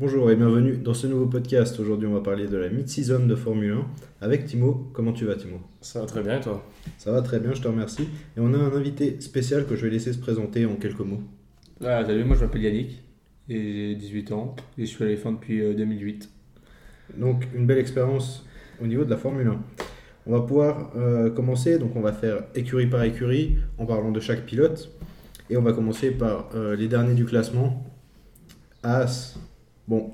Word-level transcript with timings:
Bonjour 0.00 0.30
et 0.30 0.36
bienvenue 0.36 0.76
dans 0.76 0.94
ce 0.94 1.08
nouveau 1.08 1.26
podcast. 1.26 1.80
Aujourd'hui, 1.80 2.06
on 2.06 2.12
va 2.12 2.20
parler 2.20 2.46
de 2.46 2.56
la 2.56 2.68
mid-season 2.68 3.26
de 3.26 3.34
Formule 3.34 3.72
1 3.72 3.86
avec 4.20 4.44
Timo. 4.44 4.88
Comment 4.92 5.12
tu 5.12 5.24
vas, 5.24 5.34
Timo? 5.34 5.58
Ça 5.80 5.98
va 5.98 6.06
très 6.06 6.22
bien 6.22 6.38
et 6.38 6.40
toi? 6.40 6.64
Ça 6.98 7.10
va 7.10 7.20
très 7.20 7.40
bien, 7.40 7.52
je 7.52 7.60
te 7.60 7.66
remercie. 7.66 8.02
Et 8.36 8.38
on 8.38 8.54
a 8.54 8.58
un 8.58 8.72
invité 8.76 9.20
spécial 9.20 9.66
que 9.66 9.74
je 9.74 9.84
vais 9.84 9.90
laisser 9.90 10.12
se 10.12 10.18
présenter 10.18 10.66
en 10.66 10.76
quelques 10.76 11.00
mots. 11.00 11.20
Ah, 11.84 12.04
salut, 12.06 12.22
moi 12.22 12.36
je 12.36 12.42
m'appelle 12.42 12.62
Yannick 12.62 13.02
et 13.48 13.60
j'ai 13.60 13.94
18 13.96 14.30
ans 14.30 14.54
et 14.78 14.82
je 14.82 14.86
suis 14.86 15.02
à 15.02 15.08
l'éléphant 15.08 15.32
depuis 15.32 15.60
euh, 15.62 15.74
2008. 15.74 16.30
Donc, 17.16 17.48
une 17.52 17.66
belle 17.66 17.78
expérience 17.78 18.46
au 18.80 18.86
niveau 18.86 19.04
de 19.04 19.10
la 19.10 19.16
Formule 19.16 19.48
1. 19.48 19.60
On 20.28 20.30
va 20.30 20.42
pouvoir 20.42 20.92
euh, 20.94 21.28
commencer, 21.28 21.76
donc 21.80 21.96
on 21.96 22.02
va 22.02 22.12
faire 22.12 22.44
écurie 22.54 22.86
par 22.86 23.02
écurie 23.02 23.56
en 23.78 23.84
parlant 23.84 24.12
de 24.12 24.20
chaque 24.20 24.46
pilote. 24.46 24.92
Et 25.50 25.56
on 25.56 25.62
va 25.62 25.72
commencer 25.72 26.12
par 26.12 26.50
euh, 26.54 26.76
les 26.76 26.86
derniers 26.86 27.14
du 27.14 27.24
classement. 27.24 27.84
As. 28.84 29.36
Bon, 29.88 30.12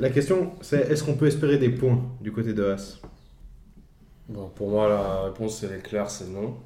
la 0.00 0.10
question 0.10 0.54
c'est 0.60 0.90
est-ce 0.90 1.04
qu'on 1.04 1.14
peut 1.14 1.28
espérer 1.28 1.56
des 1.56 1.68
points 1.68 2.02
du 2.20 2.32
côté 2.32 2.52
de 2.52 2.64
As? 2.64 3.00
Bon, 4.28 4.50
Pour 4.56 4.70
moi, 4.70 4.88
la 4.88 5.22
réponse 5.22 5.62
est 5.62 5.82
claire, 5.84 6.10
c'est 6.10 6.28
non. 6.28 6.56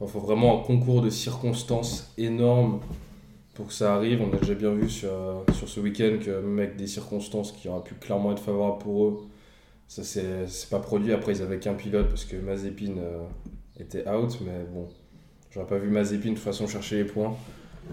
Il 0.00 0.06
faut 0.06 0.20
vraiment 0.20 0.60
un 0.60 0.64
concours 0.64 1.02
de 1.02 1.10
circonstances 1.10 2.12
énorme 2.16 2.78
pour 3.54 3.66
que 3.66 3.72
ça 3.72 3.92
arrive. 3.96 4.20
On 4.22 4.32
a 4.32 4.38
déjà 4.38 4.54
bien 4.54 4.70
vu 4.70 4.88
sur, 4.88 5.10
sur 5.52 5.68
ce 5.68 5.80
week-end 5.80 6.18
que 6.24 6.30
même 6.30 6.60
avec 6.60 6.76
des 6.76 6.86
circonstances 6.86 7.50
qui 7.50 7.68
auraient 7.68 7.82
pu 7.82 7.94
clairement 7.96 8.30
être 8.30 8.42
favorables 8.42 8.78
pour 8.78 9.06
eux, 9.06 9.26
ça 9.88 10.04
c'est 10.04 10.46
pas 10.70 10.78
produit. 10.78 11.12
Après, 11.12 11.32
ils 11.32 11.42
avaient 11.42 11.58
qu'un 11.58 11.74
pilote 11.74 12.08
parce 12.08 12.24
que 12.24 12.36
Mazepin 12.36 12.98
euh, 12.98 13.24
était 13.80 14.08
out, 14.08 14.38
mais 14.44 14.64
bon, 14.72 14.88
j'aurais 15.50 15.66
pas 15.66 15.78
vu 15.78 15.88
Mazepin 15.88 16.30
de 16.30 16.34
toute 16.34 16.38
façon 16.38 16.68
chercher 16.68 16.98
les 16.98 17.04
points. 17.04 17.36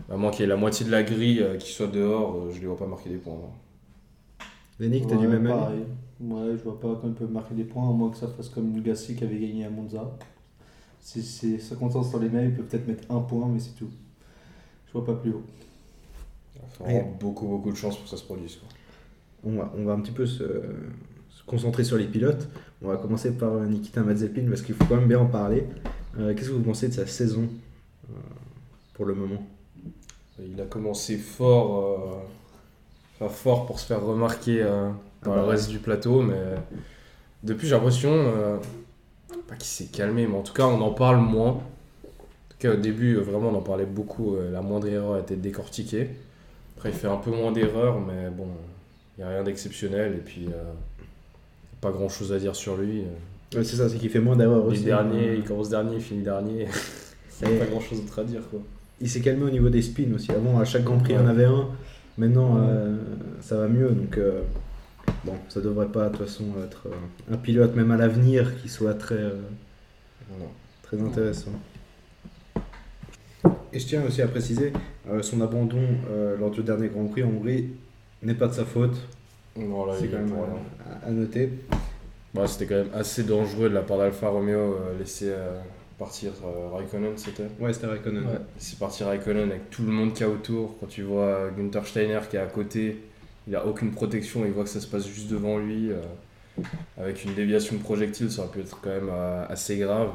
À 0.09 0.17
moins 0.17 0.31
qu'il 0.31 0.41
y 0.41 0.43
ait 0.43 0.47
la 0.47 0.55
moitié 0.57 0.85
de 0.85 0.91
la 0.91 1.03
grille 1.03 1.41
euh, 1.41 1.57
qui 1.57 1.71
soit 1.71 1.87
dehors, 1.87 2.35
euh, 2.35 2.51
je 2.51 2.59
les 2.59 2.67
vois 2.67 2.77
pas 2.77 2.87
marquer 2.87 3.09
des 3.09 3.17
points. 3.17 3.33
hein. 3.35 4.43
T'es 4.79 4.87
Ouais, 4.87 5.17
du 5.17 5.27
même 5.27 5.45
avis 5.47 5.59
pareil. 5.59 5.83
Ouais, 6.21 6.57
je 6.57 6.63
vois 6.63 6.79
pas 6.79 6.99
quand 7.01 7.07
ils 7.07 7.13
peuvent 7.13 7.31
marquer 7.31 7.53
des 7.55 7.63
points, 7.63 7.89
à 7.89 7.91
moins 7.93 8.09
que 8.09 8.17
ça 8.17 8.27
fasse 8.27 8.49
comme 8.49 8.81
Gassi 8.81 9.15
qui 9.15 9.23
avait 9.23 9.39
gagné 9.39 9.65
à 9.65 9.69
Monza. 9.69 10.09
Si 11.01 11.21
c'est 11.23 11.59
circonstances 11.59 12.11
dans 12.11 12.19
les 12.19 12.29
mails, 12.29 12.49
ils 12.49 12.55
peuvent 12.55 12.65
peut-être 12.65 12.87
mettre 12.87 13.11
un 13.11 13.19
point, 13.19 13.47
mais 13.47 13.59
c'est 13.59 13.75
tout. 13.75 13.89
Je 14.87 14.93
vois 14.93 15.05
pas 15.05 15.13
plus 15.15 15.31
haut. 15.31 15.43
Il 16.55 16.61
faut 16.77 16.83
vraiment 16.83 17.15
beaucoup, 17.19 17.47
beaucoup 17.47 17.71
de 17.71 17.75
chance 17.77 17.95
pour 17.95 18.03
que 18.05 18.09
ça 18.09 18.17
se 18.17 18.23
produise. 18.23 18.57
quoi. 18.57 18.67
on 19.45 19.55
va, 19.57 19.73
on 19.77 19.83
va 19.85 19.93
un 19.93 19.99
petit 20.01 20.11
peu 20.11 20.25
se, 20.25 20.43
se 21.29 21.43
concentrer 21.45 21.83
sur 21.83 21.97
les 21.97 22.05
pilotes. 22.07 22.47
On 22.81 22.87
va 22.87 22.97
commencer 22.97 23.31
par 23.37 23.53
euh, 23.53 23.65
Nikita 23.65 24.01
Mazepin 24.01 24.47
parce 24.49 24.61
qu'il 24.61 24.75
faut 24.75 24.85
quand 24.85 24.95
même 24.97 25.07
bien 25.07 25.19
en 25.19 25.25
parler. 25.27 25.65
Euh, 26.17 26.33
Qu'est-ce 26.33 26.49
que 26.49 26.53
vous 26.55 26.63
pensez 26.63 26.87
de 26.89 26.93
sa 26.93 27.05
saison 27.07 27.47
euh, 28.09 28.13
pour 28.93 29.05
le 29.05 29.13
moment? 29.13 29.41
Il 30.45 30.61
a 30.61 30.65
commencé 30.65 31.17
fort, 31.17 31.99
euh, 33.19 33.25
enfin, 33.25 33.33
fort 33.33 33.65
pour 33.65 33.79
se 33.79 33.85
faire 33.85 34.01
remarquer 34.03 34.61
euh, 34.61 34.89
par 35.21 35.33
Ah 35.33 35.37
le 35.37 35.43
reste 35.43 35.69
du 35.69 35.79
plateau, 35.79 36.21
mais 36.21 36.39
depuis 37.43 37.67
j'ai 37.67 37.75
l'impression, 37.75 38.11
euh, 38.11 38.57
pas 39.47 39.55
qu'il 39.55 39.65
s'est 39.65 39.85
calmé, 39.91 40.27
mais 40.27 40.37
en 40.37 40.41
tout 40.41 40.53
cas 40.53 40.65
on 40.65 40.81
en 40.81 40.91
parle 40.91 41.17
moins. 41.17 41.51
En 41.51 41.61
tout 42.49 42.57
cas 42.59 42.73
au 42.73 42.77
début 42.77 43.15
euh, 43.15 43.21
vraiment 43.21 43.49
on 43.49 43.55
en 43.55 43.61
parlait 43.61 43.85
beaucoup, 43.85 44.35
la 44.51 44.61
moindre 44.61 44.87
erreur 44.87 45.17
était 45.17 45.35
décortiquée. 45.35 46.09
Après 46.77 46.89
il 46.89 46.95
fait 46.95 47.07
un 47.07 47.17
peu 47.17 47.31
moins 47.31 47.51
d'erreurs, 47.51 47.99
mais 47.99 48.29
bon, 48.29 48.47
il 49.17 49.21
n'y 49.21 49.29
a 49.29 49.33
rien 49.33 49.43
d'exceptionnel 49.43 50.13
et 50.13 50.21
puis 50.21 50.47
pas 51.81 51.91
grand 51.91 52.09
chose 52.09 52.31
à 52.31 52.39
dire 52.39 52.55
sur 52.55 52.77
lui. 52.77 53.03
Ouais, 53.53 53.63
C'est 53.63 53.77
ça, 53.77 53.89
c'est 53.89 53.97
qu'il 53.97 54.09
fait 54.09 54.19
moins 54.19 54.35
d'erreurs 54.35 54.65
aussi. 54.65 54.83
dernier, 54.83 55.33
il 55.33 55.43
commence 55.43 55.69
dernier, 55.69 55.95
il 55.95 56.01
finit 56.01 56.23
dernier. 56.23 56.67
Il 57.41 57.47
n'y 57.47 57.55
a 57.55 57.59
pas 57.59 57.71
grand 57.71 57.79
chose 57.79 58.01
d'autre 58.01 58.19
à 58.19 58.23
dire 58.25 58.41
quoi. 58.51 58.59
Il 59.01 59.09
s'est 59.09 59.21
calmé 59.21 59.43
au 59.43 59.49
niveau 59.49 59.69
des 59.69 59.81
spins 59.81 60.11
aussi. 60.13 60.31
Avant, 60.31 60.59
à 60.59 60.65
chaque 60.65 60.83
Grand 60.83 60.97
Prix, 60.97 61.13
il 61.13 61.15
y 61.15 61.19
en 61.19 61.27
avait 61.27 61.45
un. 61.45 61.67
Maintenant, 62.17 62.55
Ouais. 62.55 62.61
euh, 62.69 62.97
ça 63.41 63.57
va 63.57 63.67
mieux. 63.67 63.89
Donc, 63.89 64.17
euh, 64.17 64.41
bon, 65.23 65.33
ça 65.47 65.61
devrait 65.61 65.87
pas, 65.87 66.09
de 66.09 66.17
toute 66.17 66.25
façon, 66.27 66.45
être 66.65 66.87
euh, 66.87 67.33
un 67.33 67.37
pilote, 67.37 67.75
même 67.75 67.91
à 67.91 67.97
l'avenir, 67.97 68.61
qui 68.61 68.67
soit 68.67 68.93
très, 68.95 69.15
euh, 69.15 69.31
très 70.83 71.01
intéressant. 71.01 71.51
Et 73.71 73.79
je 73.79 73.85
tiens 73.87 74.03
aussi 74.05 74.21
à 74.21 74.27
préciser, 74.27 74.73
euh, 75.09 75.21
son 75.21 75.41
abandon 75.41 75.77
euh, 76.11 76.35
lors 76.37 76.51
du 76.51 76.61
dernier 76.63 76.87
Grand 76.89 77.05
Prix 77.05 77.23
en 77.23 77.27
Hongrie 77.29 77.69
n'est 78.23 78.33
pas 78.33 78.47
de 78.47 78.53
sa 78.53 78.65
faute. 78.65 78.97
Voilà, 79.55 79.93
C'est 79.99 80.07
quand 80.07 80.17
même 80.17 80.33
à, 81.03 81.07
à 81.07 81.11
noter. 81.11 81.49
Bah, 82.33 82.47
c'était 82.47 82.65
quand 82.65 82.75
même 82.83 82.93
assez 82.93 83.23
dangereux 83.23 83.69
de 83.69 83.73
la 83.75 83.81
part 83.81 83.97
d'Alfa 83.97 84.29
Romeo 84.29 84.57
euh, 84.73 84.97
laisser 84.99 85.29
euh, 85.29 85.59
partir 85.99 86.31
euh, 86.45 86.69
Raikkonen, 86.75 87.17
c'était 87.17 87.47
Ouais, 87.59 87.71
c'était 87.73 87.87
Raikkonen. 87.87 88.23
Ouais, 88.25 88.39
laisser 88.55 88.75
partir 88.77 89.07
Raikkonen 89.07 89.51
avec 89.51 89.69
tout 89.69 89.83
le 89.83 89.91
monde 89.91 90.13
qui 90.13 90.23
a 90.23 90.29
autour. 90.29 90.75
Quand 90.79 90.87
tu 90.87 91.03
vois 91.03 91.25
euh, 91.25 91.51
Günther 91.51 91.85
Steiner 91.85 92.19
qui 92.29 92.37
est 92.37 92.39
à 92.39 92.45
côté, 92.47 93.03
il 93.47 93.55
a 93.55 93.65
aucune 93.65 93.91
protection, 93.91 94.45
il 94.45 94.51
voit 94.51 94.63
que 94.63 94.69
ça 94.69 94.79
se 94.81 94.87
passe 94.87 95.07
juste 95.07 95.29
devant 95.29 95.57
lui. 95.59 95.91
euh, 95.91 96.01
avec 96.97 97.23
une 97.23 97.33
déviation 97.35 97.75
de 97.77 97.81
projectile, 97.81 98.29
ça 98.31 98.41
aurait 98.43 98.51
pu 98.51 98.59
être 98.61 98.79
quand 98.81 98.89
même 98.89 99.09
euh, 99.11 99.45
assez 99.47 99.77
grave. 99.77 100.09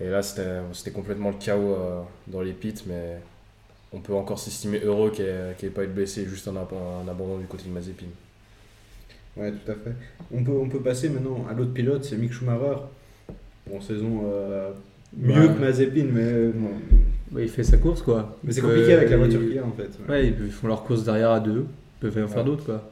Et 0.00 0.08
là, 0.08 0.22
c'était 0.22 0.90
complètement 0.92 1.30
le 1.30 1.36
chaos 1.36 1.74
euh, 1.74 2.00
dans 2.26 2.40
les 2.40 2.52
pits, 2.52 2.74
mais 2.86 3.18
on 3.92 4.00
peut 4.00 4.14
encore 4.14 4.38
s'estimer 4.38 4.80
heureux 4.80 5.10
qu'il 5.10 5.24
n'ait 5.26 5.70
pas 5.70 5.84
été 5.84 5.92
blessé, 5.92 6.24
juste 6.26 6.48
un, 6.48 6.56
ab- 6.56 6.72
un 6.72 7.08
abandon 7.08 7.38
du 7.38 7.46
côté 7.46 7.64
de 7.64 7.70
Mazepin. 7.70 8.06
Ouais, 9.36 9.52
tout 9.52 9.70
à 9.70 9.74
fait. 9.74 9.94
On 10.34 10.42
peut, 10.42 10.52
on 10.52 10.68
peut 10.68 10.80
passer 10.80 11.08
maintenant 11.08 11.46
à 11.50 11.54
l'autre 11.54 11.72
pilote, 11.72 12.04
c'est 12.04 12.16
Mick 12.16 12.32
Schumacher. 12.32 12.76
Bon, 13.70 13.80
saison 13.80 14.22
euh, 14.24 14.70
mieux 15.16 15.32
Ouais. 15.48 15.54
que 15.54 15.60
Mazepin, 15.60 16.04
mais, 16.12 16.20
euh, 16.22 16.52
bon. 16.54 16.70
Bah, 17.30 17.40
il 17.40 17.48
fait 17.48 17.62
sa 17.64 17.78
course 17.78 18.02
quoi. 18.02 18.36
mais 18.44 18.52
c'est 18.52 18.60
Donc, 18.60 18.70
compliqué 18.70 18.92
euh, 18.92 18.96
avec 18.98 19.10
la 19.10 19.16
voiture 19.16 19.40
il- 19.42 19.48
qu'il 19.50 19.58
a 19.58 19.64
en 19.64 19.72
fait. 19.72 19.90
Ouais, 20.08 20.26
ils 20.28 20.50
font 20.50 20.68
leur 20.68 20.84
course 20.84 21.04
derrière 21.04 21.30
à 21.30 21.40
deux. 21.40 21.64
Ils 21.64 22.00
peuvent 22.00 22.14
rien 22.16 22.26
faire 22.28 22.38
Ouais. 22.38 22.44
d'autre 22.44 22.64
quoi. 22.64 22.90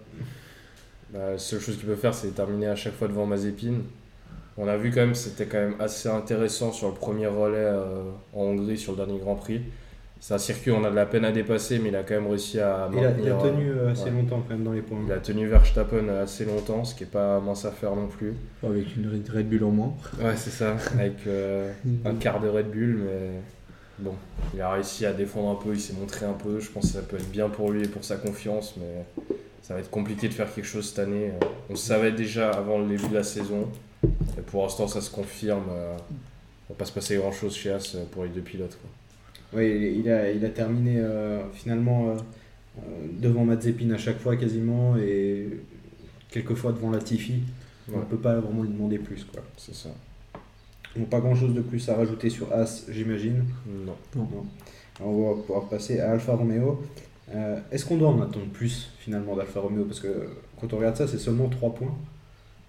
Bah, 1.13 1.33
la 1.33 1.39
seule 1.39 1.61
chose 1.61 1.77
qu'il 1.77 1.87
peut 1.87 1.97
faire, 1.97 2.15
c'est 2.15 2.29
terminer 2.35 2.69
à 2.69 2.77
chaque 2.77 2.95
fois 2.95 3.09
devant 3.09 3.27
Mazepin. 3.27 3.75
On 4.57 4.69
a 4.69 4.77
vu 4.77 4.91
quand 4.91 5.01
même, 5.01 5.15
c'était 5.15 5.47
quand 5.47 5.59
même 5.59 5.75
assez 5.81 6.09
intéressant 6.09 6.73
sur 6.73 6.89
le 6.89 6.95
premier 6.95 7.27
relais 7.27 7.57
euh, 7.59 8.03
en 8.35 8.43
Hongrie, 8.43 8.77
sur 8.79 8.93
le 8.93 8.97
dernier 8.99 9.19
Grand 9.19 9.35
Prix. 9.35 9.61
C'est 10.23 10.35
un 10.35 10.39
circuit 10.39 10.71
où 10.71 10.75
on 10.75 10.85
a 10.85 10.91
de 10.91 10.95
la 10.97 11.07
peine 11.07 11.25
à 11.25 11.33
dépasser, 11.33 11.79
mais 11.79 11.89
il 11.89 11.97
a 11.97 12.03
quand 12.03 12.15
même 12.15 12.27
réussi 12.27 12.61
à 12.61 12.91
Il 12.93 12.99
a, 12.99 13.11
il 13.19 13.29
a 13.31 13.35
tenu 13.37 13.71
euh, 13.71 13.91
assez 13.93 14.05
ouais. 14.05 14.11
longtemps 14.11 14.43
quand 14.47 14.55
même 14.55 14.65
dans 14.65 14.73
les 14.73 14.83
points. 14.83 14.99
il 15.07 15.13
a 15.13 15.19
tenu 15.19 15.47
Verstappen 15.47 16.09
assez 16.23 16.45
longtemps, 16.45 16.85
ce 16.85 16.95
qui 16.95 17.05
est 17.05 17.07
pas 17.11 17.41
mince 17.41 17.65
à 17.65 17.71
faire 17.71 17.97
non 17.97 18.07
plus. 18.07 18.35
Avec 18.63 18.95
une 18.97 19.09
Red- 19.35 19.49
Bull 19.49 19.65
en 19.65 19.71
moins. 19.71 19.95
Ouais, 20.23 20.37
c'est 20.37 20.51
ça, 20.51 20.77
avec 20.93 21.27
euh, 21.27 21.73
un 22.05 22.15
quart 22.17 22.39
de 22.41 22.49
Red 22.49 22.71
Bull, 22.71 22.99
mais 23.07 23.41
bon, 23.99 24.13
il 24.55 24.61
a 24.61 24.71
réussi 24.73 25.07
à 25.07 25.15
défendre 25.15 25.49
un 25.51 25.55
peu, 25.55 25.73
il 25.73 25.81
s'est 25.81 25.95
montré 25.99 26.27
un 26.27 26.35
peu. 26.35 26.61
Je 26.61 26.71
pense 26.71 26.89
que 26.89 26.93
ça 26.99 27.03
peut 27.03 27.17
être 27.17 27.31
bien 27.31 27.49
pour 27.49 27.71
lui 27.71 27.85
et 27.85 27.89
pour 27.89 28.05
sa 28.05 28.17
confiance, 28.17 28.75
mais 28.77 29.07
ça 29.63 29.73
va 29.73 29.81
être 29.81 29.91
compliqué 29.91 30.29
de 30.29 30.35
faire 30.35 30.53
quelque 30.53 30.67
chose 30.67 30.87
cette 30.91 30.99
année. 30.99 31.31
On 31.71 31.73
le 31.73 31.79
savait 31.79 32.13
déjà 32.13 32.51
avant 32.51 32.79
le 32.79 32.87
début 32.89 33.09
de 33.09 33.15
la 33.15 33.23
saison, 33.25 33.69
et 34.05 34.43
pour 34.47 34.65
l'instant, 34.65 34.87
ça 34.87 35.01
se 35.01 35.11
confirme. 35.11 35.65
euh, 35.71 35.97
Il 36.69 36.73
va 36.75 36.79
pas 36.79 36.85
se 36.85 36.93
passer 36.93 37.17
grand 37.17 37.33
chose 37.33 37.57
chez 37.57 37.71
As 37.73 37.95
euh, 37.95 38.05
pour 38.11 38.25
les 38.25 38.29
deux 38.31 38.43
pilotes. 38.43 38.77
Quoi. 38.81 38.91
Ouais, 39.53 39.93
il, 39.97 40.09
a, 40.11 40.31
il 40.31 40.45
a 40.45 40.49
terminé 40.51 40.99
euh, 40.99 41.41
finalement 41.53 42.11
euh, 42.11 42.15
euh, 42.79 42.81
devant 43.21 43.45
Mazepin 43.45 43.91
à 43.91 43.99
chaque 43.99 44.19
fois 44.19 44.37
quasiment 44.37 44.97
et 44.97 45.49
quelquefois 46.31 46.73
devant 46.73 46.91
Latifi. 46.91 47.41
On 47.89 47.95
Ouais. 47.95 47.99
ne 47.99 48.05
peut 48.05 48.17
pas 48.19 48.39
vraiment 48.39 48.63
lui 48.63 48.71
demander 48.71 48.99
plus. 48.99 49.25
Quoi. 49.25 49.43
C'est 49.57 49.75
ça. 49.75 49.89
Donc, 50.97 51.09
pas 51.09 51.19
grand 51.21 51.35
chose 51.35 51.55
de 51.55 51.61
plus 51.61 51.89
à 51.89 51.97
rajouter 51.97 52.31
sur 52.31 52.53
As, 52.53 52.85
j'imagine. 52.89 53.45
Non. 53.85 53.97
Non. 54.15 54.29
Alors, 55.01 55.11
on 55.13 55.35
va 55.35 55.43
pouvoir 55.43 55.69
passer 55.69 55.99
à 55.99 56.13
Alfa 56.13 56.35
Romeo. 56.37 56.83
Euh, 57.35 57.59
Est-ce 57.73 57.85
qu'on 57.87 57.97
doit 57.97 58.09
en 58.11 58.21
attendre 58.21 58.47
plus 58.53 58.91
finalement 59.01 59.35
d'Alfa 59.35 59.61
Romeo? 59.61 59.85
Parce 59.85 60.01
que 60.01 60.09
quand 60.61 60.73
on 60.73 60.77
regarde 60.77 60.97
ça, 60.97 61.09
c'est 61.09 61.19
seulement 61.19 61.49
3 61.49 61.75
points 61.75 61.97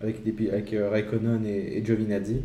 avec, 0.02 0.24
des, 0.24 0.50
avec 0.50 0.74
euh, 0.74 0.90
Raikkonen 0.90 1.46
et, 1.46 1.78
et 1.78 1.86
Giovinazzi. 1.86 2.42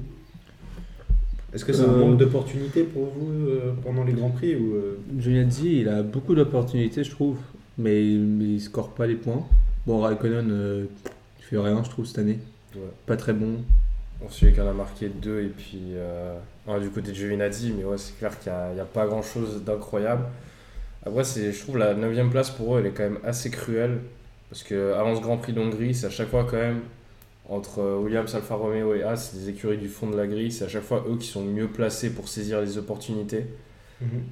Est-ce 1.53 1.65
que 1.65 1.73
c'est 1.73 1.83
un 1.83 1.93
Euh, 1.93 1.97
manque 1.99 2.19
d'opportunité 2.19 2.83
pour 2.83 3.07
vous 3.07 3.49
euh, 3.49 3.73
pendant 3.83 4.05
les 4.05 4.13
Grands 4.13 4.31
Prix 4.31 4.57
ou, 4.57 4.75
euh, 4.75 4.99
Giovinazzi, 5.19 5.81
il 5.81 5.89
a 5.89 6.03
beaucoup 6.03 6.35
d'opportunités, 6.35 7.05
je 7.05 7.11
trouve, 7.11 7.39
mais, 7.79 8.05
il 8.05 8.61
score 8.61 8.91
pas 8.91 9.07
les 9.07 9.15
points. 9.15 9.47
Bon, 9.87 10.01
Raikkonen, 10.01 10.51
euh, 10.51 10.85
il 11.39 11.45
fait 11.45 11.59
rien, 11.59 11.83
je 11.85 11.91
trouve, 11.91 12.07
cette 12.07 12.19
année. 12.19 12.39
Ouais. 12.75 12.83
Pas 13.07 13.17
très 13.17 13.33
bon. 13.33 13.63
On 14.25 14.31
sait 14.31 14.53
qu'il 14.53 14.63
en 14.63 14.69
a 14.69 14.73
marqué 14.73 15.09
deux 15.09 15.43
et 15.43 15.49
puis 15.49 15.81
euh, 15.93 16.37
un 16.67 16.81
du 16.81 16.89
côté 16.89 17.11
de 17.11 17.17
Giovinazzi, 17.17 17.73
mais 17.77 17.85
ouais, 17.85 17.99
c'est 17.99 18.19
clair 18.19 18.39
qu'il 18.39 18.53
n'y 18.75 18.81
a, 18.81 18.85
pas 18.85 19.07
grand 19.07 19.23
chose 19.23 19.63
d'incroyable. 19.63 20.25
Après, 21.05 21.23
c'est, 21.23 21.53
je 21.53 21.61
trouve 21.63 21.79
la 21.79 21.95
9 21.95 22.31
place 22.31 22.51
pour 22.51 22.75
eux, 22.77 22.81
elle 22.81 22.87
est 22.87 22.91
quand 22.91 23.05
même 23.05 23.19
assez 23.25 23.51
cruelle 23.51 24.01
parce 24.51 24.63
que 24.63 24.93
avant 24.95 25.15
ce 25.17 25.21
Grand 25.21 25.37
Prix 25.37 25.53
d'Hongrie, 25.53 25.95
c'est 25.95 26.07
à 26.07 26.11
chaque 26.11 26.29
fois 26.29 26.47
quand 26.49 26.57
même 26.57 26.81
entre 27.49 27.81
euh, 27.81 27.99
Williams, 27.99 28.35
Alfa 28.35 28.55
Romeo 28.57 28.95
et 28.95 29.03
As, 29.03 29.33
les 29.35 29.49
écuries 29.51 29.79
du 29.79 29.89
fond 29.89 30.11
de 30.11 30.17
la 30.17 30.27
grille, 30.27 30.51
c'est 30.53 30.65
à 30.65 30.69
chaque 30.69 30.83
fois 30.83 31.05
eux 31.09 31.17
qui 31.17 31.27
sont 31.29 31.43
mieux 31.45 31.69
placés 31.69 32.11
pour 32.11 32.29
saisir 32.29 32.61
les 32.61 32.79
opportunités. 32.79 33.47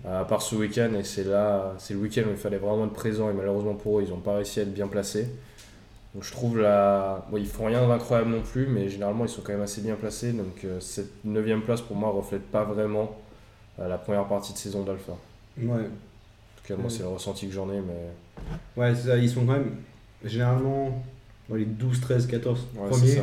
Euh, 0.07 0.21
À 0.21 0.25
part 0.25 0.43
ce 0.43 0.55
week-end, 0.57 0.93
et 0.99 1.05
c'est 1.05 1.25
là, 1.25 1.75
c'est 1.79 1.95
le 1.95 2.01
week-end 2.01 2.23
où 2.27 2.31
il 2.33 2.37
fallait 2.37 2.59
vraiment 2.59 2.85
être 2.87 2.93
présent, 2.93 3.31
et 3.31 3.33
malheureusement 3.33 3.75
pour 3.75 3.99
eux, 3.99 4.03
ils 4.03 4.11
n'ont 4.11 4.19
pas 4.21 4.35
réussi 4.37 4.61
à 4.61 4.63
être 4.65 4.75
bien 4.75 4.89
placés. 4.89 5.29
Donc 6.15 6.23
je 6.25 6.33
trouve 6.33 6.59
la. 6.61 7.27
Bon, 7.31 7.39
ils 7.39 7.47
font 7.47 7.67
rien 7.67 7.87
d'incroyable 7.89 8.31
non 8.31 8.43
plus, 8.43 8.67
mais 8.69 8.89
généralement 8.89 9.25
ils 9.25 9.29
sont 9.31 9.43
quand 9.43 9.53
même 9.53 9.63
assez 9.63 9.81
bien 9.81 9.97
placés. 9.97 10.33
Donc 10.33 10.65
euh, 10.65 10.81
cette 10.81 11.25
9 11.25 11.61
place 11.65 11.81
pour 11.81 11.97
moi 11.97 12.11
reflète 12.11 12.43
pas 12.51 12.65
vraiment 12.65 13.17
euh, 13.81 13.89
la 13.89 13.99
première 13.99 14.27
partie 14.27 14.53
de 14.53 14.59
saison 14.59 14.85
d'Alpha. 14.85 15.13
En 15.13 15.67
Ouais, 15.67 15.85
tout 16.57 16.65
cas, 16.69 16.77
moi 16.77 16.85
Ouais. 16.85 16.91
c'est 16.91 17.03
le 17.03 17.09
ressenti 17.09 17.49
que 17.49 17.55
j'en 17.55 17.71
ai, 17.71 17.81
mais 17.81 18.11
ouais 18.77 18.95
c'est 18.95 19.09
ça, 19.09 19.17
ils 19.17 19.31
sont 19.31 19.45
quand 19.47 19.53
même 19.55 19.77
généralement 20.25 21.03
dans 21.49 21.57
les 21.57 21.65
12, 21.65 22.01
13, 22.01 22.27
14 22.27 22.67
Ouais, 22.77 22.89
premiers. 22.89 23.23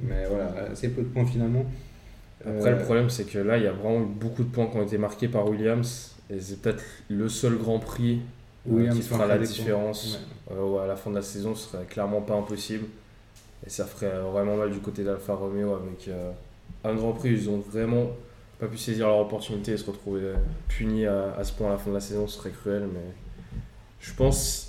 Mais 0.00 0.26
voilà, 0.28 0.70
assez 0.72 0.88
peu 0.90 1.02
de 1.02 1.08
points 1.08 1.26
finalement. 1.26 1.64
Après, 2.40 2.70
Euh, 2.70 2.78
le 2.78 2.84
problème, 2.84 3.10
c'est 3.10 3.24
que 3.24 3.38
là, 3.38 3.58
il 3.58 3.64
y 3.64 3.66
a 3.66 3.72
vraiment 3.72 4.00
beaucoup 4.00 4.44
de 4.44 4.48
points 4.48 4.66
qui 4.68 4.76
ont 4.76 4.82
été 4.82 4.98
marqués 4.98 5.28
par 5.28 5.48
Williams. 5.48 6.14
Et 6.30 6.40
c'est 6.40 6.60
peut-être 6.60 6.84
le 7.08 7.28
seul 7.28 7.56
Grand 7.56 7.78
Prix 7.78 8.20
euh, 8.68 8.72
Williams 8.74 8.96
qui 8.96 9.02
fera 9.02 9.26
la 9.26 9.38
différence. 9.38 10.20
Euh, 10.50 10.62
ouais, 10.62 10.82
à 10.82 10.86
la 10.86 10.96
fin 10.96 11.10
de 11.10 11.16
la 11.16 11.22
saison, 11.22 11.54
ce 11.54 11.68
serait 11.70 11.84
clairement 11.84 12.20
pas 12.20 12.34
impossible. 12.34 12.84
Et 13.66 13.70
ça 13.70 13.86
ferait 13.86 14.12
euh, 14.12 14.22
vraiment 14.22 14.56
mal 14.56 14.70
du 14.70 14.78
côté 14.78 15.02
d'Alfa 15.02 15.34
Romeo 15.34 15.74
avec 15.74 16.06
euh, 16.08 16.30
un 16.84 16.94
Grand 16.94 17.12
Prix. 17.12 17.30
Ils 17.30 17.48
ont 17.50 17.58
vraiment 17.58 18.10
pas 18.60 18.66
pu 18.66 18.76
saisir 18.78 19.08
leur 19.08 19.18
opportunité 19.18 19.72
et 19.72 19.76
se 19.76 19.86
retrouver 19.90 20.20
euh, 20.22 20.34
punis 20.68 21.06
à, 21.06 21.34
à 21.36 21.42
ce 21.44 21.52
point 21.52 21.68
à 21.68 21.72
la 21.72 21.78
fin 21.78 21.90
de 21.90 21.94
la 21.96 22.00
saison. 22.00 22.28
Ce 22.28 22.38
serait 22.38 22.50
cruel. 22.50 22.84
Mais 22.92 23.00
je 24.00 24.12
pense, 24.14 24.67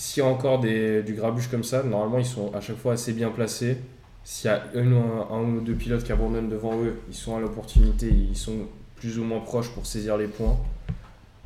s'il 0.00 0.22
y 0.22 0.26
a 0.26 0.30
encore 0.30 0.60
des, 0.60 1.02
du 1.02 1.12
grabuge 1.12 1.48
comme 1.48 1.62
ça, 1.62 1.82
normalement, 1.82 2.16
ils 2.18 2.24
sont 2.24 2.50
à 2.54 2.62
chaque 2.62 2.78
fois 2.78 2.94
assez 2.94 3.12
bien 3.12 3.28
placés. 3.28 3.76
S'il 4.24 4.50
y 4.50 4.54
a 4.54 4.64
un, 4.74 5.42
ou 5.42 5.60
deux 5.60 5.74
pilotes 5.74 6.04
qui 6.04 6.10
abandonnent 6.10 6.48
devant 6.48 6.74
eux, 6.82 6.98
ils 7.10 7.14
sont 7.14 7.36
à 7.36 7.40
l'opportunité, 7.40 8.08
ils 8.08 8.36
sont 8.36 8.66
plus 8.96 9.18
ou 9.18 9.24
moins 9.24 9.40
proches 9.40 9.68
pour 9.68 9.84
saisir 9.84 10.16
les 10.16 10.26
points. 10.26 10.58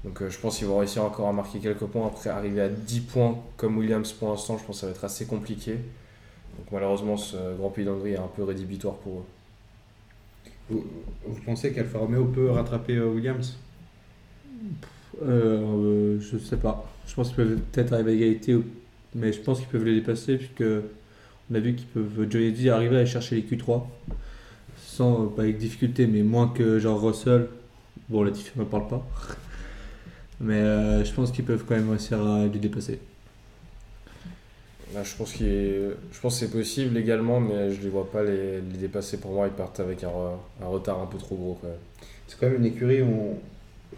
Donc 0.05 0.23
euh, 0.23 0.31
je 0.31 0.39
pense 0.39 0.59
qu'ils 0.59 0.69
vont 0.69 0.79
réussir 0.79 1.03
encore 1.03 1.27
à 1.29 1.33
marquer 1.33 1.59
quelques 1.59 1.85
points. 1.87 2.07
Après, 2.07 2.31
arriver 2.31 2.61
à 2.61 2.69
10 2.69 3.01
points 3.01 3.37
comme 3.57 3.77
Williams 3.77 4.13
pour 4.13 4.29
l'instant, 4.29 4.57
je 4.57 4.65
pense 4.65 4.77
que 4.77 4.81
ça 4.83 4.87
va 4.87 4.93
être 4.93 5.05
assez 5.05 5.27
compliqué. 5.27 5.73
Donc 5.73 6.67
malheureusement, 6.71 7.17
ce 7.17 7.57
Grand 7.57 7.71
Prix 7.71 7.85
d'Hongrie 7.85 8.13
est 8.13 8.19
un 8.19 8.31
peu 8.37 8.45
rédhibitoire 8.45 8.95
pour 8.95 9.15
eux. 9.15 9.25
Vous, 10.71 10.87
vous 11.27 11.41
pensez 11.45 11.73
qu'Alfa 11.73 11.99
Romeo 11.99 12.27
peut 12.27 12.53
rattraper 12.53 12.95
euh, 12.95 13.09
Williams? 13.09 13.59
Euh, 15.23 16.17
euh, 16.17 16.21
je 16.21 16.39
sais 16.39 16.57
pas. 16.57 16.85
Je 17.07 17.15
pense 17.15 17.29
qu'ils 17.29 17.37
peuvent 17.37 17.59
peut-être 17.73 17.93
arriver 17.93 18.13
à 18.13 18.15
égalité, 18.15 18.55
ou- 18.55 18.65
mais 19.15 19.33
je 19.33 19.41
pense 19.41 19.59
qu'ils 19.61 19.69
peuvent 19.69 19.85
les 19.85 19.95
dépasser 19.95 20.37
puisque 20.37 20.65
on 21.51 21.55
a 21.55 21.59
vu 21.61 21.75
qu'ils 21.75 21.87
peuvent 21.89 22.27
Johnny 22.31 22.69
arriver 22.69 22.99
à 22.99 23.07
chercher 23.07 23.37
les 23.37 23.43
Q3 23.43 23.87
sans 24.79 25.27
pas 25.27 25.43
avec 25.43 25.59
difficulté, 25.59 26.07
mais 26.07 26.23
moins 26.23 26.49
que 26.49 26.79
genre 26.79 27.01
Russell. 27.03 27.47
Bon, 28.09 28.23
la 28.23 28.31
difficulté 28.31 28.61
ne 28.61 28.65
parle 28.65 28.89
pas. 28.89 29.07
Mais 30.41 30.55
euh, 30.55 31.05
je 31.05 31.13
pense 31.13 31.31
qu'ils 31.33 31.45
peuvent 31.45 31.65
quand 31.67 31.75
même 31.77 31.91
réussir 31.91 32.25
à 32.25 32.45
les 32.47 32.59
dépasser. 32.59 32.99
Là, 34.95 35.03
je 35.03 35.15
pense 35.17 35.33
qu'il 35.33 35.47
est- 35.47 35.91
je 36.13 36.21
pense 36.21 36.39
que 36.39 36.47
c'est 36.47 36.53
possible 36.53 36.95
légalement, 36.95 37.41
mais 37.41 37.73
je 37.73 37.81
les 37.81 37.89
vois 37.89 38.11
pas 38.11 38.23
les, 38.23 38.61
les 38.61 38.79
dépasser. 38.79 39.17
Pour 39.19 39.33
moi, 39.33 39.47
ils 39.47 39.53
partent 39.53 39.81
avec 39.81 40.05
un, 40.05 40.09
un 40.63 40.67
retard 40.67 41.01
un 41.01 41.07
peu 41.07 41.19
trop 41.19 41.35
gros 41.37 41.59
quand 41.61 41.69
même. 41.69 41.77
C'est 42.29 42.39
quand 42.39 42.47
même 42.47 42.57
une 42.57 42.67
écurie 42.67 43.03
où 43.03 43.07
on- 43.07 43.39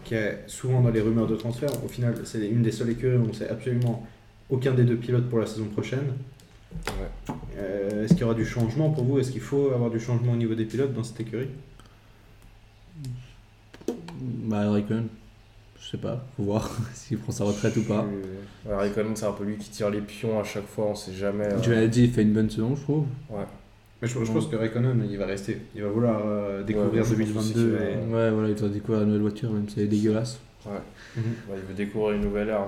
qui 0.03 0.15
est 0.15 0.43
souvent 0.47 0.81
dans 0.81 0.89
les 0.89 1.01
rumeurs 1.01 1.27
de 1.27 1.35
transfert. 1.35 1.69
Au 1.83 1.87
final, 1.87 2.15
c'est 2.23 2.45
une 2.47 2.61
des 2.61 2.71
seules 2.71 2.89
écuries 2.91 3.17
où 3.17 3.27
on 3.29 3.33
sait 3.33 3.49
absolument 3.49 4.05
aucun 4.49 4.73
des 4.73 4.83
deux 4.83 4.95
pilotes 4.97 5.29
pour 5.29 5.39
la 5.39 5.45
saison 5.45 5.65
prochaine. 5.65 6.13
Ouais. 6.87 7.35
Euh, 7.57 8.03
Est-ce 8.05 8.13
qu'il 8.13 8.21
y 8.21 8.23
aura 8.25 8.33
du 8.33 8.45
changement 8.45 8.89
pour 8.91 9.03
vous? 9.03 9.19
Est-ce 9.19 9.31
qu'il 9.31 9.41
faut 9.41 9.71
avoir 9.71 9.89
du 9.89 9.99
changement 9.99 10.33
au 10.33 10.37
niveau 10.37 10.55
des 10.55 10.65
pilotes 10.65 10.93
dans 10.93 11.03
cette 11.03 11.19
écurie? 11.19 11.49
Bah, 14.19 14.69
Raikkonen, 14.71 15.07
je 15.79 15.89
sais 15.91 15.97
pas, 15.97 16.25
faut 16.35 16.43
voir 16.43 16.69
s'il 16.93 17.17
prend 17.19 17.31
sa 17.31 17.43
retraite 17.43 17.75
ou 17.77 17.83
pas. 17.83 18.05
Ouais, 18.65 18.75
Raikkonen, 18.75 19.15
c'est 19.15 19.25
un 19.25 19.31
peu 19.31 19.43
lui 19.43 19.57
qui 19.57 19.69
tire 19.69 19.89
les 19.89 20.01
pions 20.01 20.39
à 20.39 20.43
chaque 20.43 20.65
fois, 20.67 20.87
on 20.87 20.95
sait 20.95 21.13
jamais. 21.13 21.45
euh, 21.45 21.61
Johnny 21.61 21.87
dit 21.89 22.03
il 22.05 22.11
fait 22.11 22.23
une 22.23 22.33
bonne 22.33 22.49
saison, 22.49 22.75
je 22.75 22.81
trouve. 22.81 23.05
Ouais. 23.29 23.45
Mais 24.01 24.07
je, 24.07 24.23
je 24.23 24.31
pense 24.31 24.47
que 24.47 24.55
Raikkonen, 24.55 25.07
il 25.09 25.17
va 25.17 25.25
rester. 25.25 25.57
Il 25.75 25.81
va 25.83 25.89
vouloir 25.89 26.21
euh, 26.25 26.63
découvrir 26.63 27.03
Ouais, 27.03 27.09
je 27.09 27.23
pense 27.33 27.37
aussi 27.45 27.53
2022. 27.53 27.61
qu'il 27.61 27.71
va- 27.77 27.85
et- 27.85 28.13
Ouais, 28.25 28.31
voilà, 28.31 28.49
il 28.49 28.55
doit 28.55 28.69
découvrir 28.69 28.99
la 28.99 29.05
nouvelle 29.07 29.21
voiture, 29.21 29.51
même 29.51 29.67
si 29.67 29.79
elle 29.79 29.85
est 29.85 29.89
dégueulasse. 29.89 30.39
Mhm. 30.65 30.73
Ouais, 31.49 31.55
il 31.57 31.67
veut 31.67 31.73
découvrir 31.73 32.15
une 32.15 32.21
nouvelle 32.21 32.49
ère. 32.49 32.65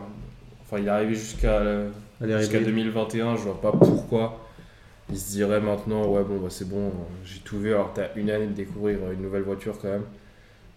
Enfin, 0.64 0.80
il 0.80 0.86
est 0.86 0.90
arrivé 0.90 1.14
jusqu'à 1.16 1.64
le- 1.64 1.88
Elle 2.22 2.32
est 2.32 2.40
jusqu'à 2.40 2.56
arrivée. 2.58 2.72
2021, 2.72 3.36
je 3.36 3.42
vois 3.44 3.62
pas 3.62 3.72
pourquoi. 3.72 4.46
Il 5.12 5.18
se 5.18 5.32
dirait 5.32 5.60
maintenant, 5.62 6.08
ouais, 6.08 6.24
bon, 6.24 6.38
bah, 6.40 6.48
c'est 6.50 6.68
bon, 6.70 6.88
euh, 6.88 6.92
j'ai 7.26 7.40
tout 7.40 7.60
vu. 7.60 7.74
Alors, 7.74 7.92
t'as 7.94 8.10
une 8.16 8.30
année 8.30 8.48
de 8.48 8.54
découvrir 8.54 8.98
une 9.12 9.22
nouvelle 9.22 9.42
voiture 9.44 9.78
quand 9.82 9.88
même. 9.90 10.04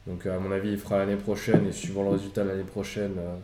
Donc, 0.06 0.26
euh, 0.26 0.36
à 0.36 0.38
mon 0.38 0.50
avis, 0.52 0.70
il 0.72 0.78
fera 0.78 0.98
l'année 0.98 1.16
prochaine 1.16 1.66
et 1.68 1.72
suivant 1.72 2.02
le 2.02 2.10
résultat 2.10 2.42
de 2.44 2.48
l'année 2.48 2.62
prochaine, 2.64 3.12
euh, 3.18 3.36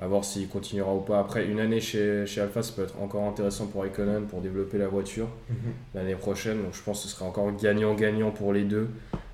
à 0.00 0.06
voir 0.06 0.24
s'il 0.24 0.48
continuera 0.48 0.94
ou 0.94 1.00
pas. 1.00 1.18
Après, 1.20 1.44
une 1.46 1.60
année 1.60 1.80
chez, 1.80 2.24
chez 2.26 2.40
Alpha, 2.40 2.62
ça 2.62 2.72
peut 2.74 2.82
être 2.82 2.98
encore 3.00 3.24
intéressant 3.24 3.66
pour 3.66 3.82
Raikkonen 3.82 4.24
pour 4.26 4.40
développer 4.40 4.78
la 4.78 4.88
voiture 4.88 5.28
Mhm. 5.50 5.56
l'année 5.94 6.14
prochaine. 6.14 6.62
Donc, 6.62 6.74
je 6.74 6.82
pense 6.82 7.02
que 7.02 7.08
ce 7.08 7.14
sera 7.14 7.26
encore 7.26 7.54
gagnant-gagnant 7.54 8.30
pour 8.30 8.52
les 8.54 8.64
deux, 8.64 8.88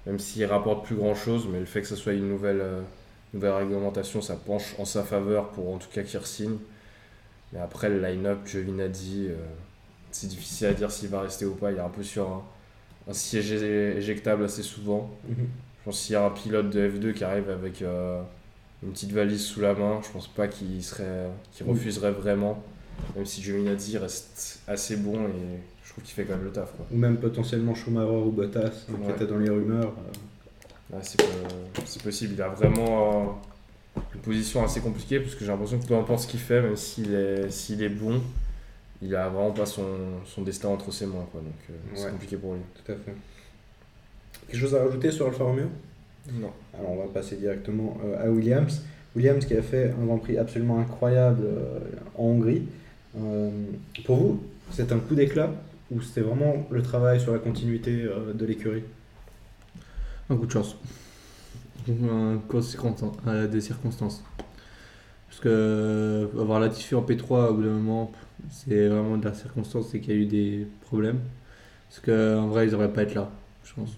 même 0.07 0.19
s'ils 0.19 0.45
rapportent 0.47 0.85
plus 0.85 0.97
grand 0.97 1.15
chose. 1.15 1.47
Mais 1.53 1.61
le 1.61 1.67
fait 1.67 1.83
que 1.83 1.87
ce 1.87 1.95
soit 1.97 2.15
une 2.15 2.29
nouvelle, 2.29 2.61
euh, 2.61 2.81
nouvelle 3.33 3.53
réglementation, 3.53 4.21
ça 4.21 4.35
penche 4.35 4.75
en 4.79 4.85
sa 4.85 5.05
faveur 5.05 5.51
pour 5.51 5.73
en 5.73 5.79
tout 5.79 5.89
cas 5.93 6.03
qu'il 6.03 6.19
re-signe. 6.19 6.57
Mais 7.53 7.61
après, 7.61 7.89
le 7.89 8.01
line-up, 8.03 8.39
Giovinazzi, 8.45 9.29
euh, 9.31 9.37
c'est 10.11 10.27
difficile 10.27 10.67
à 10.67 10.73
dire 10.73 10.91
s'il 10.91 11.11
va 11.11 11.21
rester 11.21 11.45
ou 11.45 11.55
pas. 11.55 11.71
Il 11.71 11.77
est 11.77 11.81
un 11.81 11.89
peu 11.89 12.03
sur 12.03 12.25
un, 12.29 12.43
un 13.09 13.13
siège 13.13 13.53
éjectable 13.53 14.43
assez 14.45 14.65
souvent. 14.65 15.11
Mhm. 15.29 15.37
Je 15.79 15.85
pense 15.85 16.03
qu'il 16.05 16.15
y 16.15 16.17
a 16.17 16.25
un 16.25 16.31
pilote 16.31 16.71
de 16.71 16.89
F2 16.91 17.13
qui 17.13 17.23
arrive 17.23 17.49
avec 17.51 17.83
euh, 17.83 18.21
une 18.83 18.93
petite 18.93 19.13
valise 19.13 19.43
sous 19.45 19.61
la 19.61 19.75
main, 19.75 20.01
je 20.07 20.11
pense 20.13 20.29
pas 20.29 20.49
qu'il 20.49 20.83
serait, 20.83 21.29
qu'il 21.53 21.67
Mm. 21.67 21.71
refuserait 21.71 22.13
vraiment. 22.13 22.63
Même 23.15 23.27
si 23.27 23.43
Giovinazzi 23.43 23.99
reste 23.99 24.61
assez 24.67 24.97
bon 24.97 25.27
et 25.29 25.61
je 25.85 25.91
trouve 25.93 26.03
qu'il 26.05 26.15
fait 26.15 26.25
quand 26.25 26.35
même 26.37 26.45
le 26.45 26.51
taf. 26.53 26.73
Quoi. 26.77 26.87
Ou 26.91 26.97
même 26.97 27.19
potentiellement 27.19 27.75
Schumacher 27.75 28.11
ou 28.11 28.31
Bottas, 28.31 28.61
hein, 28.65 28.71
qui 28.87 29.07
Ouais. 29.07 29.13
était 29.15 29.27
dans 29.27 29.37
les 29.39 29.51
rumeurs. 29.51 29.93
Ouais, 30.91 31.01
c'est, 31.03 31.19
po- 31.19 31.83
c'est 31.85 32.03
possible. 32.03 32.35
Il 32.35 32.43
a 32.43 32.49
vraiment 32.49 33.37
euh, 33.97 34.01
une 34.15 34.21
position 34.21 34.65
assez 34.65 34.81
compliquée 34.81 35.21
parce 35.21 35.35
que 35.35 35.41
j'ai 35.41 35.51
l'impression 35.51 35.79
que 35.79 35.87
peu 35.87 35.95
importe 35.97 36.21
ce 36.21 36.27
qu'il 36.29 36.41
fait, 36.41 36.63
même 36.63 36.77
s'il 36.77 37.13
est, 37.13 37.51
s'il 37.51 37.83
est 37.83 37.89
bon, 37.91 38.23
il 39.03 39.15
a 39.15 39.29
vraiment 39.29 39.51
pas 39.53 39.67
son, 39.67 39.85
son 40.25 40.43
destin 40.43 40.69
entre 40.69 40.91
ses 40.93 41.07
mains. 41.07 41.27
Quoi. 41.33 41.41
Donc 41.43 41.53
euh, 41.71 41.75
c'est 41.95 42.11
compliqué 42.11 42.37
pour 42.37 42.55
lui. 42.55 42.61
Tout 42.85 42.93
à 42.93 42.95
fait. 42.95 43.15
Quelque 44.49 44.61
chose 44.61 44.75
à 44.75 44.85
rajouter 44.85 45.11
sur 45.11 45.27
Alfa 45.27 45.45
Romeo? 45.45 45.67
Non. 46.33 46.51
Alors 46.75 46.91
on 46.91 46.97
va 46.97 47.13
passer 47.13 47.37
directement 47.37 47.99
euh, 48.05 48.27
à 48.27 48.31
Williams. 48.31 48.83
Williams 49.15 49.45
qui 49.47 49.55
a 49.55 49.63
fait 49.63 49.91
un 50.01 50.05
Grand 50.05 50.19
Prix 50.19 50.37
absolument 50.39 50.79
incroyable 50.79 51.43
euh, 51.45 51.79
en 52.17 52.25
Hongrie. 52.25 52.63
Euh, 53.19 53.51
pour 54.05 54.17
vous, 54.17 54.43
c'est 54.71 54.93
un 54.93 54.99
coup 54.99 55.15
d'éclat 55.15 55.51
ou 55.91 56.01
c'était 56.03 56.21
vraiment 56.21 56.67
le 56.71 56.83
travail 56.83 57.21
sur 57.21 57.33
la 57.33 57.39
continuité 57.39 58.03
euh, 58.03 58.33
de 58.35 58.45
l'écurie? 58.45 58.83
Un 60.29 60.37
coup 60.37 60.47
de 60.47 60.51
chance. 60.53 60.77
Un 61.89 62.39
coup 62.49 62.57
de 62.57 62.63
circonstance- 62.63 63.17
euh, 63.29 63.47
des 63.47 63.61
circonstances. 63.61 64.23
Parce 65.29 65.41
que 65.41 66.29
avoir 66.39 66.61
Latifi 66.61 66.95
en 66.95 67.03
P3 67.03 67.51
au 67.51 67.55
bout 67.55 67.63
d'un 67.63 67.71
moment, 67.71 68.11
c'est 68.51 68.89
vraiment 68.89 69.17
de 69.17 69.25
la 69.25 69.35
circonstance, 69.35 69.89
c'est 69.93 70.01
qu'il 70.01 70.15
y 70.15 70.19
a 70.19 70.21
eu 70.21 70.27
des 70.27 70.67
problèmes. 70.83 71.21
Parce 71.89 72.01
qu'en 72.01 72.49
vrai, 72.49 72.67
ils 72.67 72.73
n'auraient 72.73 72.93
pas 72.93 73.03
être 73.03 73.15
là, 73.15 73.31
je 73.65 73.73
pense. 73.75 73.91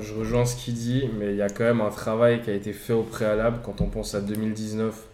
Je 0.00 0.12
rejoins 0.12 0.44
ce 0.44 0.56
qu'il 0.56 0.74
dit, 0.74 1.08
mais 1.18 1.32
il 1.32 1.36
y 1.36 1.42
a 1.42 1.48
quand 1.48 1.64
même 1.64 1.80
un 1.80 1.90
travail 1.90 2.42
qui 2.42 2.50
a 2.50 2.54
été 2.54 2.72
fait 2.72 2.92
au 2.92 3.02
préalable 3.02 3.60
quand 3.62 3.80
on 3.80 3.86
pense 3.86 4.14
à 4.14 4.20
2019, 4.20 5.04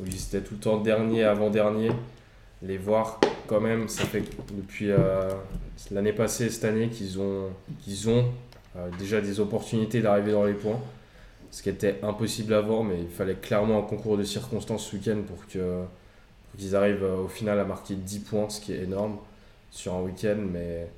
où 0.00 0.06
ils 0.06 0.14
étaient 0.14 0.40
tout 0.40 0.54
le 0.54 0.60
temps 0.60 0.78
dernier, 0.78 1.24
avant-dernier. 1.24 1.90
Les 2.62 2.78
voir 2.78 3.20
quand 3.46 3.60
même, 3.60 3.88
ça 3.88 4.04
fait 4.04 4.22
depuis 4.52 4.90
euh, 4.90 5.30
l'année 5.90 6.14
passée, 6.14 6.48
cette 6.48 6.64
année, 6.64 6.88
qu'ils 6.88 7.20
ont, 7.20 7.50
qu'ils 7.82 8.08
ont 8.08 8.26
euh, 8.76 8.88
déjà 8.98 9.20
des 9.20 9.40
opportunités 9.40 10.00
d'arriver 10.00 10.32
dans 10.32 10.44
les 10.44 10.54
points. 10.54 10.80
Ce 11.50 11.62
qui 11.62 11.68
était 11.68 11.98
impossible 12.02 12.54
avant, 12.54 12.82
mais 12.82 13.00
il 13.00 13.10
fallait 13.10 13.34
clairement 13.34 13.78
un 13.78 13.82
concours 13.82 14.16
de 14.16 14.24
circonstances 14.24 14.86
ce 14.86 14.96
week-end 14.96 15.18
pour 15.26 15.46
qu'ils 15.46 16.76
arrivent 16.76 17.04
euh, 17.04 17.24
au 17.24 17.28
final 17.28 17.60
à 17.60 17.64
marquer 17.64 17.94
10 17.94 18.20
points, 18.20 18.48
ce 18.48 18.60
qui 18.60 18.72
est 18.72 18.84
énorme 18.84 19.18
sur 19.70 19.94
un 19.94 20.00
week-end. 20.00 20.38
Mais 20.50 20.88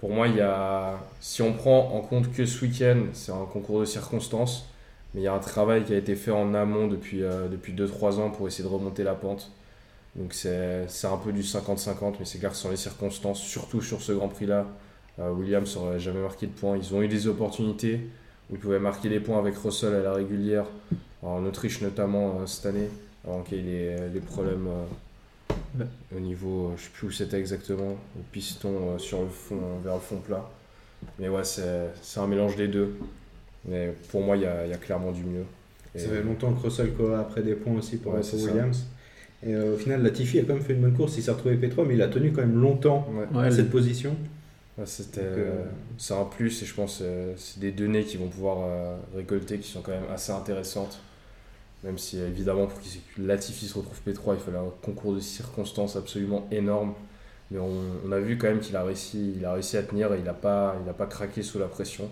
pour 0.00 0.10
moi, 0.10 0.28
il 0.28 0.36
y 0.36 0.40
a, 0.40 1.00
si 1.20 1.42
on 1.42 1.52
prend 1.52 1.92
en 1.94 2.00
compte 2.00 2.32
que 2.32 2.46
ce 2.46 2.64
week-end, 2.64 3.06
c'est 3.12 3.32
un 3.32 3.44
concours 3.52 3.80
de 3.80 3.84
circonstances, 3.84 4.68
mais 5.12 5.22
il 5.22 5.24
y 5.24 5.26
a 5.26 5.34
un 5.34 5.40
travail 5.40 5.84
qui 5.84 5.92
a 5.92 5.96
été 5.96 6.14
fait 6.14 6.30
en 6.30 6.54
amont 6.54 6.86
depuis, 6.86 7.22
euh, 7.22 7.48
depuis 7.48 7.72
2-3 7.72 8.20
ans 8.20 8.30
pour 8.30 8.46
essayer 8.46 8.62
de 8.62 8.72
remonter 8.72 9.02
la 9.02 9.14
pente. 9.14 9.50
Donc 10.14 10.34
c'est 10.34 10.86
un 11.04 11.16
peu 11.16 11.32
du 11.32 11.42
50-50, 11.42 12.14
mais 12.18 12.24
c'est 12.24 12.38
clair 12.38 12.54
sans 12.54 12.70
les 12.70 12.76
circonstances, 12.76 13.40
surtout 13.40 13.82
sur 13.82 14.00
ce 14.00 14.12
Grand 14.12 14.28
Prix-là, 14.28 14.66
euh, 15.18 15.30
Williams 15.32 15.76
n'aurait 15.76 15.98
jamais 15.98 16.20
marqué 16.20 16.46
de 16.46 16.52
points. 16.52 16.76
Ils 16.76 16.94
ont 16.94 17.02
eu 17.02 17.08
des 17.08 17.26
opportunités 17.26 18.00
où 18.50 18.54
ils 18.54 18.58
pouvaient 18.60 18.78
marquer 18.78 19.08
des 19.08 19.20
points 19.20 19.38
avec 19.38 19.56
Russell 19.56 19.94
à 19.94 20.02
la 20.02 20.12
régulière, 20.12 20.64
en 21.22 21.44
Autriche 21.44 21.82
notamment 21.82 22.38
euh, 22.40 22.46
cette 22.46 22.66
année, 22.66 22.88
avant 23.26 23.42
qu'il 23.42 23.58
y 23.58 23.60
ait 23.60 23.96
les, 23.96 24.08
les 24.14 24.20
problèmes 24.20 24.68
Ouais. 25.78 25.86
au 26.16 26.20
niveau, 26.20 26.66
euh, 26.68 26.76
je 26.76 26.82
sais 26.84 26.90
plus 26.92 27.08
où 27.08 27.10
c'était 27.10 27.38
exactement, 27.38 27.90
au 27.92 28.22
piston 28.32 28.94
euh, 28.94 28.98
sur 28.98 29.22
le 29.22 29.28
fond, 29.28 29.56
euh, 29.56 29.82
vers 29.84 29.94
le 29.94 30.00
fond 30.00 30.16
plat. 30.16 30.48
Mais 31.18 31.28
ouais, 31.28 31.44
c'est 31.44 31.90
c'est 32.02 32.20
un 32.20 32.26
mélange 32.26 32.56
des 32.56 32.68
deux. 32.68 32.94
Mais 33.66 33.92
pour 34.10 34.22
moi, 34.22 34.36
il 34.36 34.42
y 34.42 34.46
a, 34.46 34.64
il 34.64 34.70
y 34.70 34.74
a 34.74 34.78
clairement 34.78 35.12
du 35.12 35.22
mieux. 35.24 35.44
Et- 35.94 35.98
Ça 35.98 36.08
fait 36.08 36.22
longtemps 36.22 36.52
que 36.52 36.62
Russell 36.62 36.92
courait 36.94 37.16
après 37.16 37.42
des 37.42 37.54
points 37.54 37.74
aussi 37.74 37.96
pour, 37.96 38.12
Ouais, 38.12 38.20
pour 38.20 38.28
c'est 38.28 38.38
ça. 38.38 38.46
Williams. 38.50 38.86
Et 39.46 39.54
euh, 39.54 39.74
au 39.74 39.76
final, 39.76 40.02
Latifi 40.02 40.38
a 40.40 40.42
quand 40.44 40.54
même 40.54 40.62
fait 40.62 40.72
une 40.74 40.80
bonne 40.80 40.94
course. 40.94 41.16
Il 41.16 41.22
s'est 41.22 41.30
retrouvé 41.30 41.56
P3, 41.56 41.84
mais 41.86 41.94
il 41.94 42.02
a 42.02 42.08
tenu 42.08 42.32
quand 42.32 42.40
même 42.40 42.60
longtemps 42.60 43.06
Ouais. 43.12 43.38
Ouais, 43.38 43.46
à 43.46 43.50
cette 43.50 43.70
position. 43.70 44.16
Ouais, 44.78 44.86
c'était, 44.86 45.20
euh, 45.22 45.64
c'est 45.96 46.14
un 46.14 46.24
plus 46.24 46.62
et 46.62 46.66
je 46.66 46.74
pense 46.74 46.98
que 46.98 47.32
c'est 47.36 47.58
des 47.60 47.72
données 47.72 48.04
qu'ils 48.04 48.20
vont 48.20 48.28
pouvoir 48.28 48.58
euh, 48.62 48.96
récolter 49.16 49.58
qui 49.58 49.68
sont 49.70 49.80
quand 49.82 49.90
même 49.92 50.10
assez 50.12 50.30
intéressantes. 50.32 50.98
Même 51.84 51.98
si 51.98 52.18
évidemment 52.18 52.66
pour 52.66 52.80
que 52.80 52.86
Latifi 53.22 53.66
se 53.66 53.78
retrouve 53.78 53.98
P3, 54.06 54.34
il 54.34 54.40
fallait 54.40 54.58
un 54.58 54.72
concours 54.82 55.14
de 55.14 55.20
circonstances 55.20 55.96
absolument 55.96 56.48
énorme. 56.50 56.94
Mais 57.50 57.58
on, 57.58 57.70
on 58.06 58.12
a 58.12 58.18
vu 58.18 58.36
quand 58.36 58.48
même 58.48 58.60
qu'il 58.60 58.76
a 58.76 58.82
réussi, 58.84 59.34
il 59.36 59.44
a 59.44 59.52
réussi 59.54 59.76
à 59.76 59.82
tenir 59.82 60.12
et 60.12 60.18
il 60.18 60.24
n'a 60.24 60.34
pas, 60.34 60.76
il 60.84 60.88
a 60.88 60.92
pas 60.92 61.06
craqué 61.06 61.42
sous 61.42 61.58
la 61.58 61.66
pression. 61.66 62.08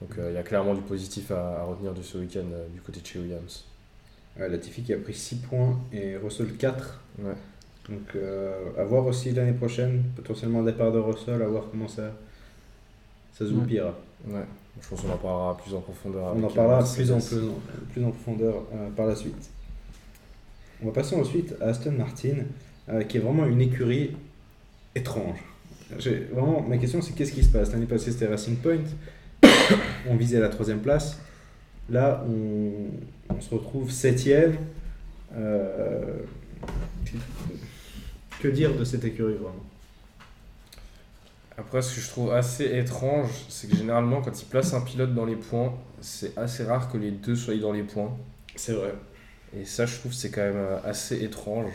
Donc 0.00 0.18
euh, 0.18 0.30
il 0.30 0.34
y 0.34 0.38
a 0.38 0.42
clairement 0.42 0.74
du 0.74 0.82
positif 0.82 1.30
à, 1.30 1.60
à 1.60 1.64
retenir 1.64 1.94
de 1.94 2.02
ce 2.02 2.18
week-end 2.18 2.44
euh, 2.52 2.66
du 2.68 2.80
côté 2.80 3.00
de 3.00 3.06
chez 3.06 3.18
Williams. 3.18 3.64
Ouais, 4.38 4.48
Latifi 4.48 4.82
qui 4.82 4.92
a 4.92 4.98
pris 4.98 5.14
6 5.14 5.36
points 5.36 5.78
et 5.92 6.16
Russell 6.16 6.54
4. 6.56 7.00
Ouais. 7.20 7.32
Donc 7.88 8.14
euh, 8.16 8.70
à 8.76 8.84
voir 8.84 9.06
aussi 9.06 9.32
l'année 9.32 9.52
prochaine, 9.52 10.02
potentiellement 10.14 10.60
un 10.60 10.64
départ 10.64 10.92
de 10.92 10.98
Russell, 10.98 11.40
à 11.42 11.46
voir 11.46 11.64
comment 11.70 11.88
ça, 11.88 12.12
ça 13.36 13.44
se 13.46 13.50
Ouais. 13.50 13.56
goupillera. 13.60 13.94
Ouais. 14.28 14.40
Je 14.82 14.88
pense 14.88 15.00
qu'on 15.00 15.10
en 15.10 15.16
parlera 15.16 15.56
plus 15.56 15.74
en 15.74 15.80
profondeur. 15.80 16.34
On 16.36 16.42
en 16.44 16.48
euh, 16.50 16.54
parlera 16.54 16.84
plus 16.84 17.10
en, 17.10 17.18
plus, 17.18 17.38
en, 17.38 17.90
plus 17.92 18.04
en 18.04 18.10
profondeur 18.10 18.54
euh, 18.74 18.90
par 18.90 19.06
la 19.06 19.16
suite. 19.16 19.50
On 20.82 20.86
va 20.86 20.92
passer 20.92 21.16
ensuite 21.16 21.54
à 21.60 21.66
Aston 21.68 21.92
Martin, 21.92 22.36
euh, 22.90 23.02
qui 23.04 23.16
est 23.16 23.20
vraiment 23.20 23.46
une 23.46 23.60
écurie 23.62 24.14
étrange. 24.94 25.38
J'ai- 25.98 26.28
Vraiment, 26.32 26.60
ma 26.62 26.76
question 26.78 27.00
c'est 27.00 27.14
qu'est-ce 27.14 27.32
qui 27.32 27.42
se 27.44 27.50
passe? 27.50 27.72
L'année 27.72 27.86
passée 27.86 28.10
c'était 28.12 28.26
Racing 28.26 28.56
Point, 28.56 28.80
on 30.08 30.16
visait 30.16 30.40
la 30.40 30.48
troisième 30.50 30.80
place. 30.80 31.18
Là, 31.88 32.24
on, 32.28 33.34
on 33.34 33.40
se 33.40 33.54
retrouve 33.54 33.90
septième. 33.90 34.56
Euh, 35.34 36.18
que 38.40 38.48
dire 38.48 38.76
de 38.76 38.84
cette 38.84 39.04
écurie 39.04 39.34
vraiment? 39.34 39.64
Après, 41.58 41.80
ce 41.80 41.94
que 41.94 42.00
je 42.00 42.08
trouve 42.08 42.32
assez 42.32 42.64
étrange, 42.76 43.30
c'est 43.48 43.68
que 43.68 43.76
généralement, 43.76 44.20
quand 44.20 44.42
ils 44.42 44.44
placent 44.46 44.74
un 44.74 44.82
pilote 44.82 45.14
dans 45.14 45.24
les 45.24 45.36
points, 45.36 45.72
c'est 46.00 46.36
assez 46.36 46.64
rare 46.64 46.90
que 46.90 46.98
les 46.98 47.10
deux 47.10 47.34
soient 47.34 47.56
dans 47.56 47.72
les 47.72 47.82
points. 47.82 48.14
C'est 48.54 48.72
vrai. 48.72 48.94
Et 49.58 49.64
ça, 49.64 49.86
je 49.86 49.96
trouve, 49.96 50.12
c'est 50.12 50.30
quand 50.30 50.42
même 50.42 50.56
euh, 50.56 50.78
assez 50.84 51.22
étrange 51.22 51.72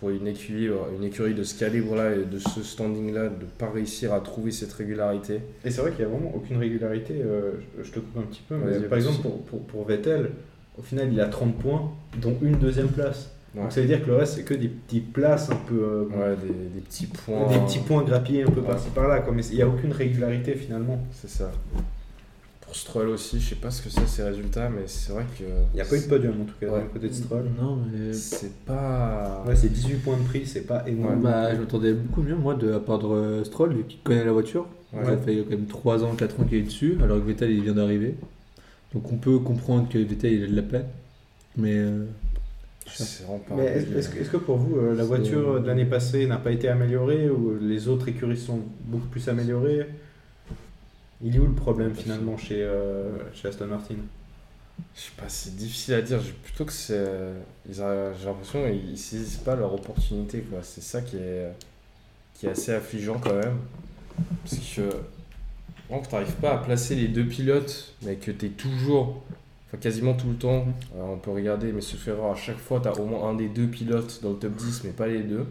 pour 0.00 0.10
une 0.10 0.26
écurie, 0.26 0.68
une 0.96 1.04
écurie 1.04 1.34
de 1.34 1.44
ce 1.44 1.58
calibre-là 1.58 2.16
et 2.16 2.24
de 2.24 2.38
ce 2.38 2.62
standing-là, 2.62 3.28
de 3.28 3.44
ne 3.44 3.50
pas 3.50 3.70
réussir 3.70 4.12
à 4.12 4.20
trouver 4.20 4.50
cette 4.50 4.72
régularité. 4.72 5.40
Et 5.64 5.70
c'est 5.70 5.80
vrai 5.80 5.92
qu'il 5.92 6.04
n'y 6.04 6.10
a 6.10 6.14
vraiment 6.14 6.34
aucune 6.34 6.56
régularité. 6.56 7.14
euh, 7.22 7.52
je, 7.80 7.90
te 7.90 8.00
coupe 8.00 8.18
un 8.18 8.22
petit 8.22 8.42
peu, 8.48 8.56
mais 8.56 8.80
par 8.88 8.98
exemple, 8.98 9.16
souci. 9.16 9.28
pour, 9.28 9.42
pour, 9.44 9.60
pour 9.60 9.86
Vettel, 9.86 10.30
au 10.76 10.82
final, 10.82 11.12
il 11.12 11.20
a 11.20 11.26
30 11.26 11.56
points, 11.56 11.92
dont 12.20 12.36
une 12.42 12.58
deuxième 12.58 12.88
place. 12.88 13.30
Ouais. 13.54 13.62
Donc 13.62 13.72
ça 13.72 13.80
veut 13.82 13.86
dire 13.86 14.02
que 14.02 14.08
le 14.08 14.16
reste, 14.16 14.34
c'est 14.36 14.44
que 14.44 14.54
des 14.54 14.68
petites 14.68 15.12
places 15.12 15.50
un 15.50 15.56
peu. 15.56 15.74
euh, 15.82 16.04
Ouais, 16.04 16.36
des, 16.42 16.48
des 16.48 16.80
petits 16.80 17.06
points. 17.06 17.48
Des 17.50 17.58
petits 17.58 17.78
points 17.80 18.02
grappillés 18.02 18.42
un 18.44 18.50
peu 18.50 18.60
Ouais. 18.60 18.66
par-ci 18.66 18.88
par-là, 18.94 19.20
quoi, 19.20 19.32
mais 19.34 19.44
il 19.46 19.56
n'y 19.56 19.62
a 19.62 19.68
aucune 19.68 19.92
régularité 19.92 20.54
finalement. 20.54 20.98
C'est 21.12 21.28
ça. 21.28 21.50
Pour 22.62 22.74
Stroll 22.76 23.08
aussi, 23.08 23.38
je 23.38 23.50
sais 23.50 23.54
pas 23.56 23.70
ce 23.70 23.82
que 23.82 23.90
c'est 23.90 24.06
ces 24.08 24.22
résultats, 24.22 24.70
mais 24.70 24.84
c'est 24.86 25.12
vrai 25.12 25.24
que. 25.38 25.44
Il 25.44 25.74
n'y 25.74 25.80
a 25.82 25.84
pas 25.84 25.96
eu 25.96 26.00
de 26.00 26.06
podium 26.06 26.40
en 26.40 26.44
tout 26.44 26.54
cas 26.58 26.68
Ouais. 26.72 26.80
du 26.82 26.88
côté 26.88 27.08
de 27.08 27.12
Stroll. 27.12 27.44
Non, 27.60 27.76
mais. 27.92 28.14
C'est 28.14 28.54
pas. 28.64 29.44
Ouais, 29.46 29.54
c'est 29.54 29.70
18 29.70 29.96
points 29.96 30.16
de 30.16 30.22
prix, 30.22 30.46
c'est 30.46 30.62
pas 30.66 30.82
énorme. 30.88 31.20
Bah, 31.20 31.54
je 31.54 31.60
m'attendais 31.60 31.92
beaucoup 31.92 32.22
mieux, 32.22 32.34
moi, 32.36 32.54
de, 32.54 32.72
à 32.72 32.80
part 32.80 32.98
de 33.00 33.06
euh, 33.06 33.44
Stroll, 33.44 33.74
vu 33.74 33.84
qu'il 33.84 34.00
connaît 34.00 34.24
la 34.24 34.32
voiture. 34.32 34.66
Ouais. 34.94 35.04
Ça 35.04 35.16
fait 35.18 35.36
quand 35.42 35.50
même 35.50 35.66
3 35.66 36.04
ans, 36.04 36.14
4 36.16 36.40
ans 36.40 36.44
qu'il 36.44 36.58
est 36.58 36.62
dessus, 36.62 36.96
alors 37.02 37.18
que 37.18 37.24
Vettel, 37.24 37.50
il 37.50 37.62
vient 37.62 37.74
d'arriver. 37.74 38.14
Donc 38.94 39.12
on 39.12 39.16
peut 39.16 39.38
comprendre 39.38 39.88
que 39.90 39.98
Vettel, 39.98 40.32
il 40.32 40.44
a 40.44 40.46
de 40.46 40.56
la 40.56 40.62
peine. 40.62 40.86
Mais. 41.58 41.74
euh. 41.76 42.04
Mais 43.56 43.64
est-ce 43.66 44.30
que, 44.30 44.36
pour 44.36 44.56
vous, 44.58 44.76
euh, 44.76 44.94
la 44.94 45.04
voiture 45.04 45.60
de 45.60 45.66
l'année 45.66 45.84
passée 45.84 46.26
n'a 46.26 46.38
pas 46.38 46.50
été 46.52 46.68
améliorée 46.68 47.30
ou 47.30 47.56
les 47.60 47.88
autres 47.88 48.08
écuries 48.08 48.36
sont 48.38 48.60
beaucoup 48.84 49.06
plus 49.08 49.28
améliorées? 49.28 49.86
Il 51.22 51.36
est 51.36 51.38
où 51.38 51.46
le 51.46 51.54
problème 51.54 51.94
finalement 51.94 52.36
chez, 52.36 52.62
euh, 52.62 53.10
chez 53.32 53.48
Aston 53.48 53.66
Martin? 53.66 53.94
Je 54.94 55.00
sais 55.00 55.10
pas, 55.16 55.28
c'est 55.28 55.56
difficile 55.56 55.94
à 55.94 56.02
dire. 56.02 56.20
J'ai 56.20 56.32
plutôt 56.32 56.64
que 56.64 56.72
c'est. 56.72 56.98
a- 56.98 58.12
J'ai 58.14 58.26
l'impression 58.26 58.64
qu'ils 58.70 58.98
saisissent 58.98 59.36
pas 59.38 59.54
leur 59.56 59.72
opportunité, 59.74 60.40
quoi. 60.40 60.60
C'est 60.62 60.82
ça 60.82 61.02
qui 61.02 61.16
est, 61.16 61.48
qui 62.34 62.46
est 62.46 62.50
assez 62.50 62.72
affligeant 62.72 63.18
quand 63.18 63.34
même. 63.34 63.58
Parce 64.44 64.56
que. 64.56 64.82
Quand 65.88 66.00
tu 66.02 66.14
n'arrives 66.14 66.34
pas 66.36 66.54
à 66.54 66.58
placer 66.58 66.94
les 66.94 67.08
deux 67.08 67.26
pilotes, 67.26 67.94
mais 68.02 68.16
que 68.16 68.30
tu 68.30 68.46
es 68.46 68.48
toujours. 68.50 69.22
Enfin, 69.72 69.80
quasiment 69.80 70.12
tout 70.12 70.28
le 70.28 70.34
temps. 70.36 70.66
euh, 70.96 71.02
on 71.14 71.16
peut 71.16 71.30
regarder, 71.30 71.72
mais 71.72 71.80
sauf 71.80 72.06
erreur, 72.06 72.30
à 72.32 72.34
chaque 72.34 72.58
fois, 72.58 72.80
tu 72.80 72.88
as 72.88 72.98
au 73.00 73.06
moins 73.06 73.30
un 73.30 73.34
des 73.34 73.48
deux 73.48 73.66
pilotes 73.66 74.20
dans 74.22 74.30
le 74.30 74.36
top 74.36 74.52
10, 74.52 74.84
mais 74.84 74.90
pas 74.90 75.06
les 75.06 75.22
deux. 75.22 75.46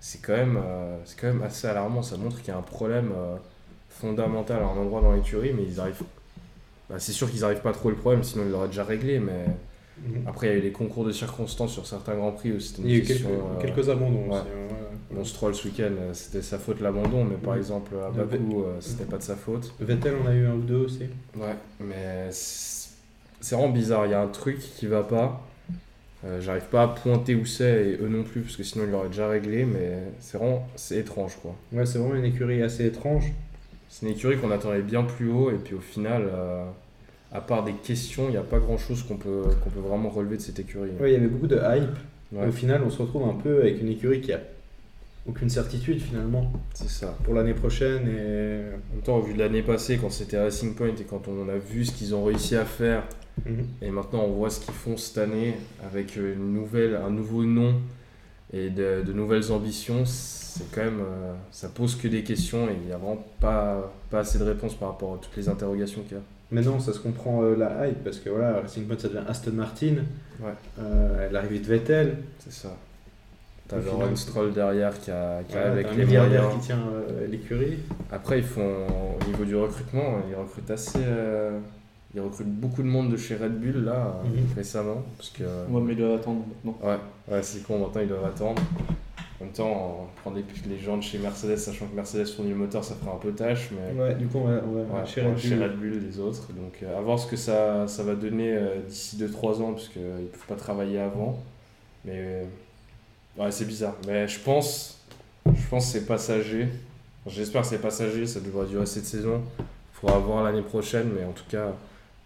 C'est 0.00 0.20
quand, 0.20 0.36
même, 0.36 0.58
euh, 0.64 0.96
c'est 1.04 1.18
quand 1.20 1.28
même 1.28 1.42
assez 1.42 1.66
alarmant. 1.66 2.02
Ça 2.02 2.16
montre 2.16 2.38
qu'il 2.38 2.48
y 2.48 2.50
a 2.50 2.58
un 2.58 2.62
problème 2.62 3.10
euh, 3.16 3.36
fondamental 3.90 4.62
à 4.62 4.66
un 4.66 4.76
endroit 4.76 5.00
dans 5.00 5.12
l'écurie, 5.12 5.52
mais 5.54 5.62
ils 5.64 5.78
arrivent 5.80 6.02
bah, 6.88 6.96
c'est 6.98 7.12
sûr 7.12 7.30
qu'ils 7.30 7.40
n'arrivent 7.42 7.60
pas 7.60 7.70
à 7.70 7.72
trouver 7.74 7.94
le 7.94 8.00
problème, 8.00 8.22
sinon 8.24 8.44
ils 8.46 8.50
l'auraient 8.50 8.68
déjà 8.68 8.82
réglé. 8.84 9.18
Mais 9.20 9.44
après, 10.26 10.46
il 10.46 10.50
y 10.50 10.52
a 10.54 10.56
eu 10.58 10.62
les 10.62 10.72
concours 10.72 11.04
de 11.04 11.12
circonstances 11.12 11.72
sur 11.72 11.86
certains 11.86 12.14
grands 12.16 12.32
prix 12.32 12.52
où 12.52 12.60
c'était 12.60 12.82
une 12.82 12.88
Il 12.88 12.92
y 12.94 12.94
a 12.94 12.98
eu 12.98 13.02
quelques, 13.06 13.26
euh, 13.26 13.60
quelques 13.60 13.88
abandons 13.90 14.22
ouais. 14.28 14.30
aussi. 14.30 14.38
hein, 14.48 14.74
ouais. 15.10 15.16
Bon, 15.16 15.24
Stroll 15.24 15.54
ce 15.54 15.68
week-end, 15.68 15.92
c'était 16.14 16.42
sa 16.42 16.58
faute 16.58 16.80
l'abandon, 16.80 17.24
mais 17.24 17.36
par 17.36 17.54
Mhm. 17.54 17.58
exemple 17.58 17.92
à 18.06 18.10
Bakou, 18.10 18.62
euh, 18.62 18.76
c'était 18.80 19.04
pas 19.04 19.18
de 19.18 19.22
sa 19.22 19.36
faute. 19.36 19.72
Vettel, 19.80 20.14
on 20.22 20.26
a 20.26 20.34
eu 20.34 20.46
un 20.46 20.54
ou 20.54 20.60
deux 20.62 20.76
aussi. 20.76 21.04
Ouais, 21.36 21.56
mais 21.80 22.28
c'est 22.30 22.87
c'est 23.40 23.54
vraiment 23.54 23.72
bizarre. 23.72 24.06
Il 24.06 24.10
y 24.12 24.14
a 24.14 24.20
un 24.20 24.28
truc 24.28 24.58
qui 24.58 24.86
va 24.86 25.02
pas. 25.02 25.44
Euh, 26.24 26.40
J'arrive 26.40 26.64
pas 26.64 26.82
à 26.82 26.88
pointer 26.88 27.34
où 27.36 27.46
c'est 27.46 27.90
et 27.90 28.02
eux 28.02 28.08
non 28.08 28.24
plus, 28.24 28.40
parce 28.40 28.56
que 28.56 28.64
sinon 28.64 28.84
ils 28.84 28.90
l'auraient 28.90 29.08
déjà 29.08 29.28
réglé, 29.28 29.64
mais 29.64 29.98
c'est 30.18 30.36
vraiment 30.36 30.66
c'est 30.74 30.96
étrange 30.98 31.36
quoi. 31.40 31.54
Ouais, 31.72 31.86
c'est 31.86 31.98
vraiment 31.98 32.16
une 32.16 32.24
écurie 32.24 32.62
assez 32.62 32.86
étrange. 32.86 33.32
C'est 33.88 34.06
une 34.06 34.12
écurie 34.12 34.36
qu'on 34.36 34.50
attendait 34.50 34.82
bien 34.82 35.04
plus 35.04 35.30
haut, 35.30 35.50
et 35.50 35.54
puis 35.54 35.74
au 35.74 35.80
final, 35.80 36.24
euh, 36.26 36.64
à 37.32 37.40
part 37.40 37.62
des 37.64 37.72
questions, 37.72 38.24
il 38.28 38.32
n'y 38.32 38.36
a 38.36 38.42
pas 38.42 38.58
grand 38.58 38.78
chose 38.78 39.02
qu'on 39.04 39.16
peut, 39.16 39.44
qu'on 39.62 39.70
peut 39.70 39.80
vraiment 39.80 40.08
relever 40.08 40.36
de 40.36 40.42
cette 40.42 40.58
écurie. 40.58 40.90
Ouais, 41.00 41.10
il 41.10 41.12
y 41.12 41.16
avait 41.16 41.28
beaucoup 41.28 41.46
de 41.46 41.56
hype. 41.56 41.96
Ouais, 42.32 42.46
Au 42.48 42.52
final, 42.52 42.82
on 42.84 42.90
se 42.90 43.00
retrouve 43.00 43.28
un 43.28 43.34
peu 43.34 43.60
avec 43.60 43.80
une 43.80 43.88
écurie 43.88 44.20
qui 44.20 44.32
a 44.32 44.40
aucune 45.28 45.50
certitude 45.50 46.00
finalement 46.00 46.50
c'est 46.74 46.88
ça. 46.88 47.14
pour 47.24 47.34
l'année 47.34 47.54
prochaine. 47.54 48.08
Et... 48.08 48.60
En 48.90 48.94
même 48.94 49.02
temps, 49.04 49.20
vu 49.20 49.34
de 49.34 49.38
l'année 49.38 49.62
passée, 49.62 49.98
quand 49.98 50.10
c'était 50.10 50.38
Racing 50.40 50.74
Point 50.74 50.94
et 51.00 51.04
quand 51.04 51.28
on 51.28 51.48
a 51.48 51.56
vu 51.58 51.84
ce 51.84 51.92
qu'ils 51.92 52.14
ont 52.14 52.24
réussi 52.24 52.56
à 52.56 52.64
faire, 52.64 53.02
Mhm. 53.46 53.66
et 53.82 53.90
maintenant 53.92 54.24
on 54.24 54.32
voit 54.32 54.50
ce 54.50 54.58
qu'ils 54.58 54.74
font 54.74 54.96
cette 54.96 55.18
année 55.18 55.54
avec 55.86 56.16
une 56.16 56.52
nouvelle, 56.54 56.96
un 56.96 57.10
nouveau 57.10 57.44
nom 57.44 57.74
et 58.52 58.68
de, 58.68 59.02
de 59.06 59.12
nouvelles 59.12 59.52
ambitions, 59.52 60.04
c'est 60.04 60.64
quand 60.74 60.82
même. 60.82 60.98
euh, 61.00 61.34
ça 61.52 61.68
pose 61.68 61.94
que 61.94 62.08
des 62.08 62.24
questions 62.24 62.68
et 62.68 62.72
il 62.80 62.86
n'y 62.86 62.92
a 62.92 62.96
vraiment 62.96 63.24
pas, 63.38 63.92
pas 64.10 64.20
assez 64.20 64.38
de 64.40 64.44
réponses 64.44 64.74
par 64.74 64.88
rapport 64.88 65.14
à 65.14 65.18
toutes 65.18 65.36
les 65.36 65.48
interrogations 65.48 66.02
qu'il 66.02 66.16
y 66.16 66.20
a. 66.20 66.22
Maintenant, 66.50 66.80
ça 66.80 66.92
se 66.92 66.98
comprend 66.98 67.42
euh, 67.44 67.54
la 67.54 67.86
hype 67.86 68.02
parce 68.02 68.18
que 68.18 68.28
voilà, 68.30 68.60
Racing 68.60 68.86
Point 68.86 68.98
ça 68.98 69.06
devient 69.08 69.22
Aston 69.28 69.52
Martin. 69.52 69.96
Ouais. 70.40 70.50
Euh, 70.80 71.30
l'arrivée 71.30 71.60
de 71.60 71.66
Vettel. 71.66 72.16
C'est 72.40 72.52
ça. 72.52 72.74
T'as 73.68 73.76
Laurent 73.76 74.00
final- 74.00 74.16
Stroll 74.16 74.52
derrière 74.54 74.98
qui 74.98 75.10
a, 75.10 75.42
qui 75.46 75.56
a 75.56 75.72
avec 75.72 75.86
un 75.88 75.94
les 75.94 76.04
moyens. 76.06 76.54
qui 76.54 76.60
tient 76.60 76.78
euh, 76.78 77.26
l'écurie. 77.26 77.78
Après, 78.10 78.38
ils 78.38 78.44
font, 78.44 78.86
au 79.20 79.24
niveau 79.26 79.44
du 79.44 79.54
recrutement, 79.56 80.20
ils 80.28 80.34
recrutent 80.34 80.70
assez. 80.70 80.98
euh, 81.02 81.58
ils 82.14 82.20
recrutent 82.22 82.48
beaucoup 82.48 82.82
de 82.82 82.88
monde 82.88 83.12
de 83.12 83.18
chez 83.18 83.36
Red 83.36 83.60
Bull 83.60 83.84
là, 83.84 84.16
Mhm. 84.24 84.30
récemment. 84.56 85.02
Parce 85.18 85.28
que, 85.30 85.42
Ouais, 85.42 85.82
mais 85.82 85.92
il 85.92 85.98
doit 85.98 86.14
attendre 86.16 86.40
maintenant. 86.48 86.78
ouais, 86.88 86.96
ouais 87.34 87.42
c'est 87.42 87.62
con, 87.62 87.78
maintenant 87.78 88.00
ils 88.00 88.08
doivent 88.08 88.24
attendre. 88.24 88.62
En 89.40 89.44
même 89.44 89.52
temps, 89.52 90.00
on 90.16 90.20
prend 90.22 90.30
des, 90.32 90.42
les 90.68 90.78
gens 90.78 90.96
de 90.96 91.02
chez 91.02 91.18
Mercedes, 91.18 91.58
sachant 91.58 91.86
que 91.86 91.94
Mercedes 91.94 92.26
fournit 92.26 92.50
le 92.50 92.56
moteur, 92.56 92.82
ça 92.82 92.94
fera 92.94 93.14
un 93.14 93.18
peu 93.18 93.30
tâche. 93.32 93.68
Mais 93.72 94.00
Ouais, 94.02 94.14
du 94.14 94.26
coup, 94.26 94.38
on 94.38 94.44
va, 94.48 94.60
on 94.66 94.72
va 94.94 95.00
ouais, 95.00 95.06
chez 95.06 95.20
Red 95.22 95.36
chez 95.38 95.50
Bull. 95.54 95.62
Red 95.64 95.76
Bull, 95.76 96.02
les 96.08 96.18
autres. 96.18 96.48
Donc, 96.54 96.78
euh, 96.82 96.98
à 96.98 97.00
voir 97.02 97.18
ce 97.18 97.26
que 97.30 97.36
ça, 97.36 97.86
ça 97.86 98.02
va 98.02 98.14
donner 98.14 98.56
euh, 98.56 98.80
d'ici 98.88 99.16
2-3 99.16 99.60
ans, 99.62 99.72
parce 99.74 99.88
qu'ils 99.88 100.02
ne 100.02 100.26
peuvent 100.26 100.46
pas 100.48 100.56
travailler 100.56 100.98
avant. 100.98 101.38
Mais 102.04 102.14
euh, 102.16 102.44
ouais, 103.38 103.50
c'est 103.50 103.64
bizarre. 103.64 103.96
Mais 104.06 104.28
je 104.28 104.38
pense, 104.40 104.98
je 105.46 105.66
pense 105.68 105.86
que 105.86 105.92
c'est 105.92 106.06
passager. 106.06 106.68
J'espère 107.26 107.62
que 107.62 107.68
c'est 107.68 107.80
passager, 107.80 108.26
ça 108.26 108.40
devrait 108.40 108.66
durer 108.66 108.86
cette 108.86 109.04
saison. 109.04 109.42
Il 109.58 110.00
faudra 110.00 110.18
voir 110.18 110.44
l'année 110.44 110.62
prochaine, 110.62 111.10
mais 111.14 111.24
en 111.24 111.32
tout 111.32 111.44
cas, 111.48 111.72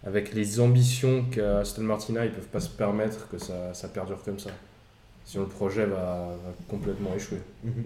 avec 0.04 0.35
les 0.35 0.61
ambitions 0.61 1.25
qu'Aston 1.31 1.83
Martin 1.83 2.16
a, 2.16 2.25
ils 2.25 2.33
peuvent 2.33 2.47
pas 2.47 2.61
se 2.61 2.69
permettre 2.69 3.28
que 3.28 3.38
ça, 3.38 3.73
ça 3.75 3.88
perdure 3.88 4.23
comme 4.23 4.38
ça. 4.38 4.50
Sinon, 5.25 5.45
le 5.45 5.49
projet 5.49 5.87
va, 5.87 6.37
va 6.45 6.52
complètement 6.69 7.14
échouer. 7.14 7.38
Mhm. 7.64 7.85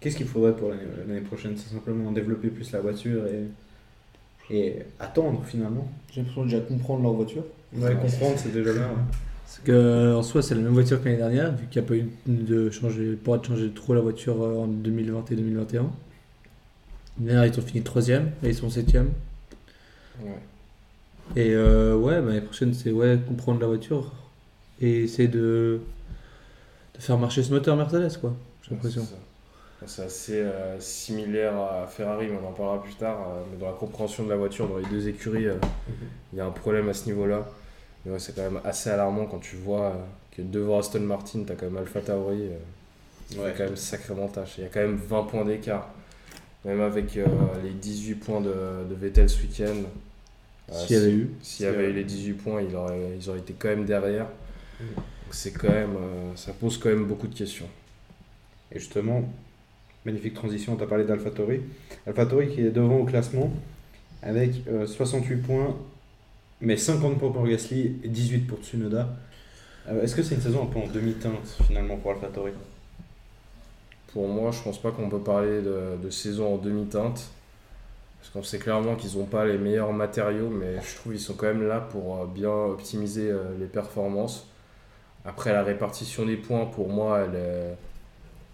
Qu'est-ce 0.00 0.16
qu'il 0.16 0.26
faudrait 0.26 0.54
pour 0.54 0.68
l'année 0.68 0.82
l'année 1.08 1.20
prochaine? 1.20 1.56
C'est 1.56 1.72
simplement 1.72 2.12
développer 2.12 2.48
plus 2.48 2.70
la 2.72 2.80
voiture 2.80 3.24
et, 3.26 4.54
et 4.54 4.76
attendre 5.00 5.42
finalement. 5.44 5.88
J'ai 6.10 6.20
l'impression 6.20 6.44
de 6.44 6.50
déjà 6.50 6.62
comprendre 6.62 7.02
leur 7.02 7.12
voiture. 7.12 7.44
Ouais, 7.74 7.94
comprendre, 7.94 8.36
c'est 8.36 8.52
déjà 8.52 8.72
bien. 8.72 8.90
Parce 9.46 9.60
que 9.60 10.14
en 10.14 10.22
soi, 10.24 10.42
c'est 10.42 10.56
la 10.56 10.60
même 10.60 10.72
voiture 10.72 10.98
que 11.00 11.04
l'année 11.04 11.18
dernière, 11.18 11.52
vu 11.54 11.66
qu'il 11.70 11.80
n'y 11.80 11.86
a 11.86 11.88
pas 11.88 11.94
eu 11.94 12.10
de 12.26 12.68
changer, 12.70 13.12
pas 13.14 13.38
de 13.38 13.44
changer 13.44 13.70
trop 13.70 13.94
la 13.94 14.00
voiture 14.00 14.42
euh, 14.42 14.56
en 14.58 14.66
2020 14.66 15.30
et 15.30 15.36
2021. 15.36 15.86
L'année 17.24 17.50
ils 17.52 17.58
ont 17.58 17.62
fini 17.62 17.82
troisième, 17.82 18.32
et 18.42 18.48
ils 18.48 18.54
sont 18.54 18.68
septième. 18.68 19.10
Ouais. 20.20 20.40
Et 21.36 21.54
euh, 21.54 21.96
ouais, 21.96 22.20
bah, 22.20 22.28
l'année 22.28 22.40
prochaine, 22.40 22.74
c'est 22.74 22.90
ouais, 22.90 23.18
comprendre 23.26 23.60
la 23.60 23.68
voiture 23.68 24.12
et 24.80 25.04
essayer 25.04 25.28
de, 25.28 25.80
de 26.94 27.00
faire 27.00 27.16
marcher 27.18 27.42
ce 27.42 27.52
moteur 27.52 27.76
Mercedes, 27.76 28.18
quoi. 28.20 28.34
J'ai 28.62 28.74
l'impression. 28.74 29.06
C'est 29.86 30.02
assez 30.02 30.40
euh, 30.40 30.80
similaire 30.80 31.54
à 31.56 31.86
Ferrari, 31.86 32.26
mais 32.28 32.38
on 32.42 32.48
en 32.48 32.52
parlera 32.52 32.82
plus 32.82 32.94
tard. 32.94 33.18
euh, 33.20 33.42
mais 33.50 33.58
dans 33.58 33.66
la 33.66 33.72
compréhension 33.72 34.24
de 34.24 34.30
la 34.30 34.36
voiture, 34.36 34.66
dans 34.68 34.78
les 34.78 34.86
deux 34.86 35.06
écuries, 35.08 35.46
euh, 35.46 35.54
il 36.32 36.38
y 36.38 36.40
a 36.40 36.46
un 36.46 36.50
problème 36.50 36.88
à 36.88 36.94
ce 36.94 37.06
niveau-là. 37.06 37.46
Mais 38.06 38.12
ouais, 38.12 38.18
c'est 38.18 38.34
quand 38.34 38.42
même 38.42 38.60
assez 38.64 38.88
alarmant 38.88 39.26
quand 39.26 39.40
tu 39.40 39.56
vois 39.56 39.86
euh, 39.86 39.94
que 40.36 40.40
devant 40.42 40.78
Aston 40.78 41.00
Martin, 41.00 41.42
tu 41.44 41.52
as 41.52 41.56
quand 41.56 41.66
même 41.66 41.76
Alpha 41.76 42.00
Tauri. 42.00 42.42
euh, 42.42 42.56
qui 43.28 43.38
Ouais. 43.40 43.52
quand 43.58 43.64
même 43.64 43.74
sacrément 43.76 44.28
tâche. 44.28 44.54
Il 44.58 44.62
y 44.62 44.66
a 44.66 44.70
quand 44.70 44.78
même 44.80 44.94
20 44.96 45.24
points 45.24 45.44
d'écart. 45.44 45.88
Même 46.64 46.80
avec 46.80 47.16
euh, 47.16 47.26
les 47.64 47.70
18 47.72 48.14
points 48.14 48.40
de, 48.40 48.52
de 48.88 48.94
Vettel 48.94 49.28
ce 49.28 49.42
week-end. 49.42 49.74
euh, 50.72 50.72
S'il 50.86 50.96
y 50.96 50.98
avait 51.00 51.10
eu. 51.12 51.30
S'il 51.42 51.66
y 51.66 51.68
avait 51.68 51.90
eu 51.90 51.92
les 51.92 52.04
18 52.04 52.32
points, 52.34 52.62
il 52.62 52.74
aurait- 52.76 53.16
ils 53.18 53.28
auraient 53.28 53.40
été 53.40 53.52
quand 53.58 53.68
même 53.68 53.84
derrière. 53.84 54.26
Donc 54.80 55.32
c'est 55.32 55.50
quand 55.52 55.68
même, 55.72 55.96
euh, 55.96 56.36
ça 56.36 56.52
pose 56.52 56.78
quand 56.78 56.88
même 56.88 57.04
beaucoup 57.06 57.26
de 57.26 57.34
questions. 57.34 57.66
Et 58.70 58.78
justement, 58.78 59.22
magnifique 60.04 60.34
transition, 60.34 60.76
tu 60.76 60.82
as 60.84 60.86
parlé 60.86 61.04
d'AlphaTauri. 61.04 61.62
AlphaTauri 62.06 62.48
qui 62.54 62.60
est 62.60 62.70
devant 62.70 62.98
au 62.98 63.04
classement 63.04 63.50
avec 64.22 64.52
euh, 64.68 64.86
68 64.86 65.36
points, 65.42 65.76
mais 66.60 66.76
50 66.76 67.18
points 67.18 67.30
pour 67.30 67.46
Gasly 67.46 67.96
et 68.02 68.08
18 68.08 68.40
pour 68.46 68.58
Tsunoda. 68.58 69.08
Euh, 69.88 70.02
Est-ce 70.02 70.16
que 70.16 70.22
c'est 70.22 70.34
une 70.34 70.40
saison 70.40 70.64
un 70.64 70.66
peu 70.66 70.78
en 70.78 70.86
demi-teinte 70.86 71.56
finalement 71.66 71.96
pour 71.96 72.12
AlphaTauri 72.12 72.52
Pour 74.12 74.28
moi, 74.28 74.50
je 74.50 74.62
pense 74.62 74.80
pas 74.80 74.90
qu'on 74.90 75.08
peut 75.08 75.20
parler 75.20 75.60
de, 75.62 75.96
de 76.02 76.10
saison 76.10 76.54
en 76.54 76.58
demi-teinte. 76.58 77.30
Parce 78.20 78.30
qu'on 78.32 78.42
sait 78.42 78.58
clairement 78.58 78.96
qu'ils 78.96 79.18
n'ont 79.18 79.26
pas 79.26 79.44
les 79.44 79.58
meilleurs 79.58 79.92
matériaux, 79.92 80.48
mais 80.48 80.80
je 80.82 80.96
trouve 80.96 81.12
qu'ils 81.12 81.20
sont 81.22 81.34
quand 81.34 81.46
même 81.46 81.66
là 81.66 81.80
pour 81.80 82.16
euh, 82.22 82.26
bien 82.26 82.50
optimiser 82.50 83.30
euh, 83.30 83.44
les 83.60 83.66
performances. 83.66 84.48
Après, 85.24 85.52
la 85.52 85.62
répartition 85.62 86.24
des 86.24 86.36
points, 86.36 86.66
pour 86.66 86.88
moi, 86.88 87.20
elle 87.20 87.34
est 87.34 87.76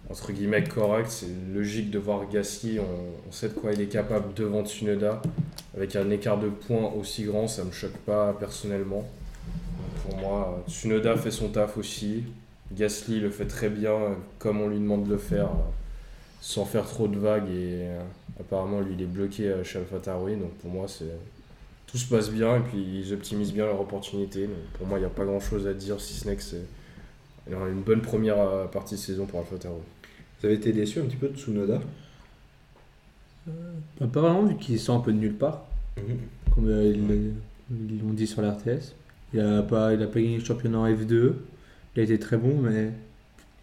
entre 0.09 0.31
guillemets 0.31 0.63
correcte. 0.63 1.09
C'est 1.09 1.27
logique 1.53 1.89
de 1.91 1.99
voir 1.99 2.29
Gasly, 2.29 2.79
on, 2.79 3.31
sait 3.31 3.49
de 3.49 3.53
quoi 3.53 3.73
il 3.73 3.81
est 3.81 3.87
capable 3.87 4.33
devant 4.33 4.65
Tsunoda. 4.65 5.21
Avec 5.75 5.95
un 5.95 6.09
écart 6.09 6.39
de 6.39 6.49
points 6.49 6.91
aussi 6.99 7.23
grand, 7.23 7.47
ça 7.47 7.63
me 7.63 7.71
choque 7.71 7.97
pas 8.05 8.33
personnellement. 8.39 9.07
Pour 10.03 10.17
moi, 10.17 10.63
Tsunoda 10.67 11.15
fait 11.17 11.31
son 11.31 11.49
taf 11.49 11.77
aussi. 11.77 12.23
Gasly 12.71 13.19
le 13.19 13.29
fait 13.29 13.45
très 13.45 13.69
bien, 13.69 13.97
comme 14.39 14.61
on 14.61 14.67
lui 14.67 14.79
demande 14.79 15.05
de 15.05 15.11
le 15.11 15.17
faire, 15.17 15.49
sans 16.41 16.65
faire 16.65 16.85
trop 16.85 17.07
de 17.07 17.17
vagues. 17.17 17.49
Et 17.49 17.87
euh, 17.87 18.01
apparemment, 18.39 18.81
lui, 18.81 18.93
il 18.97 19.01
est 19.01 19.07
bloqué 19.07 19.53
chez 19.63 19.79
AlphaTauri. 19.79 20.35
Donc 20.35 20.51
pour 20.55 20.71
moi, 20.71 20.85
c'est 20.87 21.05
tout 21.93 21.99
se 21.99 22.07
passe 22.07 22.31
bien 22.31 22.57
et 22.57 22.59
puis 22.59 22.79
ils 22.79 23.13
optimisent 23.13 23.53
bien 23.53 23.65
leur 23.65 23.79
opportunité. 23.79 24.47
Donc 24.47 24.65
pour 24.79 24.87
moi, 24.87 24.97
il 24.97 25.01
n'y 25.01 25.07
a 25.07 25.11
pas 25.11 25.25
grand 25.25 25.39
chose 25.39 25.67
à 25.67 25.73
dire 25.73 26.01
si 26.01 26.15
ce 26.15 26.27
n'est 26.27 26.35
que 26.35 26.41
c'est 26.41 26.65
une 27.47 27.81
bonne 27.81 28.01
première 28.01 28.39
euh, 28.39 28.65
partie 28.65 28.95
de 28.95 28.99
saison 28.99 29.25
pour 29.25 29.39
AlphaTauri. 29.39 29.81
Vous 30.39 30.45
avez 30.45 30.55
été 30.55 30.71
déçu 30.73 30.99
un 30.99 31.03
petit 31.05 31.17
peu 31.17 31.29
de 31.29 31.37
Tsunoda? 31.37 31.81
Bah, 33.47 34.07
pas 34.11 34.21
vraiment, 34.21 34.43
vu 34.43 34.55
qu'il 34.55 34.79
sort 34.79 34.95
un 34.97 34.99
peu 35.01 35.11
de 35.11 35.17
nulle 35.17 35.35
part, 35.35 35.65
comme 36.55 36.67
euh, 36.69 36.93
ils 37.71 37.99
l'ont 37.99 38.13
dit 38.13 38.27
sur 38.27 38.41
la 38.41 38.51
RTS. 38.51 38.93
Il 39.33 39.39
a 39.39 39.61
pas, 39.63 39.93
il 39.93 40.01
a 40.01 40.07
pas 40.07 40.21
gagné 40.21 40.37
le 40.37 40.43
championnat 40.43 40.77
en 40.79 40.89
F2. 40.89 41.33
Il 41.95 41.99
a 41.99 42.03
été 42.03 42.19
très 42.19 42.37
bon, 42.37 42.57
mais 42.61 42.91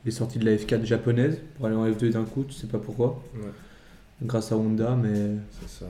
il 0.04 0.08
est 0.08 0.12
sorti 0.12 0.38
de 0.38 0.44
la 0.44 0.56
F4 0.56 0.84
japonaise 0.84 1.38
pour 1.56 1.66
aller 1.66 1.76
en 1.76 1.88
F2 1.88 2.10
d'un 2.10 2.24
coup, 2.24 2.44
tu 2.44 2.52
sais 2.54 2.66
pas 2.66 2.78
pourquoi. 2.78 3.22
Ouais, 3.34 3.50
Grâce 4.22 4.52
à 4.52 4.56
Honda, 4.56 4.96
mais 4.96 5.36
c'est 5.60 5.68
ça. 5.68 5.86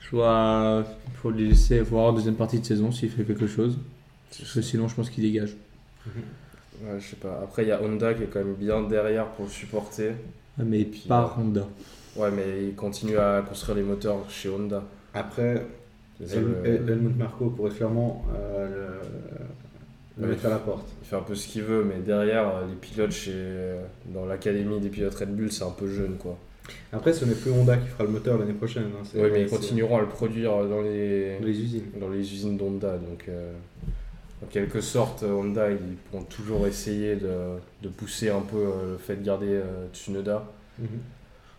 je 0.00 0.10
vois, 0.10 0.84
il 1.08 1.14
faut 1.16 1.30
le 1.30 1.38
laisser 1.44 1.80
voir 1.80 2.06
en 2.06 2.12
deuxième 2.12 2.36
partie 2.36 2.60
de 2.60 2.64
saison 2.64 2.92
s'il 2.92 3.10
fait 3.10 3.24
quelque 3.24 3.46
chose. 3.46 3.78
Parce 4.38 4.52
que 4.52 4.62
sinon, 4.62 4.88
je 4.88 4.94
pense 4.94 5.10
qu'il 5.10 5.24
dégage. 5.24 5.56
Ouais, 6.82 6.98
je 7.00 7.06
sais 7.10 7.16
pas. 7.16 7.40
Après, 7.42 7.62
il 7.62 7.68
y 7.68 7.72
a 7.72 7.80
Honda 7.82 8.14
qui 8.14 8.24
est 8.24 8.26
quand 8.26 8.40
même 8.40 8.54
bien 8.54 8.82
derrière 8.82 9.26
pour 9.28 9.44
le 9.46 9.50
supporter. 9.50 10.12
Ah, 10.58 10.62
mais 10.64 10.84
Puis, 10.84 11.04
par 11.08 11.38
euh, 11.38 11.42
Honda. 11.42 11.66
Ouais, 12.16 12.30
mais 12.30 12.64
il 12.68 12.74
continue 12.74 13.18
à 13.18 13.42
construire 13.46 13.76
les 13.76 13.82
moteurs 13.82 14.28
chez 14.28 14.48
Honda. 14.48 14.82
Après, 15.14 15.64
C'est 16.20 16.28
ça, 16.28 16.36
Hel- 16.36 16.82
le- 16.86 16.92
Helmut 16.92 17.16
Marko 17.16 17.46
pourrait 17.50 17.70
clairement 17.70 18.24
euh, 18.34 18.68
le, 18.68 20.22
le 20.22 20.24
Ouais. 20.28 20.28
mettre 20.34 20.46
à 20.46 20.50
la 20.50 20.58
porte. 20.58 20.86
Il 21.02 21.08
fait 21.08 21.16
un 21.16 21.22
peu 21.22 21.34
ce 21.34 21.48
qu'il 21.48 21.62
veut, 21.62 21.82
mais 21.84 22.00
derrière, 22.04 22.46
euh, 22.48 22.66
les 22.68 22.74
pilotes 22.76 23.10
chez, 23.10 23.32
euh, 23.34 23.82
dans 24.06 24.26
l'académie 24.26 24.78
des 24.80 24.88
pilotes 24.90 25.14
Red 25.14 25.34
Bull, 25.34 25.50
c'est 25.50 25.64
un 25.64 25.70
peu 25.72 25.88
jeune, 25.88 26.16
quoi. 26.18 26.36
Après, 26.92 27.12
ce 27.12 27.24
n'est 27.24 27.34
plus 27.34 27.50
Honda 27.50 27.76
qui 27.76 27.88
fera 27.88 28.04
le 28.04 28.10
moteur 28.10 28.38
l'année 28.38 28.52
prochaine. 28.52 28.84
hein, 28.84 29.04
Oui, 29.16 29.28
mais 29.32 29.42
ils 29.42 29.48
continueront 29.48 29.98
à 29.98 30.00
le 30.02 30.06
produire 30.06 30.52
dans 30.68 30.82
les, 30.82 31.38
Les 31.40 31.60
usines. 31.60 31.82
dans 32.00 32.08
les 32.08 32.20
usines 32.20 32.56
d'Honda. 32.56 32.96
Donc, 32.96 33.24
euh, 33.28 33.52
en 34.42 34.46
quelque 34.46 34.80
sorte, 34.80 35.22
Honda, 35.22 35.70
ils 35.70 35.96
pourront 36.10 36.24
toujours 36.24 36.66
essayer 36.66 37.16
de, 37.16 37.56
de 37.82 37.88
pousser 37.88 38.28
un 38.30 38.40
peu 38.40 38.56
euh, 38.58 38.92
le 38.92 38.98
fait 38.98 39.16
de 39.16 39.24
garder 39.24 39.48
euh, 39.48 39.86
Tsunoda. 39.92 40.44
Mhm. 40.78 40.88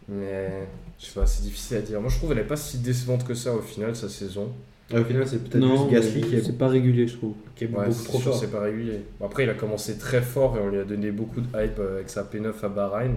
Mais 0.07 0.67
je 0.99 1.05
sais 1.05 1.19
pas, 1.19 1.25
c'est 1.25 1.41
difficile 1.43 1.77
à 1.77 1.81
dire. 1.81 1.99
Moi, 1.99 2.09
je 2.11 2.17
trouve 2.17 2.29
qu'elle 2.29 2.37
n'est 2.39 2.43
pas 2.47 2.55
si 2.57 2.77
décevante 2.79 3.25
que 3.25 3.33
ça 3.33 3.53
au 3.53 3.61
final, 3.61 3.95
sa 3.95 4.07
saison. 4.09 4.51
Ah, 4.93 4.99
Au 4.99 5.03
final, 5.03 5.27
c'est 5.27 5.39
peut-être 5.39 5.55
Non, 5.63 5.87
plus 5.87 5.95
Gasly 5.95 6.21
qui 6.21 6.35
est, 6.35 6.43
c'est 6.43 6.57
pas 6.59 6.67
régulier, 6.67 7.07
je 7.07 7.17
trouve. 7.17 7.33
qui 7.55 7.63
est 7.63 7.67
Ouais, 7.67 7.73
beaucoup 7.87 7.91
c'est 7.91 8.03
trop 8.03 8.19
sûr, 8.19 8.31
fort. 8.31 8.39
c'est 8.39 8.51
pas 8.51 8.59
régulier. 8.59 8.99
Après, 9.23 9.43
il 9.45 9.49
a 9.49 9.55
commencé 9.55 9.97
très 9.97 10.21
fort 10.21 10.55
et 10.57 10.59
on 10.59 10.69
lui 10.69 10.77
a 10.77 10.83
donné 10.83 11.09
beaucoup 11.09 11.41
de 11.41 11.47
hype 11.47 11.79
euh, 11.79 11.95
avec 11.95 12.09
sa 12.11 12.23
P9 12.23 12.53
à 12.61 12.67
Bahreïn. 12.69 13.15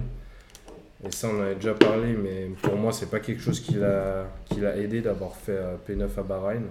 Et 1.07 1.11
ça, 1.11 1.29
on 1.31 1.39
en 1.39 1.43
avait 1.43 1.57
déjà 1.57 1.75
parlé, 1.75 2.15
mais 2.15 2.49
pour 2.63 2.75
moi, 2.77 2.91
c'est 2.91 3.11
pas 3.11 3.21
quelque 3.21 3.43
chose 3.43 3.61
qui 3.61 3.75
l'a 3.75 4.27
qui 4.49 4.61
l'a 4.61 4.79
aidé 4.79 5.03
d'avoir 5.03 5.37
fait 5.37 5.53
euh, 5.59 5.77
P9 5.87 6.09
à 6.17 6.23
Bahreïn. 6.23 6.63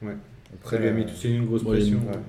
Ouais. 0.00 0.16
Après, 0.54 0.78
lui 0.78 0.88
a 0.88 0.92
mis 0.92 1.04
tout 1.04 1.12
de 1.12 1.16
suite 1.16 1.32
une 1.32 1.46
grosse 1.46 1.64
pression. 1.64 1.98
ouais. 1.98 2.20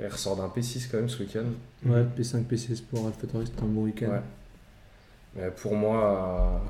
il 0.00 0.06
ressort 0.06 0.36
d'un 0.36 0.48
P6 0.48 0.88
quand 0.90 0.98
même 0.98 1.08
ce 1.08 1.22
week-end. 1.22 1.44
Ouais, 1.84 2.04
P5, 2.18 2.44
P6 2.44 2.82
pour 2.82 3.06
AlphaTauri, 3.06 3.46
c'était 3.46 3.62
un 3.62 3.66
bon 3.66 3.84
week-end. 3.84 4.10
Ouais. 4.10 4.20
Mais 5.36 5.50
pour 5.50 5.74
moi, 5.74 6.60
euh, 6.62 6.68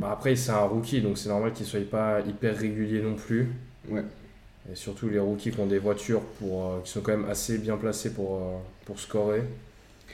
bah, 0.00 0.10
après, 0.12 0.34
c'est 0.36 0.50
un 0.50 0.64
rookie, 0.64 1.00
donc 1.00 1.18
c'est 1.18 1.28
normal 1.28 1.52
qu'il 1.52 1.66
soit 1.66 1.88
pas 1.88 2.20
hyper 2.20 2.56
régulier 2.56 3.00
non 3.00 3.14
plus. 3.14 3.48
Ouais. 3.88 4.04
Et 4.70 4.74
surtout 4.74 5.08
les 5.08 5.18
rookies 5.18 5.50
qui 5.50 5.60
ont 5.60 5.66
des 5.66 5.78
voitures 5.78 6.22
pour, 6.38 6.66
euh, 6.66 6.80
qui 6.82 6.90
sont 6.90 7.00
quand 7.00 7.16
même 7.16 7.28
assez 7.28 7.58
bien 7.58 7.76
placées 7.76 8.12
pour, 8.14 8.36
euh, 8.36 8.56
pour 8.86 8.98
scorer. 8.98 9.42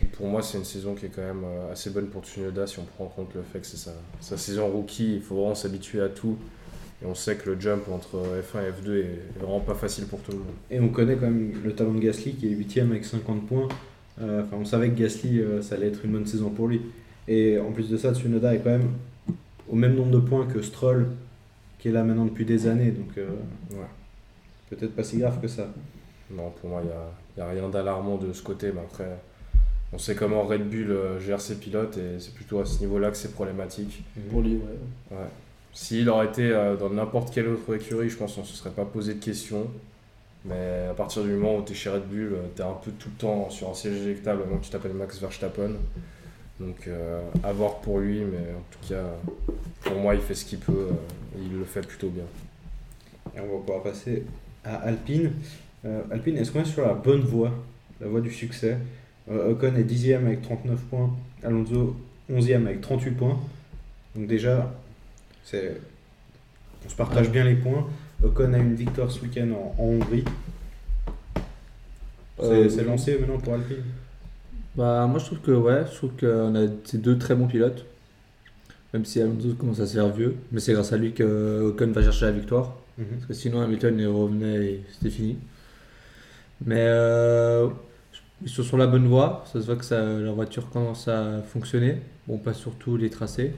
Et 0.03 0.07
pour 0.07 0.27
moi, 0.27 0.43
c'est 0.43 0.59
une 0.59 0.65
saison 0.65 0.95
qui 0.95 1.07
est 1.07 1.11
quand 1.11 1.23
même 1.23 1.45
euh, 1.45 1.73
assez 1.73 1.91
bonne 1.91 2.07
pour 2.09 2.25
Tsunoda 2.25 2.67
si 2.67 2.79
on 2.79 2.85
prend 2.85 3.05
en 3.05 3.09
compte 3.09 3.35
le 3.35 3.43
fait 3.43 3.61
que 3.61 3.67
c'est 3.67 3.77
sa, 3.77 3.93
sa 4.21 4.37
saison 4.37 4.69
rookie. 4.69 5.17
Il 5.17 5.23
faut 5.23 5.37
vraiment 5.37 5.55
s'habituer 5.55 6.01
à 6.01 6.09
tout. 6.09 6.37
Et 7.03 7.07
on 7.07 7.15
sait 7.15 7.37
que 7.37 7.51
le 7.51 7.59
jump 7.61 7.89
entre 7.91 8.19
F1 8.19 8.61
et 8.63 8.71
F2 8.89 8.91
est 9.03 9.39
vraiment 9.39 9.61
pas 9.61 9.75
facile 9.75 10.05
pour 10.07 10.21
tout 10.21 10.33
le 10.33 10.39
monde. 10.39 10.47
Et 10.71 10.79
on 10.81 10.89
connaît 10.89 11.15
quand 11.15 11.23
même 11.31 11.53
le 11.65 11.73
talent 11.75 11.93
de 11.95 12.01
Gasly 12.01 12.35
qui 12.35 12.47
est 12.49 12.51
8 12.51 12.79
avec 12.81 13.05
50 13.05 13.47
points. 13.47 13.69
Euh, 14.21 14.43
Enfin, 14.45 14.57
on 14.61 14.65
savait 14.67 14.91
que 14.91 14.99
Gasly, 14.99 15.41
euh, 15.41 15.63
ça 15.63 15.77
allait 15.77 15.87
être 15.89 16.05
une 16.05 16.13
bonne 16.13 16.27
saison 16.27 16.51
pour 16.51 16.69
lui. 16.69 16.83
Et 17.27 17.59
en 17.59 17.73
plus 17.73 17.89
de 17.89 17.97
ça, 17.97 18.13
Tsunoda 18.15 18.55
est 18.55 18.59
quand 18.59 18.71
même 18.71 18.91
au 19.69 19.77
même 19.77 19.95
nombre 19.95 20.11
de 20.11 20.19
points 20.19 20.47
que 20.47 20.61
Stroll, 20.61 21.07
qui 21.79 21.89
est 21.89 21.93
là 21.93 22.03
maintenant 22.05 22.27
depuis 22.27 22.45
des 22.45 22.67
années. 22.67 22.91
Donc, 22.91 23.17
euh, 23.17 23.29
Ouais. 23.71 23.87
peut-être 24.69 24.95
pas 24.95 25.05
si 25.05 25.17
grave 25.19 25.41
que 25.41 25.49
ça. 25.49 25.69
Non, 26.31 26.51
pour 26.61 26.69
moi, 26.71 26.81
il 26.83 26.87
n'y 26.89 26.93
a, 26.93 27.11
il 27.37 27.41
y 27.41 27.43
a 27.43 27.49
rien 27.63 27.69
d'alarmant 27.71 28.19
de 28.19 28.33
ce 28.35 28.43
côté. 28.43 28.73
Mais 28.75 28.81
après, 28.81 29.09
on 29.93 29.99
sait 29.99 30.15
comment 30.15 30.43
Red 30.43 30.69
Bull 30.69 30.91
euh, 30.91 31.19
gère 31.19 31.41
ses 31.41 31.55
pilotes 31.55 31.97
et 31.97 32.19
c'est 32.21 32.35
plutôt 32.35 32.61
à 32.61 32.67
ce 32.67 32.81
niveau-là 32.81 33.11
que 33.11 33.17
c'est 33.17 33.33
problématique. 33.33 34.05
Pour 34.31 34.43
lui, 34.43 34.57
ouais. 34.57 35.17
Ouais. 35.17 35.17
S'il 35.73 36.09
aurait 36.09 36.27
été 36.27 36.51
euh, 36.51 36.77
dans 36.77 36.91
n'importe 36.91 37.33
quelle 37.33 37.49
autre 37.49 37.75
écurie, 37.75 38.09
je 38.09 38.17
pense 38.17 38.35
qu'on 38.35 38.43
ne 38.43 38.47
se 38.47 38.57
serait 38.57 38.71
pas 38.71 38.85
posé 38.85 39.15
de 39.15 39.25
questions. 39.25 39.67
Mais 40.45 40.87
à 40.91 40.95
partir 40.95 41.23
du 41.23 41.31
moment 41.31 41.59
où 41.59 41.63
tu 41.63 41.73
es 41.73 41.75
chez 41.75 41.91
Red 41.91 42.09
Bull, 42.09 42.37
tu 42.57 42.63
es 42.63 42.65
un 42.65 42.73
peu 42.73 42.91
tout 42.93 43.11
le 43.15 43.21
temps 43.21 43.51
sur 43.51 43.69
un 43.69 43.75
siège 43.75 44.01
éjectable 44.01 44.43
avant 44.43 44.57
que 44.57 44.65
tu 44.65 44.71
t'appelles 44.71 44.95
Max 44.95 45.19
Verstappen. 45.21 45.73
Donc 46.59 46.87
euh, 46.89 47.21
à 47.43 47.53
voir 47.53 47.77
pour 47.81 47.99
lui, 47.99 48.21
mais 48.21 48.39
en 48.39 48.65
tout 48.71 48.89
cas, 48.89 49.05
pour 49.83 49.99
moi, 49.99 50.15
il 50.15 50.21
fait 50.21 50.35
ce 50.35 50.45
qu'il 50.45 50.59
peut 50.59 50.73
euh, 50.73 51.39
et 51.39 51.43
il 51.43 51.59
le 51.59 51.65
fait 51.65 51.87
plutôt 51.87 52.09
bien. 52.09 52.25
Et 53.35 53.41
on 53.41 53.59
va 53.59 53.59
pouvoir 53.65 53.83
passer 53.83 54.25
à 54.65 54.77
Alpine. 54.77 55.33
Euh, 55.85 56.03
Alpine, 56.11 56.37
est-ce 56.37 56.53
qu'on 56.53 56.61
est 56.61 56.65
sur 56.67 56.87
la 56.87 56.95
bonne 56.95 57.23
voie, 57.23 57.53
la 58.01 58.09
voie 58.09 58.21
du 58.21 58.31
succès? 58.31 58.77
Euh, 59.31 59.53
Ocon 59.53 59.75
est 59.77 59.85
10 59.85 60.15
avec 60.15 60.43
39 60.43 60.79
points, 60.85 61.11
Alonso 61.43 61.97
11 62.31 62.53
avec 62.53 62.81
38 62.81 63.11
points. 63.13 63.39
Donc 64.15 64.27
déjà. 64.27 64.73
On 66.85 66.89
se 66.89 66.97
partage 66.97 67.31
bien 67.31 67.45
les 67.45 67.57
points. 67.57 67.87
Ocon 68.23 68.53
a 68.53 68.59
une 68.59 68.75
victoire 68.75 69.11
ce 69.11 69.21
week-end 69.23 69.51
en, 69.53 69.75
en 69.83 69.85
Hongrie. 69.85 70.25
C'est, 72.41 72.65
Euh, 72.65 72.69
c'est 72.69 72.85
lancé 72.85 73.19
maintenant 73.19 73.39
pour 73.39 73.55
Alpine. 73.55 73.85
Bah, 74.75 75.07
moi 75.09 75.19
je 75.19 75.27
trouve 75.27 75.41
que 75.41 75.51
ouais, 75.53 75.85
je 75.91 75.95
trouve 75.97 76.13
qu'on 76.17 76.55
a 76.55 76.69
ces 76.85 76.99
deux 76.99 77.19
très 77.19 77.35
bons 77.35 77.47
pilotes. 77.49 77.87
Même 78.93 79.05
si 79.05 79.21
Alonso 79.21 79.55
commence 79.55 79.81
à 79.81 79.87
se 79.87 79.95
faire 79.95 80.09
vieux, 80.13 80.37
mais 80.53 80.61
c'est 80.61 80.73
grâce 80.73 80.93
à 80.93 80.97
lui 80.99 81.13
que 81.15 81.61
Ocon 81.71 81.93
va 81.93 82.03
chercher 82.03 82.27
la 82.27 82.33
victoire. 82.33 82.77
Mhm. 82.99 83.07
Parce 83.17 83.27
que 83.27 83.35
sinon 83.35 83.61
Hamilton 83.61 83.99
il 83.99 84.07
revenait 84.09 84.65
et 84.67 84.85
c'était 84.93 85.11
fini. 85.11 85.39
Mais 86.65 86.85
euh, 86.89 87.69
ils 88.43 88.49
sont 88.51 88.63
sur 88.63 88.77
la 88.79 88.87
bonne 88.87 89.07
voie. 89.09 89.45
Ça 89.53 89.61
se 89.61 89.67
voit 89.67 89.77
que 89.77 89.85
ça, 89.85 90.03
leur 90.19 90.35
voiture 90.35 90.71
commence 90.71 91.09
à 91.09 91.43
fonctionner. 91.43 92.03
Bon, 92.27 92.39
pas 92.39 92.55
sur 92.55 92.77
tous 92.77 92.97
les 92.97 93.11
tracés. 93.11 93.55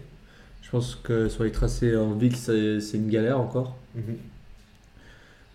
Je 0.63 0.71
pense 0.71 0.95
que 0.95 1.29
sur 1.29 1.45
les 1.45 1.53
tracés 1.53 1.97
en 1.97 2.13
ville, 2.15 2.37
c'est 2.37 2.79
une 2.95 3.09
galère 3.11 3.39
encore. 3.41 3.77
Mhm. 3.95 4.17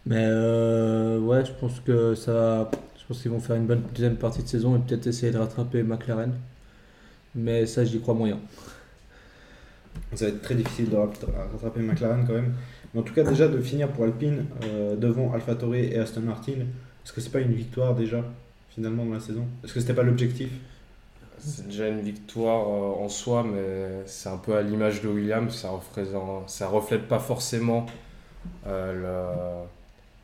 Mais 0.06 0.26
euh, 0.30 1.20
ouais, 1.20 1.43
je 1.46 1.52
pense 1.52 1.80
que 1.82 2.15
ça 2.15 2.34
va. 2.34 2.72
Je 3.00 3.06
pense 3.08 3.22
qu'ils 3.22 3.32
vont 3.32 3.39
faire 3.39 3.56
une 3.56 3.65
bonne 3.65 3.84
deuxième 3.93 4.15
partie 4.17 4.43
de 4.43 4.48
saison 4.48 4.76
et 4.76 4.80
peut-être 4.80 5.08
essayer 5.08 5.32
de 5.32 5.38
rattraper 5.38 5.84
McLaren. 5.84 6.34
Mais 7.36 7.65
ça, 7.65 7.84
j'y 7.86 8.00
crois 8.00 8.13
moyen. 8.13 8.39
Ça 10.13 10.26
va 10.26 10.32
être 10.32 10.41
très 10.41 10.56
difficile 10.56 10.89
de 10.89 10.96
rat- 10.96 11.12
rattraper 11.54 11.82
McLaren 11.82 12.26
quand 12.26 12.34
même. 12.34 12.54
Mais 12.93 13.00
en 13.02 13.04
tout 13.04 13.13
cas, 13.13 13.24
déjà 13.24 13.48
de 13.48 13.60
finir 13.60 13.89
pour 13.89 14.06
Alpine 14.06 14.46
euh, 14.63 14.96
devant 14.96 15.34
AlphaTauri 15.34 15.80
et 15.86 15.98
Aston 16.00 16.22
Martin, 16.22 16.54
est-ce 16.54 17.13
que 17.13 17.22
c'est 17.22 17.32
pas 17.32 17.41
une 17.41 17.54
victoire 17.54 17.96
déjà 17.96 18.24
finalement 18.70 19.06
dans 19.06 19.13
la 19.13 19.20
saison? 19.20 19.46
Est-ce 19.63 19.74
que 19.74 19.80
c'était 19.80 19.93
pas 19.93 20.04
l'objectif? 20.04 20.50
C'est 21.39 21.67
déjà 21.67 21.88
une 21.88 22.02
victoire 22.02 22.67
euh, 22.67 23.04
en 23.06 23.10
soi, 23.10 23.43
mais 23.43 24.04
c'est 24.06 24.30
un 24.30 24.38
peu 24.38 24.56
à 24.56 24.62
l'image 24.62 25.02
de 25.02 25.08
Williams. 25.10 25.54
Ça 25.56 25.69
représente, 25.69 26.50
ça 26.50 26.67
reflète 26.67 27.08
pas 27.08 27.19
forcément 27.19 27.86
euh, 28.65 28.93
le- 29.63 29.67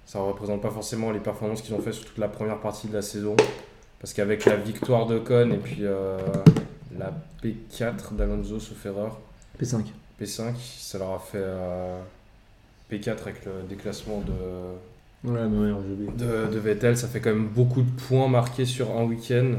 ça 0.06 0.20
représente 0.20 0.62
pas 0.62 0.70
forcément 0.70 1.12
les 1.12 1.20
performances 1.20 1.62
qu'ils 1.62 1.74
ont 1.76 1.80
fait 1.82 1.92
sur 1.94 2.06
toute 2.06 2.18
la 2.18 2.28
première 2.28 2.60
partie 2.60 2.88
de 2.88 2.94
la 2.94 3.02
saison. 3.02 3.36
Parce 4.00 4.14
qu'avec 4.14 4.46
la 4.46 4.56
victoire 4.58 5.06
d'Ocon 5.06 5.50
et 5.52 5.58
puis 5.58 5.80
euh, 5.82 6.18
la 6.98 7.12
P4 7.42 8.16
d'Alonso, 8.16 8.60
sauf 8.60 8.86
erreur, 8.86 9.20
P5. 9.62 9.84
P5, 10.22 10.54
ça 10.78 10.98
leur 11.00 11.12
a 11.12 11.20
fait 11.20 11.38
euh, 11.38 12.00
P4 12.92 13.22
avec 13.22 13.46
le 13.46 13.52
déclassement 13.70 14.22
de, 14.22 15.30
Ouais, 15.30 15.40
ouais, 15.40 15.74
de, 16.18 16.54
de 16.54 16.60
Vettel, 16.60 16.98
ça 16.98 17.08
fait 17.08 17.22
quand 17.22 17.30
même 17.30 17.48
beaucoup 17.48 17.82
de 17.82 17.90
points 18.08 18.28
marqués 18.28 18.66
sur 18.66 18.92
un 18.98 19.06
week-end. 19.06 19.54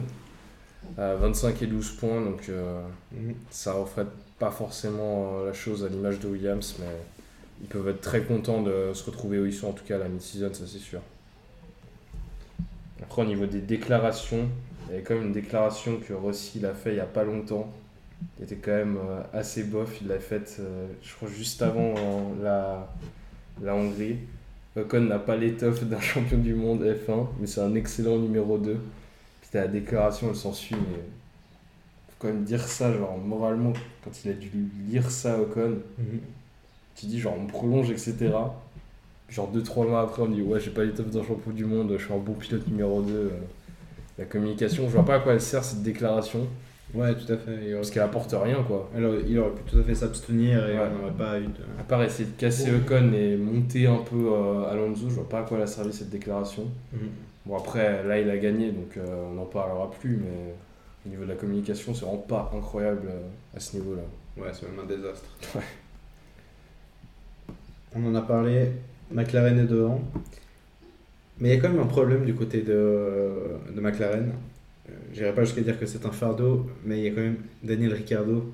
Euh, 0.99 1.17
25 1.21 1.63
et 1.63 1.67
12 1.67 1.91
points, 1.93 2.21
donc 2.21 2.49
euh, 2.49 2.81
ça 3.51 3.73
reflète 3.73 4.09
pas 4.39 4.51
forcément 4.51 5.39
euh, 5.39 5.47
la 5.47 5.53
chose 5.53 5.85
à 5.85 5.89
l'image 5.89 6.21
de 6.21 6.29
Williams, 6.29 6.77
mais 6.79 6.87
ils 7.63 7.67
peuvent 7.67 7.89
être 7.89 8.01
très 8.01 8.23
contents 8.23 8.63
de 8.63 8.93
se 8.93 9.05
retrouver 9.05 9.41
où 9.41 9.47
ils 9.47 9.53
sont, 9.53 9.69
en 9.69 9.73
tout 9.73 9.85
cas 9.85 9.97
à 9.97 9.99
la 9.99 10.09
mid-season, 10.09 10.55
ça 10.55 10.65
c'est 10.67 10.79
sûr. 10.79 11.01
Après, 13.03 13.23
au 13.23 13.25
niveau 13.27 13.47
des 13.47 13.61
déclarations, 13.61 14.49
il 14.87 14.93
y 14.93 14.95
avait 14.95 15.03
quand 15.03 15.15
même 15.15 15.25
une 15.25 15.33
déclaration 15.33 15.99
que 15.99 16.13
Rossi 16.13 16.61
l'a 16.61 16.75
fait 16.75 16.93
il 16.93 16.97
y 16.97 17.01
a 17.01 17.07
pas 17.07 17.25
longtemps, 17.25 17.73
qui 18.37 18.45
était 18.45 18.57
quand 18.57 18.73
même 18.73 18.97
euh, 18.97 19.23
assez 19.33 19.65
bof. 19.65 19.99
Il 20.01 20.09
l'a 20.09 20.19
faite, 20.19 20.57
euh, 20.61 20.87
je 21.03 21.15
crois, 21.15 21.29
juste 21.29 21.63
avant 21.63 21.95
euh, 21.97 22.43
la, 22.43 22.93
la 23.63 23.75
Hongrie. 23.75 24.19
Ocon 24.77 25.03
n'a 25.03 25.19
pas 25.19 25.37
l'étoffe 25.37 25.85
d'un 25.85 26.01
champion 26.01 26.39
du 26.39 26.55
monde 26.55 26.83
F1, 26.83 27.27
mais 27.41 27.47
c'est 27.47 27.61
un 27.61 27.75
excellent 27.75 28.19
numéro 28.19 28.59
2. 28.59 28.79
T'as 29.55 29.61
la 29.61 29.69
déclaration, 29.69 30.27
elle 30.31 30.35
s'ensuit, 30.37 30.75
mais 30.75 30.99
faut 32.09 32.15
quand 32.19 32.27
même 32.27 32.43
dire 32.43 32.61
ça, 32.67 32.93
genre 32.93 33.17
moralement, 33.19 33.73
quand 34.03 34.11
il 34.25 34.31
a 34.33 34.35
dû 34.35 34.51
lire 34.89 35.09
ça 35.13 35.39
Ocon, 35.41 35.75
tu 36.97 37.07
dis 37.07 37.21
genre 37.21 37.37
on 37.41 37.47
prolonge, 37.47 37.89
etc. 37.89 38.33
Genre 39.29 39.51
2-3 39.55 39.89
mois 39.89 40.01
après, 40.03 40.23
on 40.23 40.27
dit 40.27 40.43
ouais, 40.43 40.59
j'ai 40.59 40.71
pas 40.71 40.83
l'étoffe 40.83 41.11
d'un 41.11 41.23
champion 41.23 41.53
du 41.53 41.65
monde, 41.65 41.95
je 41.97 42.05
suis 42.05 42.13
un 42.13 42.19
bon 42.19 42.33
pilote 42.33 42.67
numéro 42.67 43.01
2. 43.03 43.31
La 44.19 44.25
communication, 44.25 44.89
je 44.89 44.93
vois 44.93 45.05
pas 45.05 45.15
à 45.17 45.21
quoi 45.21 45.35
elle 45.35 45.41
sert 45.41 45.63
cette 45.63 45.83
déclaration, 45.85 46.49
Ouais, 46.93 47.15
tout 47.15 47.33
à 47.33 47.37
fait. 47.37 47.51
Aurait, 47.53 47.73
parce 47.75 47.91
qu'elle 47.93 48.03
apporte 48.03 48.35
rien 48.37 48.63
quoi. 48.65 48.91
alors, 48.97 49.15
il 49.29 49.39
aurait 49.39 49.51
pu 49.53 49.63
tout 49.71 49.79
à 49.79 49.83
fait 49.85 49.95
s'abstenir 49.95 50.69
et 50.69 50.73
Ouais. 50.79 50.85
on 50.93 50.99
n'aurait 50.99 51.17
pas 51.17 51.39
eu 51.39 51.45
de. 51.45 51.51
À 51.81 51.85
part 51.85 52.03
essayer 52.03 52.29
de 52.29 52.37
casser 52.37 52.73
Ocon 52.75 53.13
et 53.13 53.37
monter 53.37 53.87
un 53.87 53.99
peu 53.99 54.33
euh, 54.33 54.69
Alonso, 54.71 55.09
je 55.09 55.15
vois 55.15 55.29
pas 55.29 55.41
à 55.41 55.43
quoi 55.43 55.59
elle 55.59 55.63
a 55.65 55.67
servi 55.69 55.93
cette 55.93 56.11
déclaration. 56.11 56.65
Bon 57.47 57.59
après, 57.59 58.03
là 58.05 58.19
il 58.19 58.31
a 58.31 58.39
gagné, 58.39 58.71
donc 58.73 58.97
euh, 58.97 59.27
on 59.31 59.35
n'en 59.35 59.45
parlera 59.45 59.91
plus, 59.91 60.17
mais 60.17 60.55
au 61.05 61.09
niveau 61.11 61.25
de 61.25 61.29
la 61.29 61.35
communication, 61.35 61.95
c'est 61.95 62.05
vraiment 62.05 62.19
pas 62.23 62.51
incroyable 62.57 63.09
euh, 63.09 63.57
à 63.57 63.61
ce 63.61 63.77
niveau-là. 63.77 64.03
Ouais, 64.37 64.51
c'est 64.53 64.67
même 64.69 64.81
un 64.81 64.87
désastre. 64.87 65.29
Ouais. 65.55 65.63
On 67.95 68.05
en 68.07 68.15
a 68.15 68.23
parlé, 68.23 68.71
McLaren 69.11 69.59
est 69.59 69.67
devant. 69.67 70.01
Mais 71.39 71.51
il 71.51 71.55
y 71.55 71.59
a 71.59 71.61
quand 71.61 71.69
même 71.69 71.81
un 71.81 71.87
problème 71.87 72.25
du 72.25 72.35
côté 72.35 72.63
de, 72.63 73.31
de 73.75 73.81
McLaren. 73.81 74.33
Euh, 74.89 74.93
J'irai 75.13 75.35
pas 75.35 75.45
jusqu'à 75.45 75.61
dire 75.61 75.79
que 75.79 75.87
c'est 75.87 76.05
un 76.07 76.11
fardeau, 76.11 76.67
mais 76.85 76.99
il 76.99 77.05
y 77.05 77.09
a 77.09 77.11
quand 77.11 77.21
même 77.21 77.39
Daniel 77.63 77.93
Ricciardo 77.93 78.53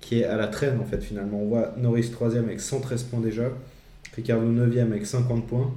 qui 0.00 0.20
est 0.20 0.24
à 0.24 0.36
la 0.36 0.48
traîne 0.48 0.78
en 0.78 0.84
fait 0.84 1.00
finalement. 1.00 1.40
On 1.40 1.46
voit 1.46 1.72
Norris 1.78 2.10
3 2.10 2.36
avec 2.36 2.60
113 2.60 3.04
points 3.04 3.20
déjà, 3.20 3.44
Ricciardo 4.14 4.44
9 4.44 4.76
avec 4.78 5.06
50 5.06 5.46
points. 5.46 5.72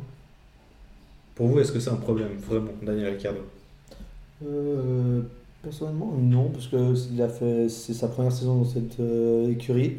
Pour 1.38 1.45
vous, 1.45 1.60
est-ce 1.60 1.71
que 1.71 1.80
c'est 1.80 1.91
un 1.91 1.97
problème 1.97 2.32
vraiment, 2.38 2.71
Daniel 2.82 3.13
Ricciardo? 3.13 3.41
Euh, 4.43 5.21
personnellement, 5.62 6.12
non, 6.17 6.50
parce 6.50 6.65
que 6.65 6.95
il 7.13 7.21
a 7.21 7.30
fait, 7.30 7.69
c'est 7.69 7.93
sa 7.93 8.08
première 8.08 8.32
saison 8.32 8.56
dans 8.56 8.65
cette 8.65 9.00
euh, 9.00 9.52
écurie. 9.52 9.97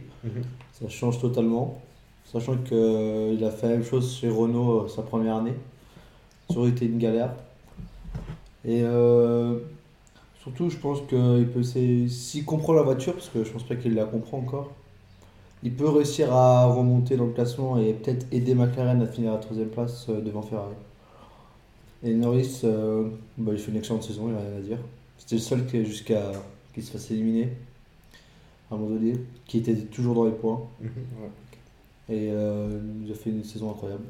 Ça 0.73 0.89
change 0.89 1.21
totalement. 1.21 1.81
Sachant 2.25 2.57
qu'il 2.57 3.45
a 3.45 3.51
fait 3.53 3.69
la 3.69 3.75
même 3.75 3.85
chose 3.85 4.17
chez 4.17 4.29
Renault 4.29 4.81
euh, 4.81 4.89
sa 4.89 5.03
première 5.03 5.37
année. 5.37 5.55
Ça 6.51 6.59
aurait 6.59 6.71
été 6.71 6.87
une 6.87 6.99
galère. 6.99 7.31
Et 8.65 8.83
euh, 8.83 9.61
surtout, 10.43 10.71
je 10.71 10.77
pense 10.77 10.99
qu'il 11.09 11.49
peut. 11.55 11.63
S'il 11.63 12.45
comprend 12.47 12.73
la 12.73 12.83
voiture, 12.83 13.15
parce 13.15 13.29
que 13.29 13.45
je 13.45 13.53
pense 13.53 13.63
pas 13.63 13.77
qu'il 13.77 13.95
la 13.95 14.07
comprend 14.07 14.39
encore, 14.39 14.73
il 15.63 15.73
peut 15.73 15.89
réussir 15.89 16.33
à 16.33 16.67
remonter 16.67 17.17
dans 17.17 17.27
le 17.27 17.33
classement 17.33 17.79
et 17.79 17.93
peut-être 17.93 18.27
aider 18.33 18.55
McLaren 18.55 19.01
à 19.01 19.07
finir 19.07 19.31
à 19.31 19.35
la 19.35 19.41
troisième 19.41 19.69
place 19.69 20.07
euh, 20.09 20.21
devant 20.21 20.43
Ferrari. 20.43 20.75
Et 22.03 22.15
Norris, 22.15 22.61
euh, 22.65 23.09
bah, 23.37 23.53
il 23.53 23.59
fait 23.59 23.71
une 23.71 23.79
excellente 23.79 24.05
saison, 24.05 24.29
il 24.29 24.35
n'y 24.35 24.39
a 24.39 24.41
rien 24.41 24.57
à 24.57 24.61
dire. 24.61 24.79
C'était 25.19 25.37
le 25.37 25.41
seul 25.41 25.67
qui, 25.67 25.85
jusqu'à 25.85 26.33
qu'il 26.73 26.83
se 26.83 26.93
fasse 26.93 27.11
éliminer 27.11 27.49
à 28.71 28.75
un 28.75 28.79
moment 28.79 28.95
donné, 28.95 29.15
qui 29.47 29.59
était 29.59 29.75
toujours 29.75 30.15
dans 30.15 30.25
les 30.25 30.33
points. 30.33 30.61
Et 32.11 32.31
euh, 32.31 32.81
il 32.83 33.07
nous 33.07 33.13
a 33.13 33.15
fait 33.15 33.31
une 33.31 33.45
saison 33.45 33.71
incroyable. 33.71 34.05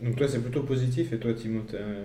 Donc 0.00 0.16
toi, 0.16 0.26
c'est 0.28 0.40
plutôt 0.40 0.62
positif 0.62 1.12
et 1.12 1.18
toi, 1.18 1.32
Timothée 1.32 1.76
euh, 1.78 2.04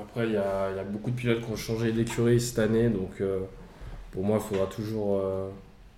Après, 0.00 0.26
il 0.26 0.32
y 0.32 0.36
a, 0.36 0.70
il 0.70 0.76
y 0.76 0.78
a 0.78 0.84
beaucoup 0.84 1.10
de 1.10 1.16
pilotes 1.16 1.44
qui 1.44 1.50
ont 1.50 1.56
changé 1.56 1.92
d'écurie 1.92 2.40
cette 2.40 2.58
année, 2.58 2.88
donc 2.88 3.20
euh, 3.20 3.40
pour 4.12 4.24
moi, 4.24 4.38
il 4.40 4.48
faudra 4.48 4.66
toujours 4.66 5.18
euh, 5.18 5.50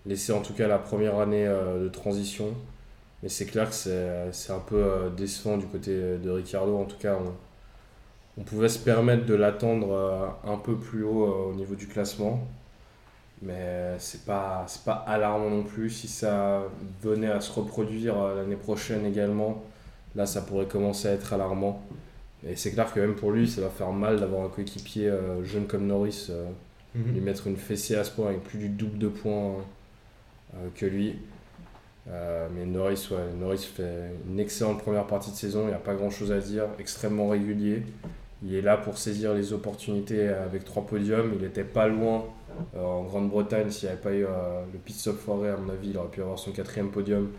laisser 0.06 0.32
en 0.32 0.40
tout 0.40 0.54
cas 0.54 0.66
la 0.66 0.78
première 0.78 1.18
année 1.18 1.46
euh, 1.46 1.84
de 1.84 1.88
transition. 1.88 2.54
Mais 3.22 3.28
c'est 3.28 3.46
clair 3.46 3.68
que 3.70 3.74
c'est 3.74 4.52
un 4.52 4.58
peu 4.58 4.82
euh, 4.82 5.10
décevant 5.10 5.56
du 5.56 5.66
côté 5.66 6.18
de 6.18 6.30
Ricardo. 6.30 6.76
En 6.76 6.84
tout 6.84 6.98
cas, 6.98 7.16
on, 7.16 7.32
on 8.40 8.44
pouvait 8.44 8.68
se 8.68 8.78
permettre 8.78 9.24
de 9.26 9.34
l'attendre 9.34 9.92
euh, 9.92 10.28
un 10.52 10.58
peu 10.58 10.76
plus 10.76 11.02
haut 11.02 11.24
euh, 11.24 11.50
au 11.50 11.54
niveau 11.54 11.74
du 11.74 11.86
classement. 11.86 12.46
Mais 13.42 13.96
c'est 13.98 14.24
pas, 14.24 14.66
pas 14.84 15.04
alarmant 15.06 15.50
non 15.50 15.62
plus. 15.62 15.90
Si 15.90 16.08
ça 16.08 16.62
venait 17.02 17.30
à 17.30 17.40
se 17.40 17.52
reproduire 17.52 18.16
l'année 18.34 18.56
prochaine 18.56 19.04
également, 19.04 19.62
là 20.14 20.24
ça 20.26 20.40
pourrait 20.42 20.66
commencer 20.66 21.08
à 21.08 21.12
être 21.12 21.32
alarmant. 21.32 21.82
Et 22.46 22.56
c'est 22.56 22.72
clair 22.72 22.92
que 22.92 23.00
même 23.00 23.14
pour 23.14 23.32
lui, 23.32 23.48
ça 23.48 23.60
va 23.60 23.68
faire 23.68 23.92
mal 23.92 24.20
d'avoir 24.20 24.44
un 24.44 24.48
coéquipier 24.48 25.12
jeune 25.42 25.66
comme 25.66 25.86
Norris, 25.86 26.28
euh, 26.30 26.46
lui 26.94 27.20
mettre 27.20 27.46
une 27.46 27.56
fessée 27.56 27.96
à 27.96 28.04
ce 28.04 28.10
point 28.10 28.28
avec 28.28 28.42
plus 28.42 28.58
du 28.58 28.68
double 28.70 28.98
de 28.98 29.08
points 29.08 29.56
que 30.74 30.86
lui. 30.86 31.16
Euh, 32.08 32.48
mais 32.54 32.66
Norris, 32.66 33.08
fait 33.74 34.12
une 34.28 34.38
excellente 34.38 34.80
première 34.82 35.06
partie 35.06 35.30
de 35.30 35.36
saison, 35.36 35.62
il 35.64 35.68
n'y 35.68 35.74
a 35.74 35.78
pas 35.78 35.94
grand 35.94 36.10
chose 36.10 36.30
à 36.30 36.38
dire, 36.38 36.64
extrêmement 36.78 37.28
régulier. 37.28 37.82
Il 38.44 38.54
est 38.54 38.62
là 38.62 38.76
pour 38.76 38.98
saisir 38.98 39.34
les 39.34 39.52
opportunités 39.52 40.28
avec 40.28 40.64
trois 40.64 40.86
podiums. 40.86 41.32
Il 41.34 41.42
n'était 41.42 41.64
pas 41.64 41.88
loin 41.88 42.26
euh, 42.76 42.84
en 42.84 43.02
Grande-Bretagne 43.02 43.70
s'il 43.70 43.88
n'y 43.88 43.94
avait 43.94 44.02
pas 44.02 44.12
eu 44.12 44.24
euh, 44.24 44.62
le 44.72 44.78
pit 44.78 44.94
stop 44.94 45.18
foiré. 45.18 45.50
À 45.50 45.56
mon 45.56 45.72
avis, 45.72 45.90
il 45.90 45.98
aurait 45.98 46.08
pu 46.08 46.20
avoir 46.20 46.38
son 46.38 46.52
quatrième 46.52 46.90
podium 46.90 47.30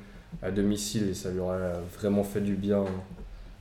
à 0.42 0.52
domicile 0.52 1.10
et 1.10 1.14
ça 1.14 1.30
lui 1.30 1.40
aurait 1.40 1.74
vraiment 1.98 2.24
fait 2.24 2.42
du 2.42 2.56
bien 2.56 2.84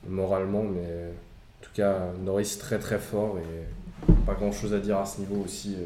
moralement. 0.07 0.63
Mais 0.63 1.11
en 1.59 1.63
tout 1.63 1.71
cas, 1.73 2.07
Norris 2.25 2.57
très 2.59 2.79
très 2.79 2.99
fort 2.99 3.37
et 3.37 4.11
pas 4.25 4.33
grand 4.33 4.51
chose 4.51 4.73
à 4.73 4.79
dire 4.79 4.97
à 4.97 5.05
ce 5.05 5.21
niveau 5.21 5.43
aussi. 5.45 5.77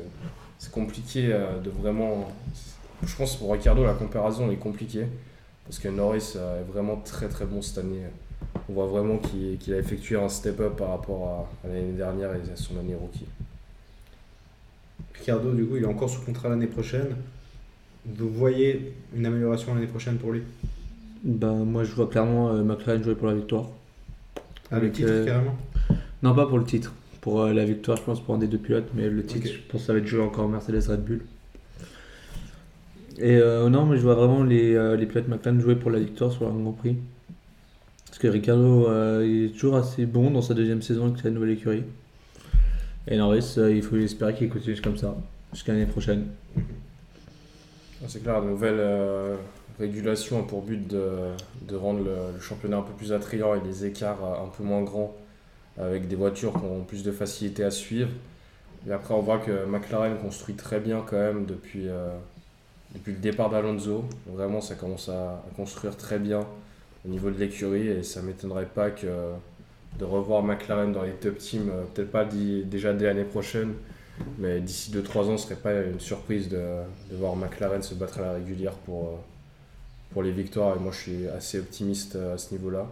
C'est 0.58 0.72
compliqué 0.72 1.28
de 1.64 1.70
vraiment. 1.70 2.28
Je 3.06 3.16
pense 3.16 3.36
pour 3.36 3.52
Ricardo, 3.54 3.84
la 3.84 3.94
comparaison 3.94 4.52
est 4.52 4.58
compliquée 4.58 5.06
parce 5.66 5.80
que 5.80 5.88
Norris 5.88 6.34
euh, 6.36 6.62
est 6.62 6.72
vraiment 6.72 6.98
très 6.98 7.28
très 7.28 7.46
bon 7.46 7.62
cette 7.62 7.80
année. 7.80 8.02
On 8.70 8.74
voit 8.74 8.88
vraiment 8.88 9.18
qu'il 9.18 9.74
a 9.74 9.78
effectué 9.78 10.16
un 10.16 10.30
step-up 10.30 10.76
par 10.78 10.90
rapport 10.90 11.50
à, 11.64 11.68
à 11.68 11.72
l'année 11.72 11.94
dernière 11.94 12.34
et 12.36 12.52
à 12.52 12.56
son 12.56 12.78
année 12.78 12.96
rookie. 12.96 13.26
Ricardo, 15.14 15.52
du 15.54 15.66
coup, 15.66 15.78
il 15.78 15.84
est 15.84 15.88
encore 15.88 16.10
sous 16.10 16.22
contrat 16.22 16.50
l'année 16.50 16.68
prochaine. 16.68 17.16
Vous 18.06 18.30
voyez 18.30 18.94
une 19.16 19.26
amélioration 19.26 19.76
l'année 19.76 19.88
prochaine 19.88 20.18
pour 20.18 20.32
lui? 20.32 20.42
Ben, 21.24 21.54
moi, 21.54 21.84
je 21.84 21.94
vois 21.94 22.08
clairement 22.08 22.50
euh, 22.50 22.64
McLaren 22.64 23.04
jouer 23.04 23.14
pour 23.14 23.28
la 23.28 23.36
victoire. 23.36 23.68
Ah, 24.36 24.42
le 24.72 24.78
Avec, 24.78 24.94
titre, 24.94 25.10
euh, 25.12 25.26
carrément? 25.26 25.56
Non, 26.24 26.34
pas 26.34 26.48
pour 26.48 26.58
le 26.58 26.66
titre. 26.66 26.94
Pour 27.20 27.42
euh, 27.42 27.54
la 27.54 27.66
victoire, 27.66 27.98
je 27.98 28.04
pense, 28.04 28.20
pour 28.20 28.34
un 28.34 28.40
des 28.40 28.48
deux 28.48 28.58
pilotes. 28.58 28.90
Mais 28.96 29.08
le 29.08 29.24
titre, 29.24 29.48
je 29.48 29.60
pense 29.72 29.82
que 29.82 29.88
ça 29.88 29.94
va 29.94 30.00
être 30.00 30.08
joué 30.08 30.22
encore 30.22 30.48
Mercedes 30.50 30.90
Red 30.90 31.04
Bull. 31.04 31.22
Et 33.18 33.36
euh, 33.36 33.70
non, 33.70 33.86
mais 33.86 33.98
je 33.98 34.02
vois 34.02 34.16
vraiment 34.16 34.44
les, 34.44 34.76
euh, 34.76 34.96
les 34.96 35.06
pilotes 35.06 35.28
McLaren 35.28 35.60
jouer 35.60 35.76
pour 35.76 35.92
la 35.92 36.00
victoire 36.00 36.32
sur 36.32 36.48
un 36.48 36.54
Grand 36.54 36.72
Prix. 36.72 36.98
Parce 38.06 38.20
que 38.20 38.28
Ricardo 38.28 38.88
euh, 38.88 39.46
est 39.48 39.50
toujours 39.50 39.78
assez 39.78 40.06
bon 40.06 40.32
dans 40.32 40.42
sa 40.42 40.54
deuxième 40.54 40.82
saison 40.82 41.08
avec 41.08 41.20
sa 41.20 41.30
nouvelle 41.30 41.52
écurie. 41.52 41.84
Et 43.08 43.18
Norris, 43.18 43.56
euh, 43.58 43.74
il 43.74 43.82
faut 43.82 43.98
espérer 43.98 44.34
qu'il 44.34 44.50
continue 44.50 44.80
comme 44.80 44.98
ça 44.98 45.16
jusqu'à 45.52 45.74
l'année 45.74 45.86
prochaine. 45.86 46.28
Ah, 46.58 48.06
C'est 48.08 48.22
clair, 48.22 48.40
la 48.40 48.48
nouvelle 48.48 48.82
régulation 49.80 50.40
a 50.40 50.44
pour 50.44 50.62
but 50.62 50.88
de, 50.88 51.10
de 51.68 51.76
rendre 51.76 52.04
le, 52.04 52.40
championnat 52.40 52.78
un 52.78 52.82
peu 52.82 52.94
plus 52.94 53.12
attrayant 53.14 53.56
et 53.56 53.62
les 53.66 53.86
écarts 53.86 54.24
un 54.24 54.50
peu 54.56 54.64
moins 54.64 54.84
grands 54.84 55.16
avec 55.78 56.08
des 56.08 56.16
voitures 56.16 56.54
qui 56.54 56.66
ont 56.66 56.84
plus 56.84 57.04
de 57.04 57.12
facilité 57.12 57.64
à 57.64 57.72
suivre. 57.72 58.10
Et 58.88 58.92
après, 58.92 59.14
on 59.14 59.22
voit 59.22 59.40
que 59.40 59.66
McLaren 59.66 60.18
construit 60.18 60.56
très 60.56 60.80
bien 60.80 61.04
quand 61.08 61.18
même 61.18 61.46
depuis, 61.46 61.88
depuis 62.94 63.14
le 63.14 63.20
départ 63.20 63.50
d'Alonso. 63.50 64.06
Vraiment, 64.28 64.62
ça 64.62 64.76
commence 64.76 65.10
à, 65.10 65.44
construire 65.56 65.96
très 65.98 66.20
bien 66.20 66.46
au 67.06 67.10
niveau 67.10 67.32
de 67.32 67.38
l'écurie 67.40 67.88
et 67.88 68.04
ça 68.04 68.22
m'étonnerait 68.22 68.66
pas 68.68 68.92
que 68.92 69.08
de 70.00 70.06
revoir 70.06 70.44
McLaren 70.44 70.92
dans 70.92 71.04
les 71.04 71.12
top 71.12 71.38
teams, 71.38 71.70
euh, 71.70 71.84
peut-être 71.94 72.12
pas 72.12 72.26
déjà 72.26 72.94
dès 72.94 73.06
l'année 73.06 73.26
prochaine, 73.26 73.74
mais 74.38 74.62
d'ici 74.62 74.92
2-3 74.92 75.30
ans, 75.30 75.38
ce 75.38 75.46
serait 75.46 75.56
pas 75.60 75.74
une 75.74 76.00
surprise 76.00 76.48
de, 76.48 76.62
voir 77.12 77.36
McLaren 77.36 77.82
se 77.82 77.94
battre 77.94 78.20
à 78.20 78.22
la 78.22 78.34
régulière 78.34 78.74
pour, 78.74 79.20
euh, 80.16 80.22
les 80.24 80.32
victoires. 80.32 80.76
Et 80.76 80.80
moi, 80.80 80.92
je 80.92 81.00
suis 81.00 81.28
assez 81.28 81.60
optimiste 81.60 82.16
euh, 82.16 82.36
à 82.36 82.38
ce 82.38 82.54
niveau-là. 82.54 82.88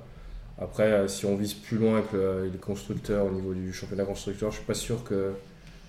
Après, 0.62 1.08
si 1.08 1.26
on 1.26 1.36
vise 1.38 1.54
plus 1.54 1.78
loin 1.78 2.02
que 2.02 2.18
le- 2.18 2.50
les 2.52 2.58
constructeurs 2.58 3.26
au 3.28 3.32
niveau 3.32 3.54
du 3.54 3.72
championnat 3.72 4.04
constructeur, 4.04 4.52
je 4.52 4.58
suis 4.58 4.66
pas 4.66 4.74
sûr 4.74 5.04
que 5.06 5.32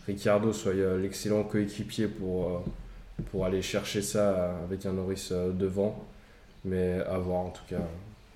Ricciardo 0.06 0.52
soit 0.52 0.74
l'excellent 0.74 1.42
coéquipier 1.42 2.06
pour, 2.06 2.62
pour 3.20 3.44
aller 3.44 3.62
chercher 3.62 4.02
ça 4.02 4.56
avec 4.64 4.86
un 4.86 4.92
Norris 4.92 5.28
euh, 5.32 5.52
devant. 5.52 6.04
Mais 6.64 7.00
à 7.08 7.18
voir 7.18 7.40
en 7.40 7.50
tout 7.50 7.64
cas. 7.68 7.80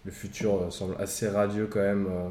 Le 0.04 0.10
futur 0.10 0.54
euh, 0.54 0.70
semble 0.70 0.94
assez 0.98 1.28
radieux 1.28 1.66
quand 1.66 1.80
même 1.80 2.06
euh, 2.06 2.28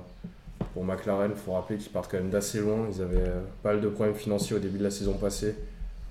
pour 0.74 0.84
McLaren. 0.84 1.32
Il 1.32 1.38
faut 1.38 1.54
rappeler 1.54 1.78
qu'ils 1.78 1.92
partent 1.92 2.12
quand 2.12 2.18
même 2.18 2.30
d'assez 2.30 2.60
loin. 2.60 2.88
Ils 2.94 3.02
avaient 3.02 3.32
pas 3.62 3.74
mal 3.74 3.82
de 3.82 3.90
problèmes 3.90 4.16
financiers 4.16 4.56
au 4.56 4.60
début 4.60 4.78
de 4.78 4.84
la 4.84 4.92
saison 4.92 5.14
passée. 5.14 5.56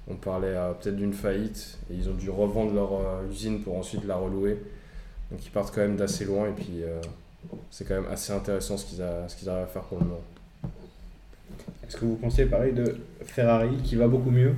On 0.09 0.14
parlait 0.14 0.55
peut-être 0.81 0.96
d'une 0.96 1.12
faillite 1.12 1.78
et 1.88 1.94
ils 1.94 2.09
ont 2.09 2.14
dû 2.14 2.28
revendre 2.28 2.74
leur 2.74 3.22
usine 3.31 3.62
pour 3.62 3.78
ensuite 3.78 4.05
la 4.05 4.16
relouer. 4.16 4.59
Donc 5.31 5.46
ils 5.46 5.50
partent 5.50 5.72
quand 5.72 5.81
même 5.81 5.96
d'assez 5.96 6.24
loin 6.24 6.48
et 6.48 6.52
puis 6.52 6.83
c'est 7.70 7.87
quand 7.87 7.94
même 7.94 8.11
assez 8.11 8.33
intéressant 8.33 8.76
ce 8.76 8.85
qu'ils 8.87 9.00
arrivent 9.48 9.64
à 9.64 9.66
faire 9.66 9.83
pour 9.83 10.00
le 10.00 10.07
moment. 10.07 10.20
Est-ce 11.87 11.96
que 11.96 12.05
vous 12.05 12.16
pensez 12.16 12.46
pareil 12.46 12.72
de 12.72 12.96
Ferrari 13.22 13.76
qui 13.85 13.96
va 13.96 14.09
beaucoup 14.09 14.31
mieux, 14.31 14.55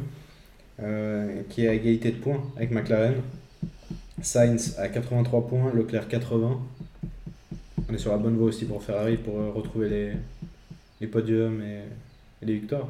qui 1.48 1.64
est 1.64 1.68
à 1.68 1.74
égalité 1.74 2.10
de 2.10 2.16
points 2.16 2.42
avec 2.56 2.70
McLaren 2.70 3.14
Sainz 4.24 4.76
à 4.78 4.88
83 4.88 5.46
points, 5.46 5.72
Leclerc 5.74 6.08
80. 6.08 6.58
On 7.88 7.94
est 7.94 7.98
sur 7.98 8.10
la 8.10 8.16
bonne 8.16 8.36
voie 8.36 8.46
aussi 8.46 8.64
pour 8.64 8.82
Ferrari 8.82 9.18
pour 9.18 9.38
euh, 9.38 9.50
retrouver 9.50 9.88
les, 9.90 10.12
les 11.00 11.06
podiums 11.06 11.60
et, 11.62 11.82
les 12.40 12.54
victoires. 12.54 12.88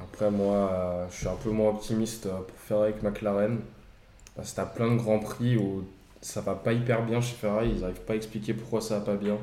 Après, 0.00 0.30
moi, 0.30 0.70
euh, 0.72 1.06
je 1.10 1.16
suis 1.16 1.28
un 1.28 1.34
peu 1.34 1.50
moins 1.50 1.70
optimiste 1.70 2.26
euh, 2.26 2.38
pour 2.38 2.56
Ferrari 2.56 2.92
avec 2.92 3.02
McLaren. 3.02 3.58
Parce 4.34 4.52
que 4.52 4.56
t'as 4.56 4.66
plein 4.66 4.90
de 4.90 4.96
grands 4.96 5.18
prix 5.18 5.56
où 5.58 5.84
ça 6.22 6.40
va 6.40 6.54
pas 6.54 6.72
hyper 6.72 7.04
bien 7.04 7.20
chez 7.20 7.34
Ferrari. 7.34 7.72
Ils 7.74 7.80
n'arrivent 7.80 8.00
pas 8.00 8.14
à 8.14 8.16
expliquer 8.16 8.54
pourquoi 8.54 8.80
ça 8.80 8.98
va 8.98 9.04
pas 9.04 9.16
bien. 9.16 9.36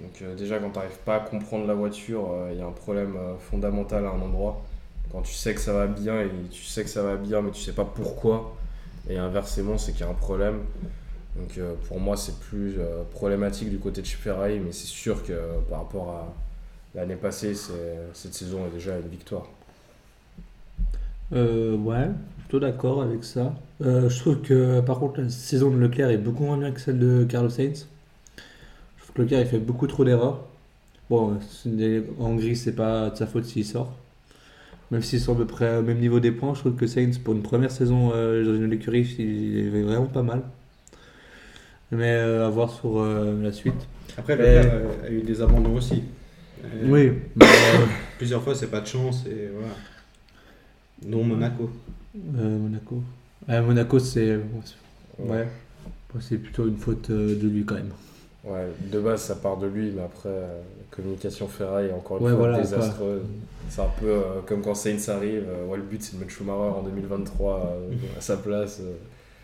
Donc, 0.00 0.22
euh, 0.22 0.36
déjà, 0.36 0.58
quand 0.58 0.70
t'arrives 0.70 0.98
pas 1.04 1.16
à 1.16 1.20
comprendre 1.20 1.66
la 1.66 1.74
voiture, 1.74 2.28
il 2.52 2.58
y 2.58 2.62
a 2.62 2.66
un 2.66 2.72
problème 2.72 3.16
euh, 3.16 3.36
fondamental 3.38 4.04
à 4.06 4.10
un 4.10 4.20
endroit. 4.20 4.62
Quand 5.12 5.22
tu 5.22 5.34
sais 5.34 5.54
que 5.54 5.60
ça 5.60 5.72
va 5.72 5.86
bien 5.86 6.20
et 6.20 6.30
tu 6.50 6.62
sais 6.62 6.84
que 6.84 6.90
ça 6.90 7.02
va 7.02 7.16
bien, 7.16 7.42
mais 7.42 7.50
tu 7.50 7.60
sais 7.60 7.72
pas 7.72 7.84
pourquoi. 7.84 8.56
Et 9.08 9.16
inversement, 9.18 9.76
c'est 9.76 9.92
qu'il 9.92 10.02
y 10.02 10.04
a 10.04 10.08
un 10.08 10.14
problème. 10.14 10.60
Donc, 11.36 11.58
euh, 11.58 11.74
pour 11.88 12.00
moi, 12.00 12.16
c'est 12.16 12.38
plus 12.38 12.76
euh, 12.78 13.02
problématique 13.12 13.70
du 13.70 13.78
côté 13.78 14.02
de 14.02 14.06
chez. 14.06 14.18
Mais 14.26 14.72
c'est 14.72 14.86
sûr 14.86 15.22
que 15.24 15.32
euh, 15.32 15.58
par 15.68 15.80
rapport 15.80 16.10
à 16.10 16.34
l'année 16.94 17.16
passée, 17.16 17.54
cette 18.14 18.34
saison 18.34 18.66
est 18.66 18.70
déjà 18.70 18.98
une 18.98 19.08
victoire. 19.08 19.46
Ouais, 21.32 22.08
plutôt 22.38 22.58
d'accord 22.60 23.02
avec 23.02 23.22
ça. 23.24 23.54
Je 23.80 24.18
trouve 24.18 24.40
que 24.42 24.80
par 24.80 24.98
contre 24.98 25.20
la 25.20 25.28
saison 25.28 25.70
de 25.70 25.76
Leclerc 25.76 26.10
est 26.10 26.18
beaucoup 26.18 26.44
moins 26.44 26.58
bien 26.58 26.72
que 26.72 26.80
celle 26.80 26.98
de 26.98 27.24
Carlos 27.24 27.50
Sainz. 27.50 27.86
Je 28.96 29.02
trouve 29.04 29.14
que 29.14 29.22
Leclerc 29.22 29.40
il 29.40 29.46
fait 29.46 29.58
beaucoup 29.60 29.86
trop 29.86 30.04
d'erreurs. 30.04 30.40
Bon, 31.08 31.38
en 32.18 32.34
gris 32.34 32.56
c'est 32.56 32.74
pas 32.74 33.10
de 33.10 33.16
sa 33.16 33.28
faute 33.28 33.44
s'il 33.44 33.64
sort. 33.64 33.92
Même 34.90 35.02
s'ils 35.02 35.20
sont 35.20 35.34
à 35.34 35.36
peu 35.36 35.46
près 35.46 35.76
au 35.78 35.82
même 35.82 35.98
niveau 35.98 36.18
des 36.20 36.32
points, 36.32 36.54
je 36.54 36.60
trouve 36.60 36.74
que 36.74 36.86
Sainz 36.86 37.18
pour 37.18 37.34
une 37.34 37.42
première 37.42 37.70
saison 37.70 38.10
euh, 38.14 38.44
dans 38.44 38.54
une 38.64 38.72
écurie 38.72 39.02
il 39.18 39.76
est 39.76 39.82
vraiment 39.82 40.06
pas 40.06 40.22
mal. 40.22 40.42
Mais 41.92 42.10
euh, 42.12 42.46
à 42.46 42.50
voir 42.50 42.70
sur 42.70 43.00
euh, 43.00 43.40
la 43.42 43.52
suite. 43.52 43.74
Après, 44.16 44.36
Mais- 44.36 44.56
Leclerc 44.62 44.72
euh, 44.74 45.06
a 45.06 45.10
eu 45.10 45.22
des 45.22 45.40
abandons 45.42 45.74
aussi. 45.76 46.02
Oui, 46.84 47.12
mais, 47.36 47.46
Plusieurs 48.18 48.42
fois, 48.42 48.54
c'est 48.54 48.66
pas 48.70 48.80
de 48.80 48.86
chance 48.86 49.24
et 49.26 49.48
voilà. 49.54 49.72
Dont 51.06 51.24
Monaco. 51.24 51.70
euh, 52.36 52.58
Monaco. 52.58 53.02
Monaco 53.48 53.98
c'est 53.98 54.36
ouais, 54.36 54.42
Ouais. 55.18 55.46
c'est 56.20 56.36
plutôt 56.36 56.68
une 56.68 56.76
faute 56.76 57.10
de 57.10 57.48
lui 57.48 57.64
quand 57.64 57.76
même. 57.76 57.90
Ouais, 58.44 58.68
de 58.90 59.00
base 59.00 59.20
ça 59.22 59.34
part 59.34 59.58
de 59.58 59.66
lui, 59.66 59.90
mais 59.94 60.02
après 60.02 60.30
euh, 60.30 60.46
la 60.62 60.96
communication 60.96 61.46
Ferrari 61.46 61.86
est 61.86 61.92
encore 61.92 62.16
une 62.18 62.24
Ouais, 62.24 62.30
fois 62.30 62.38
voilà, 62.38 62.60
désastreuse. 62.60 63.22
C'est 63.68 63.82
un 63.82 63.90
peu 64.00 64.06
euh, 64.08 64.22
comme 64.46 64.62
quand 64.62 64.74
Sainz 64.74 65.08
arrive, 65.10 65.44
euh, 65.46 65.66
ouais, 65.66 65.76
le 65.76 65.82
but 65.82 66.02
c'est 66.02 66.14
de 66.16 66.20
mettre 66.20 66.32
Schumacher 66.32 66.78
en 66.78 66.82
2023 66.82 67.76
euh, 67.90 67.90
à 68.16 68.20
sa 68.20 68.38
place. 68.38 68.80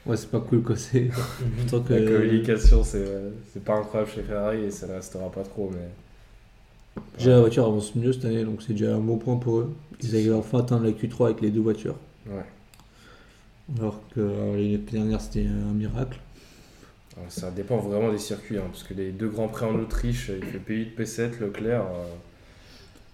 Ouais, 0.06 0.16
c'est 0.16 0.30
pas 0.30 0.40
cool 0.40 0.62
quoi. 0.62 0.76
C'est 0.76 1.08
que. 1.70 1.92
La 1.92 2.10
communication 2.10 2.82
c'est 2.82 3.04
c'est 3.52 3.62
pas 3.62 3.74
incroyable 3.74 4.10
chez 4.10 4.22
Ferrari 4.22 4.64
et 4.64 4.70
ça 4.70 4.86
ne 4.86 4.92
restera 4.94 5.30
pas 5.30 5.42
trop, 5.42 5.70
mais. 5.72 7.02
Déjà, 7.18 7.32
la 7.32 7.40
voiture 7.40 7.66
avance 7.66 7.94
mieux 7.94 8.14
cette 8.14 8.24
année, 8.24 8.44
donc 8.44 8.62
c'est 8.62 8.72
déjà 8.72 8.94
un 8.94 9.00
bon 9.00 9.18
point 9.18 9.36
pour 9.36 9.58
eux. 9.58 9.74
Ils 10.02 10.14
arrivent 10.14 10.34
enfin 10.36 10.58
à 10.58 10.60
atteindre 10.62 10.84
la 10.84 10.92
Q3 10.92 11.26
avec 11.26 11.42
les 11.42 11.50
deux 11.50 11.60
voitures. 11.60 11.96
Ouais. 12.26 12.44
Alors 13.78 14.00
que 14.14 14.20
l'année 14.20 14.78
dernière, 14.78 15.20
c'était 15.20 15.46
un 15.46 15.74
miracle. 15.74 16.18
Alors, 17.16 17.32
ça 17.32 17.50
dépend 17.50 17.78
vraiment 17.78 18.12
des 18.12 18.18
circuits, 18.18 18.58
hein, 18.58 18.68
parce 18.70 18.82
que 18.84 18.94
les 18.94 19.10
deux 19.10 19.28
grands 19.28 19.48
prix 19.48 19.64
en 19.66 19.74
Autriche, 19.78 20.30
il 20.34 20.44
fait 20.44 20.58
P8, 20.60 20.94
P7, 20.94 21.40
Leclerc. 21.40 21.82
euh, 21.84 22.14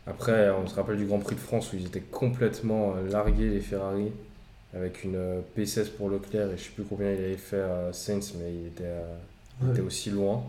Après, 0.06 0.50
on 0.50 0.66
se 0.66 0.74
rappelle 0.74 0.96
du 0.96 1.06
Grand 1.06 1.18
Prix 1.20 1.36
de 1.36 1.40
France 1.40 1.72
où 1.72 1.76
ils 1.76 1.86
étaient 1.86 2.00
complètement 2.00 2.94
euh, 2.96 3.08
largués, 3.08 3.48
les 3.50 3.60
Ferrari, 3.60 4.12
avec 4.74 5.04
une 5.04 5.16
euh, 5.16 5.40
P16 5.54 5.90
pour 5.90 6.10
Leclerc, 6.10 6.50
et 6.52 6.58
je 6.58 6.64
sais 6.64 6.70
plus 6.70 6.84
combien 6.84 7.12
il 7.12 7.18
avait 7.24 7.36
fait 7.36 7.56
euh, 7.56 7.92
Sainz, 7.92 8.34
mais 8.38 8.52
il 8.54 8.66
était, 8.68 8.84
euh, 8.84 9.16
Ouais. 9.60 9.82
aussi 9.86 10.10
loin. 10.10 10.44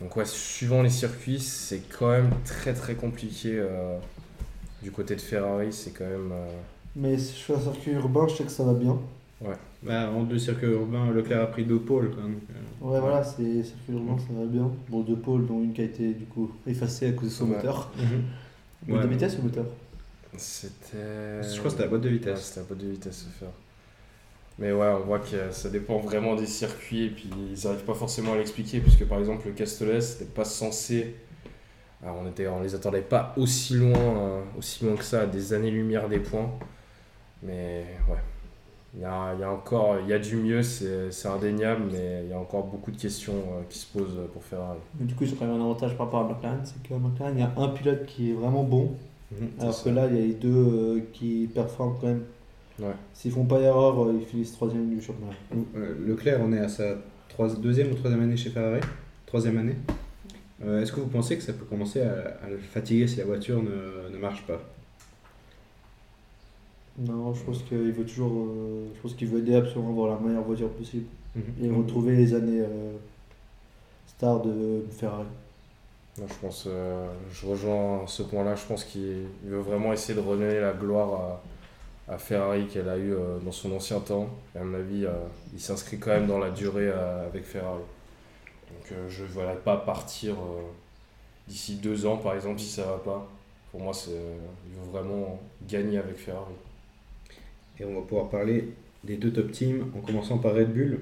Donc, 0.00 0.16
ouais, 0.16 0.24
suivant 0.26 0.82
les 0.82 0.90
circuits, 0.90 1.40
c'est 1.40 1.82
quand 1.98 2.10
même 2.10 2.30
très 2.44 2.74
très 2.74 2.94
compliqué. 2.94 3.56
euh, 3.58 3.98
du 4.82 4.92
côté 4.92 5.16
de 5.16 5.22
Ferrari, 5.22 5.72
c'est 5.72 5.92
quand 5.92 6.06
même. 6.06 6.32
euh, 6.32 6.60
Mais 6.94 7.18
si 7.18 7.36
je 7.36 7.42
fais 7.46 7.54
un 7.54 7.60
circuit 7.60 7.90
urbain, 7.92 8.28
je 8.28 8.36
sais 8.36 8.44
que 8.44 8.50
ça 8.50 8.62
va 8.64 8.74
bien. 8.74 8.96
Bah, 9.82 10.10
en 10.10 10.24
deux 10.24 10.38
circuits 10.38 10.66
urbains, 10.68 11.10
Leclerc 11.10 11.40
a 11.42 11.46
pris 11.46 11.64
deux 11.64 11.78
pôles. 11.78 12.12
Euh, 12.18 12.28
Ouais, 12.86 13.00
voilà, 13.00 13.22
c'est 13.22 13.62
circuit 13.62 13.92
urbain, 13.94 14.16
ça 14.18 14.32
va 14.38 14.44
bien. 14.46 14.70
Bon, 14.88 15.00
deux 15.00 15.16
pôles, 15.16 15.46
dont 15.46 15.62
une 15.62 15.72
qui 15.72 15.80
a 15.80 15.84
été 15.84 16.12
du 16.12 16.26
coup 16.26 16.50
effacée 16.66 17.08
à 17.08 17.12
cause 17.12 17.28
de 17.28 17.32
son 17.34 17.44
Ouais. 17.48 17.56
moteur. 17.56 17.90
Boîte 18.82 19.00
Ouais. 19.02 19.06
de 19.08 19.12
vitesse 19.12 19.38
ou 19.38 19.42
moteur? 19.42 19.66
C'était. 20.36 21.42
Je 21.42 21.48
crois 21.58 21.64
que 21.64 21.70
c'était 21.70 21.82
la 21.84 21.88
boîte 21.88 22.00
de 22.02 22.08
Ouais, 22.08 22.14
vitesse. 22.14 22.40
c'était 22.42 22.60
la 22.60 22.66
boîte 22.66 22.78
de 22.80 22.88
vitesse 22.88 23.26
faire. 23.38 23.48
Mais 24.58 24.72
ouais, 24.72 24.86
on 24.88 25.00
voit 25.06 25.18
que 25.20 25.50
ça 25.52 25.70
dépend 25.70 25.98
vraiment 25.98 26.34
des 26.36 26.46
circuits 26.46 27.04
et 27.04 27.10
puis 27.10 27.30
ils 27.32 27.64
n'arrivent 27.66 27.84
pas 27.84 27.94
forcément 27.94 28.34
à 28.34 28.36
l'expliquer 28.36 28.80
puisque 28.80 29.06
par 29.06 29.18
exemple 29.18 29.46
le 29.46 29.52
Castellet 29.54 30.00
c'était 30.02 30.26
pas 30.30 30.44
censé. 30.44 31.14
Alors 32.02 32.16
on, 32.22 32.28
était, 32.28 32.46
on 32.46 32.60
les 32.62 32.74
attendait 32.74 33.00
pas 33.02 33.34
aussi 33.36 33.74
loin, 33.74 33.98
euh, 33.98 34.42
aussi 34.58 34.84
loin 34.84 34.96
que 34.96 35.04
ça, 35.04 35.22
à 35.22 35.26
des 35.26 35.52
années-lumière 35.54 36.08
des 36.08 36.18
points. 36.18 36.50
Mais 37.42 37.84
ouais, 38.08 38.16
il 38.94 39.00
y 39.00 39.04
a, 39.04 39.32
il 39.34 39.40
y 39.40 39.44
a 39.44 39.50
encore 39.52 39.96
il 40.02 40.08
y 40.08 40.12
a 40.12 40.18
du 40.18 40.36
mieux, 40.36 40.62
c'est 40.62 41.10
c'est 41.12 41.28
indéniable, 41.28 41.82
mais 41.92 42.22
il 42.24 42.30
y 42.30 42.32
a 42.32 42.38
encore 42.38 42.64
beaucoup 42.64 42.90
de 42.90 42.96
questions 42.96 43.34
euh, 43.34 43.62
qui 43.68 43.78
se 43.78 43.86
posent 43.86 44.18
pour 44.32 44.42
Ferrari. 44.42 44.78
Mais 44.98 45.06
du 45.06 45.14
coup, 45.14 45.24
ils 45.24 45.32
ont 45.32 45.36
quand 45.38 45.46
même 45.46 45.56
un 45.60 45.64
avantage 45.64 45.96
par 45.96 46.06
rapport 46.06 46.20
à 46.26 46.28
McLaren, 46.28 46.60
c'est 46.64 46.82
qu'à 46.82 46.96
McLaren, 46.96 47.34
il 47.36 47.40
y 47.40 47.44
a 47.44 47.52
un 47.56 47.68
pilote 47.68 48.04
qui 48.06 48.30
est 48.30 48.34
vraiment 48.34 48.64
bon, 48.64 48.92
Mhm. 49.32 49.48
alors 49.60 49.84
que 49.84 49.88
là, 49.90 50.08
il 50.08 50.16
y 50.16 50.18
a 50.18 50.22
les 50.26 50.32
deux 50.34 50.48
euh, 50.50 51.00
qui 51.12 51.48
performent 51.54 51.94
quand 52.00 52.08
même. 52.08 52.24
Ouais. 52.80 52.86
S'ils 53.14 53.30
font 53.30 53.44
pas 53.44 53.60
d'erreur, 53.60 54.02
euh, 54.02 54.14
ils 54.18 54.26
finissent 54.26 54.52
troisième 54.54 54.88
du 54.90 55.00
championnat. 55.00 55.34
Euh, 55.76 55.94
Leclerc, 56.04 56.40
on 56.42 56.52
est 56.52 56.58
à 56.58 56.68
sa 56.68 56.96
deuxième 57.62 57.92
ou 57.92 57.94
troisième 57.94 58.22
année 58.22 58.36
chez 58.36 58.50
Ferrari? 58.50 58.80
Troisième 59.26 59.56
année. 59.58 59.76
Euh, 60.64 60.82
Est-ce 60.82 60.92
que 60.92 60.98
vous 61.00 61.06
pensez 61.06 61.36
que 61.36 61.42
ça 61.44 61.52
peut 61.52 61.64
commencer 61.64 62.00
à, 62.02 62.12
à 62.44 62.50
le 62.50 62.58
fatiguer 62.58 63.06
si 63.06 63.18
la 63.18 63.24
voiture 63.24 63.62
ne, 63.62 64.12
ne 64.12 64.18
marche 64.20 64.44
pas? 64.46 64.60
Non, 67.00 67.32
je 67.34 67.42
pense 67.44 67.62
qu'il 67.62 67.92
veut 67.92 68.04
toujours. 68.04 68.32
euh, 68.32 68.86
je 68.94 69.00
pense 69.00 69.14
qu'il 69.14 69.28
veut 69.28 69.38
aider 69.40 69.54
absolument 69.56 69.90
avoir 69.90 70.14
la 70.14 70.20
meilleure 70.20 70.44
voiture 70.44 70.70
possible 70.70 71.06
et 71.62 71.68
Mhm. 71.68 71.76
retrouver 71.78 72.16
les 72.16 72.34
années 72.34 72.60
euh, 72.60 72.92
stars 74.06 74.42
de 74.42 74.84
Ferrari. 74.90 75.26
Moi, 76.18 76.26
je 76.28 76.34
pense, 76.46 76.64
euh, 76.66 77.06
je 77.32 77.46
rejoins 77.46 78.06
ce 78.06 78.22
point-là. 78.22 78.54
Je 78.54 78.66
pense 78.66 78.84
qu'il 78.84 79.26
il 79.44 79.50
veut 79.50 79.58
vraiment 79.60 79.92
essayer 79.92 80.14
de 80.14 80.20
redonner 80.24 80.60
la 80.60 80.72
gloire 80.72 81.40
à, 82.08 82.14
à 82.14 82.18
Ferrari 82.18 82.66
qu'elle 82.66 82.88
a 82.88 82.98
eu 82.98 83.12
euh, 83.14 83.38
dans 83.44 83.52
son 83.52 83.72
ancien 83.72 84.00
temps. 84.00 84.28
Et 84.54 84.58
à 84.58 84.64
mon 84.64 84.74
avis, 84.78 85.06
euh, 85.06 85.12
il 85.54 85.60
s'inscrit 85.60 85.98
quand 85.98 86.10
même 86.10 86.26
dans 86.26 86.38
la 86.38 86.50
durée 86.50 86.88
euh, 86.88 87.26
avec 87.26 87.44
Ferrari. 87.44 87.82
Donc, 88.70 88.92
euh, 88.92 89.08
je 89.08 89.22
ne 89.24 89.28
verrai 89.28 89.56
pas 89.56 89.76
partir 89.78 90.34
euh, 90.34 90.62
d'ici 91.48 91.76
deux 91.76 92.06
ans, 92.06 92.18
par 92.18 92.34
exemple, 92.34 92.60
si 92.60 92.68
ça 92.70 92.84
va 92.84 92.98
pas. 92.98 93.28
Pour 93.72 93.80
moi, 93.82 93.94
c'est, 93.94 94.10
il 94.12 94.74
veut 94.80 94.90
vraiment 94.92 95.40
gagner 95.68 95.98
avec 95.98 96.16
Ferrari. 96.18 96.54
Et 97.80 97.84
on 97.84 97.94
va 97.94 98.02
pouvoir 98.02 98.28
parler 98.28 98.68
des 99.04 99.16
deux 99.16 99.32
top 99.32 99.50
teams 99.52 99.86
en 99.96 100.00
commençant 100.00 100.38
par 100.38 100.54
Red 100.54 100.72
Bull. 100.72 100.98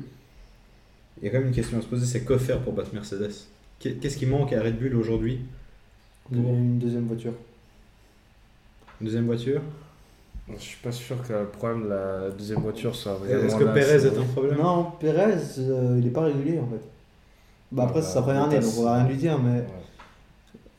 Il 1.21 1.25
y 1.25 1.29
a 1.29 1.31
quand 1.33 1.39
même 1.39 1.49
une 1.49 1.55
question 1.55 1.79
à 1.79 1.83
se 1.83 1.87
poser 1.87 2.07
c'est 2.07 2.25
quoi 2.25 2.39
faire 2.39 2.61
pour 2.61 2.73
battre 2.73 2.91
Mercedes? 2.95 3.33
Qu'est- 3.81 3.95
Qu'est-ce 4.01 4.17
qui 4.17 4.27
manque 4.27 4.53
à 4.53 4.63
Red 4.63 4.79
Bull 4.79 4.95
aujourd'hui? 4.95 5.41
Une 6.33 6.79
deuxième 6.79 7.07
voiture. 7.07 7.33
Une 9.01 9.07
deuxième 9.07 9.27
voiture? 9.27 9.61
Je 10.51 10.57
suis 10.63 10.77
pas 10.79 10.93
sûr 10.93 11.17
que 11.27 11.33
le 11.33 11.47
problème 11.47 11.85
de 11.85 11.89
la 11.89 12.31
deuxième 12.31 12.61
voiture 12.61 12.95
soit 12.95 13.15
vraiment. 13.15 13.43
Est-ce 13.45 13.57
que 13.57 13.65
là, 13.65 13.73
Perez 13.73 14.07
est 14.07 14.19
un 14.19 14.23
problème? 14.25 14.59
Non, 14.59 14.93
Perez, 14.99 15.37
euh, 15.59 15.97
il 16.01 16.07
est 16.07 16.11
pas 16.11 16.23
régulier 16.25 16.59
en 16.59 16.67
fait. 16.69 16.81
Bah 17.71 17.83
après, 17.85 18.01
c'est 18.01 18.13
sa 18.15 18.23
première 18.23 18.45
année, 18.45 18.59
donc 18.61 18.73
on 18.79 18.85
va 18.85 18.95
rien 18.99 19.09
lui 19.09 19.17
dire, 19.17 19.39
mais 19.39 19.59
Ouais. 19.59 19.67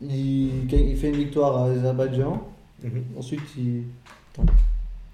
il, 0.02 0.66
gagne- 0.66 0.88
il 0.90 0.98
fait 0.98 1.10
une 1.10 1.18
victoire 1.18 1.56
à 1.58 1.66
Azerbaïdjan. 1.70 2.48
Mhm. 2.84 3.04
Ensuite, 3.18 3.42
il. 3.58 3.84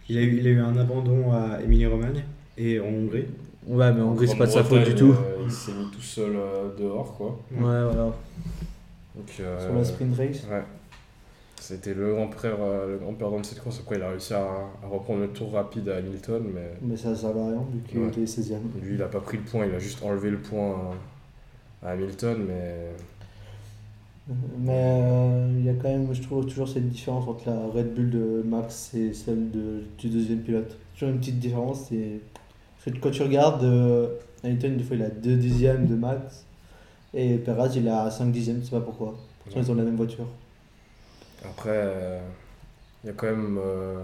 Il, 0.10 0.18
a 0.18 0.22
eu, 0.22 0.38
il 0.38 0.48
a 0.48 0.50
eu 0.52 0.60
un 0.60 0.76
abandon 0.78 1.32
à 1.34 1.62
Émilie-Romagne 1.64 2.24
et 2.58 2.80
en 2.80 2.86
Hongrie. 2.88 3.26
Ouais, 3.68 3.92
mais 3.94 4.02
en 4.02 4.10
Hongrie, 4.10 4.28
c'est 4.28 4.38
pas 4.38 4.46
de 4.46 4.52
sa 4.52 4.64
faute 4.64 4.84
du 4.84 4.96
tout. 4.96 5.12
euh, 5.12 5.44
il 5.46 5.52
s'est 5.52 5.74
mis 5.74 5.90
tout 5.92 6.02
seul 6.02 6.36
euh, 6.36 6.70
dehors, 6.78 7.16
quoi. 7.18 7.40
Ouais, 7.52 7.60
voilà. 7.62 8.12
Donc, 9.16 9.28
euh, 9.40 9.60
Sur 9.66 9.74
la 9.76 9.84
sprint 9.84 10.16
race. 10.18 10.44
Ouais. 10.52 10.64
C'était 11.60 11.96
le 11.96 12.14
grand 12.14 12.30
frère, 12.30 12.58
euh, 12.60 12.92
le 12.92 12.98
grand 13.00 13.14
perdant 13.14 13.40
de 13.40 13.46
cette 13.46 13.60
course. 13.62 13.80
Après, 13.80 13.96
il 13.96 14.02
a 14.04 14.10
réussi 14.10 14.34
à, 14.36 14.44
à 14.84 14.88
reprendre 14.88 15.22
le 15.22 15.30
tour 15.30 15.52
rapide 15.54 15.90
à 15.90 15.98
Hamilton, 15.98 16.44
mais 16.54 16.74
Mais 16.82 16.96
ça 16.98 17.16
sert 17.16 17.30
à 17.30 17.34
rien 17.48 17.66
vu 17.74 17.80
qu'il 17.88 18.00
Ouais. 18.00 18.08
était 18.10 18.22
16ème. 18.26 18.60
lui, 18.84 18.96
il 18.96 19.02
a 19.02 19.08
pas 19.08 19.20
pris 19.22 19.38
le 19.38 19.44
point. 19.44 19.66
Il 19.66 19.74
a 19.74 19.80
juste 19.80 20.04
enlevé 20.04 20.30
le 20.30 20.38
point 20.38 20.76
à, 21.82 21.88
à 21.88 21.92
Hamilton, 21.94 22.46
mais 22.48 22.92
Mais 24.28 24.72
euh, 24.74 25.54
il 25.60 25.66
y 25.66 25.70
a 25.70 25.74
quand 25.74 25.90
même, 25.90 26.12
je 26.14 26.22
trouve 26.22 26.46
toujours 26.48 26.68
cette 26.68 26.90
différence 26.90 27.28
entre 27.28 27.48
la 27.48 27.68
Red 27.68 27.94
Bull 27.94 28.10
de 28.10 28.44
Max 28.44 28.94
et 28.96 29.14
celle 29.14 29.52
de, 29.52 29.84
du 30.00 30.10
deuxième 30.10 30.40
pilote. 30.40 30.78
Toujours 30.94 31.10
une 31.14 31.20
petite 31.20 31.40
différence. 31.40 31.90
que 31.90 32.92
quand 33.00 33.12
tu 33.12 33.22
regardes, 33.22 33.64
euh, 33.64 34.08
Hamilton, 34.44 34.78
des 34.78 34.84
fois, 34.84 34.96
il 34.96 35.04
a 35.04 35.10
2 35.10 35.36
dixièmes 35.36 35.86
de 35.86 35.96
Max. 35.96 36.46
Et 37.14 37.38
Perez, 37.38 37.70
il 37.78 37.88
a 37.88 38.10
5 38.10 38.32
dixièmes, 38.32 38.60
je 38.62 38.66
sais 38.66 38.72
pas 38.72 38.82
pourquoi. 38.82 39.16
Pourtant, 39.44 39.60
ils 39.62 39.72
ont 39.72 39.76
la 39.76 39.84
même 39.84 39.96
voiture. 39.96 40.26
Après, 41.44 41.70
euh, 41.72 42.20
il 43.04 43.08
y 43.08 43.10
a 43.12 43.14
quand 43.14 43.28
même. 43.28 43.60
euh, 43.64 44.02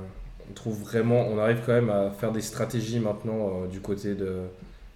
on 0.50 0.54
trouve 0.54 0.80
vraiment. 0.82 1.22
On 1.28 1.38
arrive 1.40 1.62
quand 1.66 1.74
même 1.74 1.90
à 1.90 2.12
faire 2.12 2.32
des 2.32 2.42
stratégies 2.42 3.00
maintenant 3.00 3.66
du 3.66 3.80
côté 3.80 4.16
de, 4.16 4.42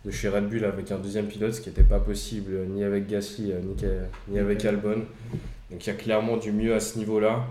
de 0.05 0.11
chez 0.11 0.29
Red 0.29 0.47
Bull 0.49 0.63
avec 0.65 0.91
un 0.91 0.97
deuxième 0.97 1.25
pilote, 1.27 1.53
ce 1.53 1.61
qui 1.61 1.69
n'était 1.69 1.83
pas 1.83 1.99
possible 1.99 2.51
euh, 2.53 2.65
ni 2.65 2.83
avec 2.83 3.07
Gasly 3.07 3.51
euh, 3.51 3.59
ni, 3.61 3.75
ni 4.33 4.39
avec 4.39 4.63
Albon. 4.65 5.01
Donc 5.71 5.85
il 5.85 5.87
y 5.87 5.89
a 5.89 5.95
clairement 5.95 6.37
du 6.37 6.51
mieux 6.51 6.73
à 6.75 6.79
ce 6.79 6.97
niveau-là. 6.99 7.43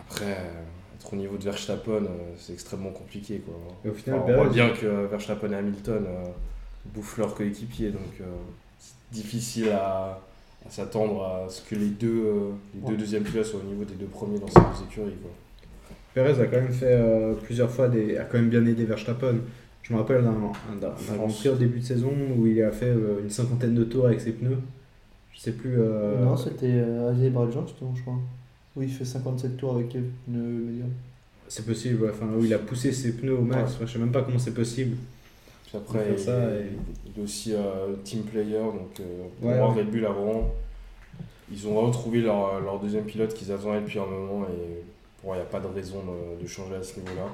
Après, 0.00 0.26
euh, 0.26 0.62
être 0.96 1.12
au 1.12 1.16
niveau 1.16 1.36
de 1.36 1.42
Verstappen, 1.44 2.02
c'est 2.38 2.52
extrêmement 2.52 2.90
compliqué. 2.90 3.38
Quoi. 3.44 3.54
Et 3.84 3.88
au 3.88 3.94
final, 3.94 4.20
Enfin, 4.20 4.32
on 4.32 4.36
voit 4.44 4.52
bien 4.52 4.70
que 4.70 5.06
Verstappen 5.06 5.50
et 5.52 5.56
Hamilton 5.56 6.04
bouffent 6.94 7.18
leurs 7.18 7.34
coéquipiers, 7.34 7.90
donc 7.90 8.20
c'est 8.78 8.94
difficile 9.12 9.70
à, 9.70 10.20
à 10.66 10.70
s'attendre 10.70 11.24
à 11.24 11.48
ce 11.48 11.62
que 11.62 11.74
les 11.74 11.86
deux, 11.88 12.24
les 12.74 12.80
deux 12.82 12.92
Ouais. 12.92 12.96
deuxièmes 12.96 13.24
pilotes 13.24 13.46
soient 13.46 13.60
au 13.60 13.68
niveau 13.68 13.84
des 13.84 13.94
deux 13.94 14.06
premiers 14.06 14.38
dans 14.38 14.46
ces 14.48 14.60
deux 14.60 14.84
écuries. 14.88 15.16
Quoi. 15.20 15.30
Perez 16.14 16.40
a 16.40 16.46
quand 16.46 16.60
même 16.60 16.72
fait 16.72 16.86
euh, 16.92 17.32
plusieurs 17.34 17.70
fois 17.70 17.88
des, 17.88 18.16
a 18.18 18.24
quand 18.24 18.38
même 18.38 18.50
bien 18.50 18.64
aidé 18.66 18.84
Verstappen. 18.84 19.36
Je 19.82 19.92
me 19.92 19.98
rappelle 19.98 20.22
d'un 20.22 20.30
un- 20.30 20.76
d'un- 20.80 20.88
d'un 21.08 21.16
Grand 21.16 21.26
Prix 21.28 21.48
au 21.48 21.56
début 21.56 21.80
de 21.80 21.84
saison 21.84 22.12
où 22.36 22.46
il 22.46 22.62
a 22.62 22.70
fait 22.70 22.86
euh, 22.86 23.20
une 23.22 23.30
cinquantaine 23.30 23.74
de 23.74 23.84
tours 23.84 24.06
avec 24.06 24.20
ses 24.20 24.32
pneus. 24.32 24.58
Je 25.34 25.40
sais 25.40 25.52
plus. 25.52 25.74
euh, 25.80 26.24
Non, 26.24 26.36
c'était 26.36 26.70
euh, 26.72 27.10
Azerbaïdjan, 27.10 27.66
justement, 27.66 27.92
je 27.96 28.02
crois. 28.02 28.18
Oui, 28.76 28.86
il 28.86 28.92
fait 28.92 29.04
57 29.04 29.56
tours 29.56 29.74
avec 29.74 29.92
les 29.94 30.00
pneus 30.00 30.38
médiums. 30.40 30.92
c'est 31.48 31.66
possible. 31.66 32.04
ouais. 32.04 32.10
Enfin, 32.10 32.26
où 32.38 32.44
il 32.44 32.54
a 32.54 32.58
poussé 32.58 32.92
ses 32.92 33.12
pneus 33.12 33.36
au 33.36 33.42
max. 33.42 33.70
Ouais. 33.72 33.76
Enfin, 33.76 33.86
je 33.86 33.92
sais 33.92 33.98
même 33.98 34.12
pas 34.12 34.22
comment 34.22 34.38
c'est 34.38 34.54
possible. 34.54 34.96
Puis 35.66 35.76
après, 35.76 36.06
Il 36.12 36.18
ça 36.18 36.50
et- 36.54 36.66
il 37.06 37.20
est 37.20 37.24
aussi 37.24 37.52
euh, 37.54 37.94
team 38.04 38.22
player, 38.22 38.58
donc 38.58 39.00
euh, 39.00 39.04
pour 39.40 39.50
Ouais. 39.50 39.60
Red 39.80 39.90
Bull 39.90 40.06
a 40.06 40.10
vraiment. 40.12 40.50
Ils 41.50 41.66
ont 41.66 41.74
retrouvé 41.80 42.20
leur, 42.22 42.60
leur 42.60 42.78
deuxième 42.78 43.04
pilote 43.04 43.34
qu'ils 43.34 43.50
attendaient 43.52 43.80
depuis 43.80 43.98
un 43.98 44.06
moment 44.06 44.44
et 44.44 44.82
pour 45.20 45.28
moi, 45.30 45.36
il 45.36 45.40
n'y 45.40 45.44
a 45.44 45.48
pas 45.50 45.60
de 45.60 45.66
raison 45.66 45.96
de, 45.98 46.42
de 46.42 46.46
changer 46.48 46.76
à 46.76 46.82
ce 46.82 46.98
niveau-là. 47.00 47.26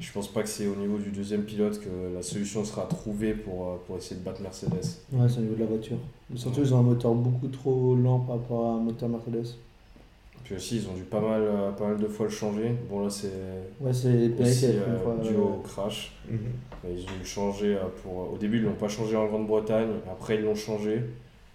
Je 0.00 0.12
pense 0.12 0.28
pas 0.28 0.42
que 0.42 0.48
c'est 0.48 0.66
au 0.66 0.76
niveau 0.76 0.98
du 0.98 1.10
deuxième 1.10 1.42
pilote 1.42 1.80
que 1.80 2.14
la 2.14 2.22
solution 2.22 2.64
sera 2.64 2.82
trouvée 2.82 3.34
pour, 3.34 3.66
euh, 3.66 3.76
pour 3.86 3.96
essayer 3.96 4.16
de 4.16 4.24
battre 4.24 4.40
Mercedes. 4.40 4.72
Ouais, 5.12 5.28
c'est 5.28 5.38
au 5.38 5.42
niveau 5.42 5.54
de 5.54 5.60
la 5.60 5.66
voiture. 5.66 5.98
Mais 6.30 6.38
surtout, 6.38 6.60
ils 6.60 6.72
ont 6.72 6.78
un 6.78 6.82
moteur 6.82 7.14
beaucoup 7.14 7.48
trop 7.48 7.96
lent 7.96 8.20
par 8.20 8.36
rapport 8.36 8.66
à 8.66 8.70
un 8.74 8.80
moteur 8.80 9.08
Mercedes. 9.08 9.56
Puis 10.48 10.56
aussi, 10.56 10.76
ils 10.76 10.88
ont 10.88 10.94
dû 10.94 11.02
pas 11.02 11.20
mal, 11.20 11.42
euh, 11.42 11.70
pas 11.72 11.88
mal 11.88 11.98
de 11.98 12.06
fois 12.06 12.24
le 12.24 12.32
changer. 12.32 12.74
Bon, 12.88 13.04
là, 13.04 13.10
c'est 13.10 13.28
Ouais, 13.80 13.92
c'est 13.92 14.08
euh, 14.08 15.22
dû 15.22 15.36
au 15.36 15.60
crash. 15.62 16.14
Mhm. 16.26 16.38
Ils 16.84 17.02
ont 17.02 17.06
dû 17.12 17.18
le 17.18 17.24
changer 17.26 17.74
euh, 17.74 17.80
pour. 18.02 18.32
Au 18.32 18.38
début, 18.38 18.56
ils 18.56 18.62
l'ont 18.62 18.72
pas 18.72 18.88
changé 18.88 19.14
en 19.14 19.26
Grande-Bretagne. 19.26 19.88
Après, 20.10 20.36
ils 20.36 20.42
l'ont 20.42 20.54
changé. 20.54 21.02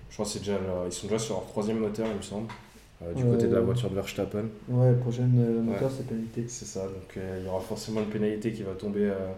Je 0.09 0.13
crois 0.13 0.25
que 0.25 0.31
c'est 0.31 0.39
déjà. 0.39 0.59
Ils 0.85 0.91
sont 0.91 1.07
déjà 1.07 1.17
sur 1.17 1.33
leur 1.35 1.45
troisième 1.47 1.79
moteur, 1.79 2.05
il 2.11 2.17
me 2.17 2.21
semble. 2.21 2.47
Euh, 3.01 3.13
du 3.13 3.23
Euh, 3.23 3.31
côté 3.31 3.47
de 3.47 3.55
la 3.55 3.61
voiture 3.61 3.89
de 3.89 3.95
Verstappen. 3.95 4.45
Ouais, 4.69 4.93
prochaine 4.95 5.33
euh, 5.39 5.61
moteur, 5.61 5.89
c'est 5.91 6.05
pénalité. 6.07 6.45
C'est 6.47 6.65
ça. 6.65 6.83
Donc, 6.83 7.17
euh, 7.17 7.37
il 7.39 7.45
y 7.45 7.49
aura 7.49 7.59
forcément 7.61 8.01
une 8.01 8.09
pénalité 8.09 8.51
qui 8.51 8.63
va 8.63 8.73
tomber 8.73 9.05
euh, 9.09 9.31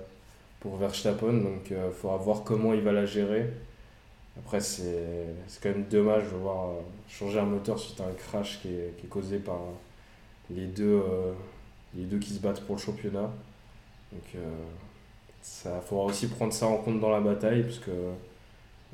pour 0.60 0.78
Verstappen. 0.78 1.34
Donc, 1.34 1.70
il 1.72 1.78
faudra 1.94 2.18
voir 2.18 2.44
comment 2.44 2.74
il 2.74 2.82
va 2.82 2.91
la 2.91 3.06
gérer. 3.06 3.50
Après, 4.38 4.60
c'est 4.60 5.28
quand 5.63 5.70
même 5.70 5.86
dommage 5.89 6.24
de 6.26 6.38
voir 6.38 6.70
euh, 6.70 6.82
changer 7.08 7.39
un 7.39 7.46
moteur 7.46 7.80
suite 7.80 8.02
à 8.02 8.04
un 8.06 8.13
crash 8.13 8.60
qui 8.62 8.68
est, 8.70 8.94
qui 8.98 9.06
est 9.06 9.10
causé 9.10 9.38
par 9.39 9.60
les 10.50 10.65
deux, 10.68 11.02
euh, 11.02 11.32
les 11.96 12.04
deux 12.04 12.20
qui 12.20 12.34
se 12.34 12.39
battent 12.39 12.62
pour 12.62 12.76
le 12.76 12.82
championnat. 12.82 13.32
Donc, 14.12 14.24
euh, 14.36 14.39
ça 15.41 15.80
faudra 15.82 16.06
aussi 16.06 16.28
prendre 16.28 16.54
ça 16.54 16.68
en 16.68 16.78
compte 16.78 17.00
dans 17.00 17.10
la 17.12 17.22
bataille, 17.22 17.63
parce 17.63 17.80
que 17.80 17.91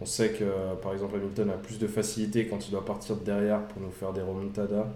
on 0.01 0.05
sait 0.05 0.29
que, 0.31 0.43
par 0.81 0.93
exemple, 0.93 1.15
Hamilton 1.15 1.51
a 1.51 1.53
plus 1.57 1.77
de 1.79 1.87
facilité 1.87 2.47
quand 2.47 2.67
il 2.67 2.71
doit 2.71 2.83
partir 2.85 3.15
de 3.17 3.23
derrière 3.23 3.61
pour 3.67 3.81
nous 3.81 3.91
faire 3.91 4.11
des 4.13 4.21
remontadas. 4.21 4.87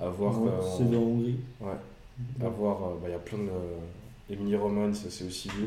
À 0.00 0.08
voir 0.08 0.40
Ouais, 0.40 0.50
que- 0.50 0.64
c'est 0.78 0.96
en 0.96 1.00
Hongrie. 1.00 1.40
Ouais. 1.60 2.44
À 2.44 2.48
voir, 2.48 2.82
euh, 2.82 2.94
bah, 3.02 3.08
il 3.08 3.12
y 3.12 3.14
a 3.14 3.18
plein 3.18 3.38
de. 3.38 4.32
Emily 4.32 4.56
Roman, 4.56 4.92
ça 4.94 5.08
c'est 5.10 5.24
aussi 5.24 5.48
vu. 5.50 5.66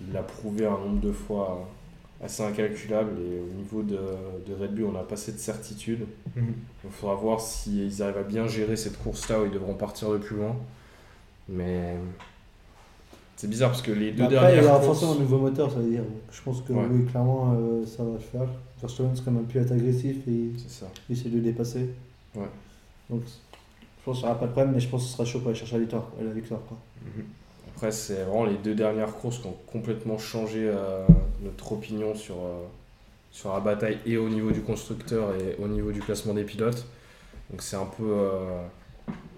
Il 0.00 0.12
l'a 0.12 0.22
prouvé 0.22 0.66
un 0.66 0.78
nombre 0.78 1.00
de 1.00 1.12
fois 1.12 1.66
assez 2.22 2.42
incalculable 2.42 3.12
et 3.20 3.40
au 3.40 3.54
niveau 3.56 3.82
de, 3.82 3.98
de 4.46 4.54
Red 4.54 4.74
Bull, 4.74 4.86
on 4.86 4.92
n'a 4.92 5.02
pas 5.02 5.16
cette 5.16 5.38
certitude. 5.40 6.06
Mhm. 6.34 6.44
Donc 6.46 6.54
il 6.84 6.90
faudra 6.90 7.14
voir 7.14 7.40
s'ils 7.40 8.02
arrivent 8.02 8.18
à 8.18 8.22
bien 8.22 8.46
gérer 8.46 8.76
cette 8.76 8.98
course-là 9.02 9.40
où 9.40 9.46
ils 9.46 9.50
devront 9.50 9.74
partir 9.74 10.10
de 10.12 10.18
plus 10.18 10.36
loin. 10.36 10.56
Mais 11.48 11.94
c'est 13.36 13.48
bizarre 13.50 13.70
parce 13.70 13.82
que 13.82 13.92
les 13.92 14.12
deux 14.12 14.24
Après, 14.24 14.36
il 14.36 14.40
y 14.40 14.60
dernières 14.60 14.70
aura 14.72 14.80
forcément 14.80 15.12
un 15.12 15.18
nouveau 15.18 15.38
moteur, 15.38 15.70
ça 15.70 15.78
veut 15.78 15.90
dire. 15.90 16.02
Donc, 16.02 16.12
je 16.32 16.42
pense 16.42 16.62
que 16.62 16.72
Ouais. 16.72 16.86
oui, 16.90 17.04
clairement, 17.04 17.54
euh, 17.54 17.84
ça 17.86 18.02
va 18.02 18.12
le 18.14 18.18
faire. 18.18 18.48
Verstappen, 18.80 19.10
c'est 19.14 19.24
comme 19.24 19.36
un 19.38 19.42
pilote 19.42 19.70
agressif 19.70 20.16
et 20.28 20.50
ça. 20.68 20.86
il 21.08 21.16
essaie 21.18 21.28
de 21.28 21.36
le 21.36 21.42
dépasser. 21.42 21.90
Ouais. 22.34 22.48
Donc, 23.10 23.22
je 23.26 24.04
pense 24.04 24.16
qu'il 24.18 24.24
n'y 24.26 24.30
aura 24.30 24.40
pas 24.40 24.46
de 24.46 24.52
problème, 24.52 24.74
mais 24.74 24.80
je 24.80 24.88
pense 24.88 25.02
que 25.02 25.08
ce 25.08 25.12
sera 25.14 25.24
chaud 25.26 25.38
pour 25.40 25.48
aller 25.48 25.58
chercher 25.58 25.74
la 25.74 25.80
victoire. 25.80 26.06
La 26.22 26.32
victoire 26.32 26.60
quoi. 26.66 26.78
Mhm. 27.04 27.24
Après, 27.74 27.92
c'est 27.92 28.22
vraiment 28.22 28.44
les 28.46 28.56
deux 28.56 28.74
dernières 28.74 29.12
courses 29.12 29.38
qui 29.40 29.46
ont 29.46 29.56
complètement 29.70 30.16
changé 30.16 30.60
euh, 30.66 31.04
notre 31.42 31.72
opinion 31.72 32.14
sur, 32.14 32.36
euh, 32.36 32.64
sur 33.30 33.52
la 33.52 33.60
bataille 33.60 33.98
et 34.06 34.16
au 34.16 34.30
niveau 34.30 34.50
du 34.50 34.62
constructeur 34.62 35.34
et 35.34 35.62
au 35.62 35.68
niveau 35.68 35.92
du 35.92 36.00
classement 36.00 36.32
des 36.32 36.44
pilotes. 36.44 36.86
Donc 37.50 37.60
c'est 37.62 37.76
un 37.76 37.84
peu, 37.84 38.12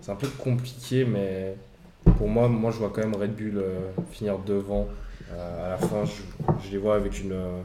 c'est 0.00 0.12
un 0.12 0.16
peu 0.16 0.28
compliqué, 0.28 1.04
mais 1.04 1.56
pour 2.16 2.28
moi, 2.28 2.48
moi 2.48 2.70
je 2.70 2.78
vois 2.78 2.90
quand 2.90 3.02
même 3.02 3.14
Red 3.14 3.34
Bull 3.34 3.58
euh, 3.58 3.90
finir 4.10 4.38
devant. 4.38 4.88
Euh, 5.32 5.66
à 5.66 5.70
la 5.70 5.78
fin, 5.78 6.04
je, 6.04 6.70
les 6.70 6.78
vois 6.78 6.96
avec 6.96 7.20
une, 7.20 7.32
euh, 7.32 7.60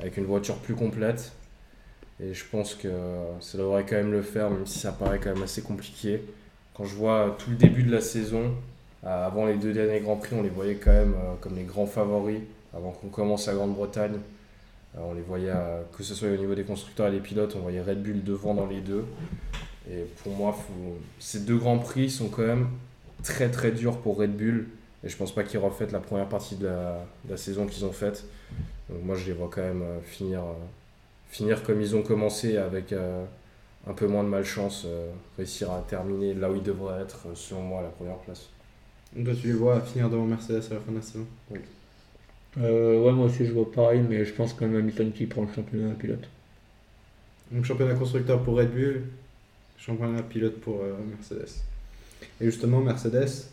avec 0.00 0.16
une 0.16 0.24
voiture 0.24 0.56
plus 0.56 0.74
complète. 0.74 1.32
Et 2.20 2.32
je 2.32 2.44
pense 2.50 2.74
que 2.74 2.88
ça 3.40 3.58
devrait 3.58 3.84
quand 3.84 3.96
même 3.96 4.12
le 4.12 4.22
faire, 4.22 4.50
même 4.50 4.66
si 4.66 4.78
ça 4.78 4.92
paraît 4.92 5.18
quand 5.18 5.34
même 5.34 5.42
assez 5.42 5.62
compliqué. 5.62 6.22
Quand 6.74 6.84
je 6.84 6.94
vois 6.94 7.36
tout 7.38 7.50
le 7.50 7.56
début 7.56 7.82
de 7.82 7.90
la 7.90 8.00
saison, 8.00 8.52
avant 9.02 9.46
les 9.46 9.56
deux 9.56 9.72
derniers 9.72 10.00
Grands 10.00 10.16
Prix, 10.16 10.36
on 10.38 10.42
les 10.42 10.48
voyait 10.48 10.76
quand 10.76 10.92
même 10.92 11.14
comme 11.40 11.56
les 11.56 11.64
grands 11.64 11.86
favoris. 11.86 12.40
Avant 12.72 12.92
qu'on 12.92 13.08
commence 13.08 13.48
à 13.48 13.54
Grande-Bretagne, 13.54 14.18
on 14.96 15.12
les 15.12 15.22
voyait, 15.22 15.52
que 15.96 16.04
ce 16.04 16.14
soit 16.14 16.28
au 16.28 16.36
niveau 16.36 16.54
des 16.54 16.62
constructeurs 16.62 17.08
et 17.08 17.10
des 17.10 17.20
pilotes, 17.20 17.56
on 17.56 17.60
voyait 17.60 17.82
Red 17.82 18.00
Bull 18.00 18.22
devant 18.22 18.54
dans 18.54 18.66
les 18.66 18.80
deux. 18.80 19.04
Et 19.90 20.04
pour 20.22 20.32
moi, 20.32 20.56
ces 21.18 21.40
deux 21.40 21.56
Grands 21.56 21.78
Prix 21.78 22.10
sont 22.10 22.28
quand 22.28 22.46
même 22.46 22.68
très 23.24 23.50
très 23.50 23.72
durs 23.72 23.98
pour 23.98 24.18
Red 24.18 24.36
Bull. 24.36 24.68
Et 25.02 25.08
je 25.08 25.16
pense 25.16 25.34
pas 25.34 25.42
qu'ils 25.42 25.58
refaitent 25.58 25.92
la 25.92 25.98
première 25.98 26.28
partie 26.28 26.54
de 26.54 26.66
la, 26.66 27.04
de 27.24 27.30
la 27.32 27.36
saison 27.36 27.66
qu'ils 27.66 27.84
ont 27.84 27.92
faite. 27.92 28.24
Donc 28.88 29.02
moi, 29.02 29.16
je 29.16 29.26
les 29.26 29.32
vois 29.32 29.50
quand 29.52 29.62
même 29.62 29.82
euh, 29.82 30.00
finir, 30.00 30.40
euh, 30.40 30.54
finir 31.28 31.62
comme 31.64 31.80
ils 31.80 31.96
ont 31.96 32.02
commencé 32.02 32.56
avec 32.56 32.92
euh, 32.92 33.24
un 33.86 33.92
peu 33.92 34.06
moins 34.06 34.24
de 34.24 34.28
malchance, 34.28 34.84
euh, 34.86 35.10
réussir 35.36 35.70
à 35.72 35.84
terminer 35.88 36.32
là 36.34 36.50
où 36.50 36.54
ils 36.54 36.62
devraient 36.62 37.02
être, 37.02 37.26
selon 37.34 37.62
moi, 37.62 37.80
à 37.80 37.82
la 37.82 37.88
première 37.88 38.16
place. 38.18 38.48
Toi, 39.12 39.34
tu 39.40 39.48
les 39.48 39.52
vois 39.52 39.80
finir 39.80 40.08
devant 40.08 40.24
Mercedes 40.24 40.62
à 40.70 40.74
la 40.74 40.80
fin 40.80 40.92
de 40.92 40.96
la 40.96 41.02
saison? 41.02 41.26
Euh, 42.58 43.02
ouais, 43.02 43.12
moi 43.12 43.26
aussi 43.26 43.44
je 43.44 43.52
vois 43.52 43.70
pareil, 43.70 44.00
mais 44.08 44.24
je 44.24 44.32
pense 44.32 44.54
quand 44.54 44.66
même 44.66 44.76
Hamilton 44.76 45.12
qui 45.12 45.26
prend 45.26 45.42
le 45.42 45.52
championnat 45.52 45.94
pilote. 45.94 46.28
Donc 47.50 47.64
championnat 47.64 47.94
constructeur 47.94 48.42
pour 48.42 48.56
Red 48.56 48.72
Bull, 48.72 49.02
championnat 49.76 50.22
pilote 50.22 50.60
pour 50.60 50.80
euh, 50.82 50.94
Mercedes. 51.10 51.62
Et 52.40 52.46
justement, 52.46 52.80
Mercedes, 52.80 53.48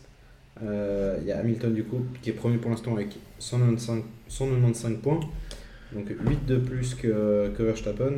euh, 0.62 1.18
il 1.20 1.26
y 1.26 1.32
a 1.32 1.38
Hamilton 1.38 1.74
du 1.74 1.84
coup 1.84 2.04
qui 2.20 2.30
est 2.30 2.34
premier 2.34 2.58
pour 2.58 2.70
l'instant 2.70 2.94
avec 2.94 3.16
195, 3.38 4.02
195 4.28 4.98
points, 5.02 5.20
donc 5.92 6.08
8 6.08 6.46
de 6.46 6.56
plus 6.58 6.94
que, 6.94 7.50
que 7.56 7.62
Verstappen, 7.62 8.14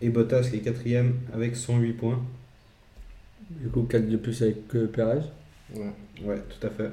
et 0.00 0.08
Bottas 0.08 0.48
qui 0.50 0.56
est 0.56 0.60
quatrième 0.60 1.14
avec 1.32 1.56
108 1.56 1.92
points. 1.92 2.22
Du 3.50 3.68
coup, 3.68 3.82
4 3.82 4.08
de 4.08 4.16
plus 4.16 4.42
avec 4.42 4.56
euh, 4.74 4.86
Perez. 4.86 5.20
Ouais. 5.74 5.92
Ouais, 6.24 6.42
tout 6.48 6.66
à 6.66 6.70
fait. 6.70 6.90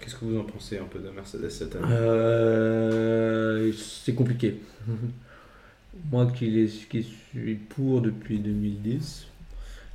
Qu'est-ce 0.00 0.16
que 0.16 0.24
vous 0.24 0.38
en 0.38 0.44
pensez 0.44 0.78
un 0.78 0.84
peu 0.84 0.98
de 0.98 1.10
Mercedes 1.10 1.50
cette 1.50 1.76
année? 1.76 1.86
Euh, 1.90 3.72
c'est 3.72 4.14
compliqué. 4.14 4.60
Moi 6.10 6.30
qui, 6.34 6.46
les, 6.48 6.68
qui 6.68 7.02
suis 7.02 7.54
pour 7.56 8.00
depuis 8.00 8.38
2010, 8.38 9.26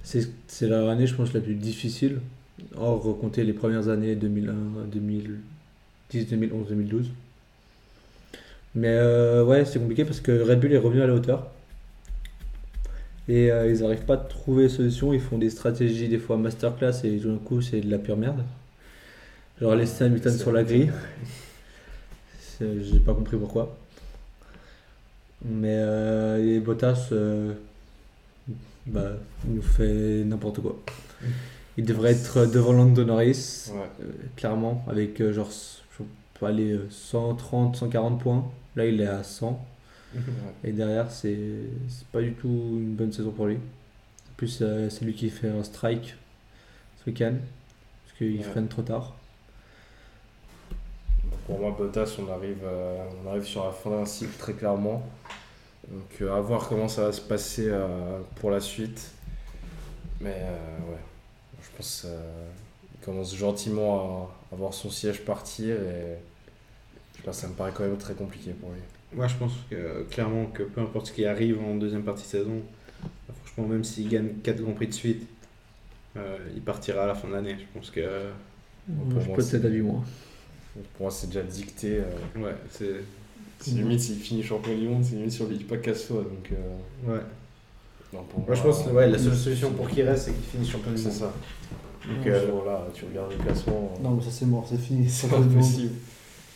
c'est 0.05 0.67
leur 0.67 0.89
année, 0.89 1.07
je 1.07 1.15
pense, 1.15 1.33
la 1.33 1.41
plus 1.41 1.55
difficile, 1.55 2.19
hors 2.77 3.01
compter 3.19 3.43
les 3.43 3.53
premières 3.53 3.89
années 3.89 4.15
2001, 4.15 4.53
2010, 4.91 6.27
2011, 6.27 6.67
2012. 6.69 7.11
Mais 8.75 8.89
euh, 8.89 9.43
ouais, 9.43 9.65
c'est 9.65 9.79
compliqué 9.79 10.05
parce 10.05 10.19
que 10.19 10.31
Red 10.41 10.59
Bull 10.59 10.73
est 10.73 10.77
revenu 10.77 11.01
à 11.01 11.07
la 11.07 11.13
hauteur. 11.13 11.49
Et 13.27 13.51
euh, 13.51 13.71
ils 13.71 13.81
n'arrivent 13.81 14.05
pas 14.05 14.13
à 14.13 14.17
trouver 14.17 14.69
solution, 14.69 15.11
ils 15.11 15.19
font 15.19 15.39
des 15.39 15.49
stratégies 15.49 16.07
des 16.07 16.19
fois 16.19 16.37
masterclass 16.37 17.03
et 17.03 17.17
tout 17.17 17.29
d'un 17.29 17.37
coup 17.37 17.61
c'est 17.61 17.81
de 17.81 17.89
la 17.89 17.97
pure 17.97 18.17
merde. 18.17 18.43
Genre 19.59 19.73
laisser 19.75 20.03
Hamilton 20.03 20.37
sur 20.37 20.51
la 20.51 20.63
grille. 20.63 20.91
J'ai 22.59 22.99
pas 22.99 23.13
compris 23.13 23.37
pourquoi. 23.37 23.75
Mais 25.43 25.75
euh, 25.79 26.55
et 26.55 26.59
Bottas, 26.59 27.09
euh, 27.11 27.53
bah, 28.86 29.11
il 29.47 29.55
nous 29.55 29.61
fait 29.61 30.23
n'importe 30.25 30.61
quoi. 30.61 30.75
Il 31.77 31.86
devrait 31.86 32.11
être 32.11 32.45
devant 32.45 32.71
Lando 32.73 33.03
Norris, 33.03 33.71
Ouais. 33.73 33.89
euh, 34.01 34.11
clairement, 34.36 34.83
avec 34.88 35.19
euh, 35.21 35.33
genre, 35.33 35.49
je 35.97 36.03
peux 36.39 36.45
aller 36.45 36.71
euh, 36.73 36.88
130, 36.89 37.75
140 37.75 38.19
points. 38.21 38.45
Là, 38.75 38.86
il 38.86 39.01
est 39.01 39.07
à 39.07 39.23
100. 39.23 39.65
Et 40.63 40.71
derrière, 40.71 41.11
c'est 41.11 41.38
pas 42.11 42.21
du 42.21 42.31
tout 42.33 42.47
une 42.47 42.95
bonne 42.95 43.11
saison 43.11 43.31
pour 43.31 43.47
lui. 43.47 43.55
En 43.55 44.36
plus, 44.38 44.59
euh, 44.61 44.89
c'est 44.89 45.03
lui 45.05 45.13
qui 45.13 45.29
fait 45.29 45.49
un 45.49 45.63
strike 45.63 46.15
ce 47.03 47.09
week-end, 47.09 47.33
parce 48.05 48.17
qu'il 48.17 48.38
Ouais. 48.38 48.43
freine 48.43 48.67
trop 48.67 48.81
tard. 48.81 49.15
Pour 51.47 51.59
moi, 51.59 51.75
Bottas, 51.77 52.15
on 52.19 52.31
arrive, 52.31 52.63
euh, 52.63 53.05
on 53.23 53.29
arrive 53.29 53.43
sur 53.43 53.65
la 53.65 53.71
fin 53.71 53.89
d'un 53.91 54.05
cycle 54.05 54.36
très 54.38 54.53
clairement. 54.53 55.03
Donc 55.91 56.21
euh, 56.21 56.36
à 56.36 56.41
voir 56.41 56.67
comment 56.67 56.88
ça 56.88 57.05
va 57.05 57.11
se 57.11 57.21
passer 57.21 57.67
euh, 57.69 58.19
pour 58.36 58.51
la 58.51 58.59
suite. 58.59 59.11
Mais 60.21 60.36
euh, 60.41 60.91
ouais, 60.91 60.99
je 61.61 61.77
pense 61.77 62.07
qu'il 62.07 62.99
commence 63.01 63.36
gentiment 63.36 64.29
à, 64.51 64.55
à 64.55 64.57
voir 64.57 64.73
son 64.73 64.89
siège 64.89 65.21
partir 65.25 65.75
et 65.75 66.17
je 67.17 67.23
pas, 67.23 67.33
ça 67.33 67.47
me 67.47 67.53
paraît 67.53 67.71
quand 67.73 67.83
même 67.83 67.97
très 67.97 68.13
compliqué 68.13 68.51
pour 68.51 68.71
lui. 68.71 68.81
Moi, 69.13 69.27
je 69.27 69.36
pense 69.36 69.53
que, 69.69 70.03
clairement 70.09 70.47
que 70.47 70.63
peu 70.63 70.81
importe 70.81 71.07
ce 71.07 71.13
qui 71.13 71.25
arrive 71.25 71.61
en 71.61 71.75
deuxième 71.75 72.03
partie 72.03 72.23
de 72.23 72.27
saison, 72.27 72.61
franchement, 73.43 73.67
même 73.67 73.83
s'il 73.83 74.09
gagne 74.09 74.29
4 74.43 74.61
Grands 74.61 74.73
Prix 74.73 74.88
de 74.88 74.93
suite, 74.93 75.27
euh, 76.17 76.38
il 76.55 76.61
partira 76.61 77.03
à 77.03 77.07
la 77.07 77.15
fin 77.15 77.27
de 77.27 77.33
l'année. 77.33 77.57
Je 77.59 77.65
pense 77.79 77.91
que. 77.91 78.01
pour 79.09 79.21
je 79.21 79.27
moi, 79.27 79.38
peux 79.38 79.43
avis, 79.65 79.81
moi. 79.81 80.03
Pour 80.73 81.03
moi, 81.03 81.11
c'est 81.11 81.27
déjà 81.27 81.43
dicté. 81.43 81.99
euh, 81.99 82.41
Ouais, 82.41 82.55
c'est. 82.69 83.01
C'est 83.72 83.76
limite, 83.76 83.99
s'il 83.99 84.16
finit 84.16 84.43
champion 84.43 84.76
du 84.78 84.88
monde, 84.88 85.03
c'est 85.03 85.16
limite 85.16 85.32
sur 85.32 85.47
le 85.47 85.55
pas. 85.57 85.76
Donc, 85.78 86.51
euh, 86.51 87.11
Ouais. 87.11 87.22
non, 88.13 88.24
pour 88.30 88.45
Moi, 88.45 88.53
je 88.55 88.61
pense 88.61 88.84
que 88.84 88.89
ouais, 88.89 89.09
la 89.09 89.18
seule 89.18 89.36
solution 89.36 89.72
pour 89.72 89.89
qu'il 89.89 90.03
reste, 90.07 90.26
c'est 90.26 90.32
qu'il 90.34 90.43
finisse 90.43 90.70
champion 90.70 90.91
du 90.91 90.97
c'est 90.97 91.05
monde. 91.09 91.13
ça. 91.13 91.34
Donc, 92.07 92.28
euh, 92.28 92.66
là, 92.66 92.88
tu 92.93 93.05
regardes 93.05 93.32
le 93.32 93.38
classement. 93.38 93.91
euh, 93.97 94.03
Non, 94.03 94.11
mais 94.11 94.22
ça 94.24 94.30
c'est 94.32 94.45
mort, 94.45 94.66
c'est 94.70 94.78
fini. 94.78 95.09
C'est 95.09 95.28
c'est 95.28 95.36
pas 95.36 95.41
possible. 95.41 95.93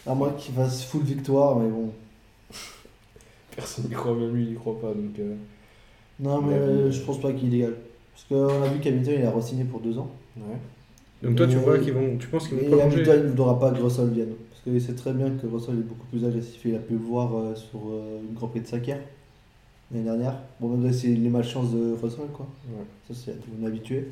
À 0.06 0.14
moins 0.14 0.32
qu'il 0.34 0.54
fasse 0.56 0.84
full 0.86 1.04
victoire, 1.04 1.58
mais 1.58 1.70
bon. 1.70 1.92
Personne 3.56 3.86
n'y 3.86 3.92
croit, 3.96 4.14
même 4.14 4.34
lui, 4.34 4.44
il 4.44 4.50
n'y 4.52 4.56
croit 4.56 4.80
pas. 4.80 4.88
Donc, 4.94 5.18
euh, 5.20 5.36
Non, 6.20 6.42
mais 6.42 6.54
Ouais, 6.54 6.60
euh, 6.60 6.92
je 6.92 7.02
pense 7.02 7.20
pas 7.20 7.32
qu'il 7.34 7.48
est 7.48 7.58
légal. 7.58 7.74
Parce 8.14 8.26
qu'on 8.30 8.62
a 8.64 8.68
vu 8.68 8.80
qu'Hamilton 8.80 9.16
il 9.20 9.26
a 9.26 9.32
re-signé 9.32 9.64
pour 9.64 9.80
deux 9.80 9.98
ans. 9.98 10.12
ouais. 10.38 10.44
donc 11.24 11.36
toi, 11.36 11.48
tu 11.48 11.56
vois 11.58 11.80
qu'ils 11.80 11.94
vont. 11.94 12.18
Tu 12.18 12.28
penses 12.28 12.48
qu'ils 12.48 12.58
vont 12.58 12.64
Et 12.64 12.68
prolonger 12.68 12.96
Hamilton 12.98 13.24
ne 13.24 13.30
voudra 13.30 13.60
pas 13.60 13.72
que 13.72 13.82
Russell 13.82 14.10
vienne. 14.10 14.34
Parce 14.64 14.76
qu'il 14.76 14.82
sait 14.82 14.96
très 14.96 15.14
bien 15.14 15.30
que 15.32 15.48
Russell 15.48 15.76
est 15.76 15.88
beaucoup 15.88 16.06
plus 16.08 16.26
agressif. 16.26 16.60
Il 16.66 16.76
a 16.76 16.80
pu 16.80 16.94
le 16.94 17.00
voir 17.00 17.34
euh, 17.36 17.56
sur 17.56 17.80
euh, 17.90 18.20
une 18.28 18.36
Grand 18.36 18.48
Prix 18.48 18.62
de 18.62 18.68
Saker 18.68 18.98
l'année 19.92 20.04
dernière. 20.04 20.36
Bon, 20.60 20.76
même 20.76 20.92
c'est 20.92 21.08
les 21.08 21.30
malchances 21.30 21.72
de 21.72 21.96
Russell, 22.02 22.28
quoi. 22.34 22.48
Ouais. 22.68 22.84
Ça, 23.08 23.14
c'est 23.14 23.32
à 23.32 23.36
tout 23.36 23.66
habitué. 23.66 24.08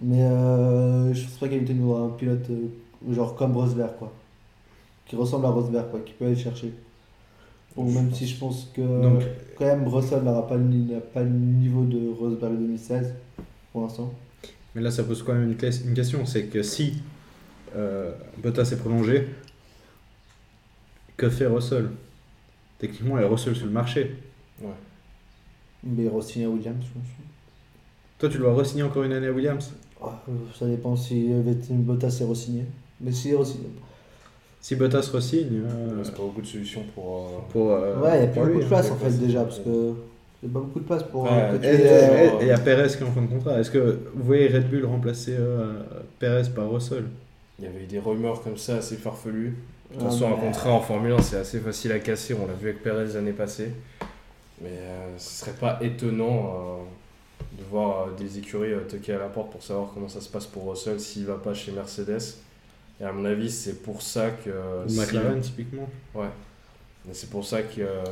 Mais 0.00 0.22
euh, 0.22 1.12
je 1.12 1.22
pense 1.24 1.34
pas 1.34 1.48
qu'Hamilton 1.48 1.78
voudra 1.78 2.02
un 2.02 2.08
pilote 2.10 2.48
euh, 2.50 3.12
genre 3.12 3.34
comme 3.34 3.56
Rosberg, 3.56 3.96
quoi. 3.98 4.12
Qui 5.06 5.16
ressemble 5.16 5.46
à 5.46 5.50
Rosberg, 5.50 5.90
quoi. 5.90 6.00
Qui 6.00 6.12
peut 6.12 6.26
aller 6.26 6.36
chercher. 6.36 6.72
Bon, 7.76 7.84
même 7.84 8.08
pense. 8.08 8.18
si 8.18 8.26
je 8.26 8.38
pense 8.38 8.70
que 8.74 9.02
Donc- 9.02 9.22
quand 9.56 9.64
même 9.64 9.86
Russell 9.88 10.22
n'aura 10.22 10.46
pas, 10.46 10.56
pas 10.56 11.22
le 11.22 11.30
niveau 11.30 11.84
de 11.84 12.08
Rosberg 12.08 12.52
2016 12.54 13.14
pour 13.72 13.82
l'instant. 13.82 14.12
Mais 14.74 14.82
là, 14.82 14.90
ça 14.90 15.04
pose 15.04 15.22
quand 15.22 15.34
même 15.34 15.50
une, 15.50 15.94
question 15.94 16.24
c'est 16.24 16.44
que 16.44 16.62
si 16.62 16.94
Bottas 18.42 18.70
est 18.72 18.76
prolongé, 18.78 19.28
que 21.16 21.28
fait 21.28 21.46
Russell? 21.46 21.88
Techniquement, 22.78 23.18
il 23.18 23.22
y 23.22 23.24
a 23.24 23.28
Russell 23.28 23.54
sur 23.54 23.66
le 23.66 23.72
marché. 23.72 24.16
Ouais. 24.60 24.68
Mais 25.84 26.08
re-signer 26.08 26.46
à 26.46 26.48
Williams, 26.48 26.82
je 26.82 26.88
pense. 26.98 27.08
Toi, 28.18 28.28
tu 28.28 28.38
dois 28.38 28.54
re-signer 28.54 28.82
encore 28.82 29.02
une 29.04 29.12
année 29.12 29.26
à 29.28 29.32
Williams? 29.32 29.72
Euh, 30.02 30.06
Ça 30.58 30.66
dépend 30.66 30.96
si 30.96 31.32
Vettel 31.32 31.76
Bottas 31.78 32.18
est 32.20 32.24
re-signé. 32.24 32.64
Mais 33.00 33.12
s'il 33.12 33.32
est 33.32 33.36
re-signé. 33.36 33.68
Si 34.60 34.76
Bottas 34.76 35.10
re-signe. 35.12 35.62
euh, 35.64 36.02
C'est 36.04 36.12
pas 36.14 36.22
beaucoup 36.22 36.40
de 36.42 36.46
solutions 36.46 36.82
pour. 36.94 37.26
euh, 37.26 37.38
pour, 37.50 37.70
euh, 37.72 38.00
Ouais, 38.00 38.16
il 38.18 38.20
n'y 38.20 38.26
a 38.26 38.28
plus 38.28 38.40
lui, 38.42 38.46
beaucoup 38.48 38.58
de 38.60 38.64
hein. 38.64 38.68
place 38.68 38.90
en 38.90 38.96
fait 38.96 39.10
déjà. 39.18 39.42
Parce 39.44 39.58
que 39.60 39.94
il 40.42 40.48
n'y 40.48 40.50
a 40.50 40.54
pas 40.54 40.60
beaucoup 40.66 40.80
de 40.80 40.84
place 40.84 41.02
pour 41.04 41.22
Ouais, 41.24 41.30
Et 41.62 41.66
euh, 41.66 42.28
il 42.42 42.46
y 42.48 42.50
a 42.50 42.58
Perez 42.58 42.88
qui 42.88 43.02
est 43.02 43.06
en 43.06 43.12
fin 43.12 43.22
de 43.22 43.26
contrat. 43.28 43.58
Est-ce 43.60 43.70
que 43.70 43.98
vous 44.14 44.24
voyez 44.24 44.48
Red 44.48 44.68
Bull 44.70 44.84
remplacer 44.86 45.36
euh, 45.38 45.82
Perez 46.18 46.48
par 46.54 46.68
Russell? 46.70 47.04
Il 47.58 47.64
y 47.64 47.68
avait 47.68 47.82
eu 47.84 47.86
des 47.86 47.98
rumeurs 47.98 48.42
comme 48.42 48.56
ça 48.56 48.76
assez 48.76 48.96
farfelues. 48.96 49.56
De 49.90 49.94
toute 49.98 50.02
Ah, 50.06 50.10
façon, 50.10 50.32
un 50.32 50.36
contrat 50.36 50.72
en 50.72 50.80
Formule 50.80 51.12
1, 51.12 51.22
c'est 51.22 51.36
assez 51.36 51.60
facile 51.60 51.92
à 51.92 51.98
casser. 51.98 52.34
On 52.34 52.46
l'a 52.46 52.54
vu 52.54 52.70
avec 52.70 52.82
Perez 52.82 53.12
l'année 53.14 53.32
passée. 53.32 53.72
Mais 54.60 54.70
euh, 54.70 55.18
ce 55.18 55.40
serait 55.44 55.52
pas 55.58 55.78
étonnant 55.82 56.54
euh, 56.54 57.58
de 57.58 57.64
voir 57.70 58.08
euh, 58.08 58.10
des 58.16 58.38
écuries 58.38 58.72
euh, 58.72 58.80
toquer 58.88 59.14
à 59.14 59.18
la 59.18 59.26
porte 59.28 59.50
pour 59.52 59.62
savoir 59.62 59.90
comment 59.92 60.08
ça 60.08 60.20
se 60.20 60.28
passe 60.28 60.46
pour 60.46 60.68
Russell 60.70 60.98
s'il 61.00 61.26
va 61.26 61.34
pas 61.34 61.52
chez 61.52 61.72
Mercedes. 61.72 62.20
Et 63.00 63.04
à 63.04 63.12
mon 63.12 63.24
avis, 63.24 63.50
c'est 63.50 63.82
pour 63.82 64.00
ça 64.02 64.30
que. 64.30 64.50
Ou 64.86 64.88
si- 64.88 64.98
McLaren, 64.98 65.40
typiquement 65.40 65.88
Ouais. 66.14 66.28
Mais 67.06 67.14
c'est 67.14 67.28
pour 67.30 67.44
ça 67.44 67.62
que 67.62 67.80
euh, 67.80 68.04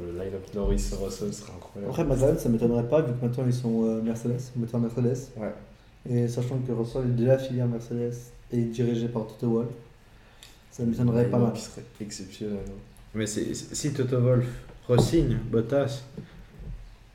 le 0.00 0.18
line-up 0.18 0.42
Norris-Russell 0.54 1.32
serait 1.34 1.52
incroyable. 1.54 1.90
Après, 1.92 2.04
McLaren, 2.04 2.38
ça 2.38 2.48
m'étonnerait 2.48 2.88
pas 2.88 3.02
vu 3.02 3.12
que 3.12 3.24
maintenant 3.24 3.44
ils 3.46 3.52
sont 3.52 3.84
euh, 3.84 4.00
Mercedes, 4.02 4.40
moteur 4.56 4.80
Mercedes. 4.80 5.28
Ouais. 5.36 5.52
Et 6.08 6.26
sachant 6.26 6.56
que 6.66 6.72
Russell 6.72 7.02
est 7.18 7.22
la 7.22 7.38
filière 7.38 7.66
Mercedes 7.66 8.14
et 8.52 8.58
dirigé 8.62 9.08
par 9.08 9.26
Toto 9.26 9.48
Wolff, 9.48 9.68
ça 10.70 10.82
m'étonnerait 10.84 11.26
pas 11.30 11.38
mal. 11.38 11.56
Serait 11.56 11.84
exceptionnel. 12.00 12.58
hein. 12.66 12.72
Mais 13.14 13.26
c'est- 13.26 13.54
si 13.54 13.92
Toto 13.92 14.18
Wolff 14.20 14.46
re-signe 14.88 15.36
Bottas, 15.50 16.02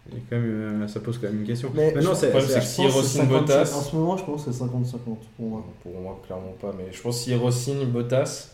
il 0.09 0.15
y 0.15 0.17
a 0.17 0.21
quand 0.29 0.35
même, 0.37 0.83
euh, 0.83 0.87
ça 0.87 0.99
pose 0.99 1.17
quand 1.17 1.27
même 1.27 1.41
une 1.41 1.47
question. 1.47 1.71
Mais 1.73 1.93
je- 1.95 2.13
c'est. 2.13 2.25
le 2.27 2.29
problème, 2.31 2.49
c'est- 2.49 2.53
c'est 2.53 2.59
que 2.59 2.61
Je 2.61 2.67
s'il 2.67 2.83
pense 2.85 2.93
que 2.93 2.99
re-signe 2.99 3.21
50, 3.21 3.47
Bottas- 3.47 3.75
En 3.75 3.81
ce 3.81 3.95
moment, 3.95 4.17
je 4.17 4.23
pense 4.25 4.45
que 4.45 4.51
c'est 4.51 4.57
50-50 4.57 5.19
pour 5.37 5.45
moi. 5.47 5.65
Pour 5.83 5.99
moi, 6.01 6.21
clairement 6.25 6.53
pas. 6.61 6.73
Mais 6.77 6.91
je 6.91 7.01
pense 7.01 7.21
qu'il 7.23 7.35
re-signe 7.37 7.85
Bottas, 7.85 8.49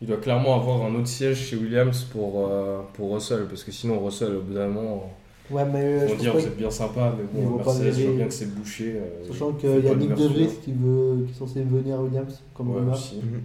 il 0.00 0.08
doit 0.08 0.16
clairement 0.16 0.56
avoir 0.56 0.82
un 0.84 0.94
autre 0.94 1.08
siège 1.08 1.38
chez 1.38 1.56
Williams 1.56 2.04
pour, 2.04 2.46
euh, 2.48 2.80
pour 2.94 3.12
Russell. 3.14 3.46
Parce 3.48 3.62
que 3.62 3.72
sinon, 3.72 4.02
Russell, 4.04 4.34
au 4.36 4.40
bout 4.40 4.54
d'un 4.54 4.68
moment, 4.68 5.12
Ouais, 5.50 5.64
mais 5.64 5.82
euh, 5.84 6.08
on 6.10 6.14
dire 6.16 6.32
pas 6.32 6.38
êtes 6.40 6.56
bien 6.56 6.70
sympa, 6.70 7.14
mais 7.34 7.42
bon, 7.42 7.56
Mercedes, 7.56 7.92
je 7.92 8.04
vois 8.06 8.16
bien 8.16 8.26
que 8.26 8.32
c'est 8.32 8.54
bouché. 8.54 8.92
euh, 8.96 9.26
Sachant 9.26 9.50
il 9.50 9.56
qu'il 9.56 9.68
y 9.70 9.72
a 9.88 9.94
Nick 9.94 10.10
De 10.10 10.14
d'ouverture. 10.14 10.28
Vries 10.30 10.48
qui, 10.62 10.72
veut, 10.72 11.24
qui 11.26 11.32
est 11.32 11.34
censé 11.38 11.62
venir 11.62 11.96
à 11.98 12.02
Williams 12.02 12.40
comme 12.54 12.70
Ouais, 12.70 12.92
aussi. 12.92 13.16
Mhm. 13.16 13.40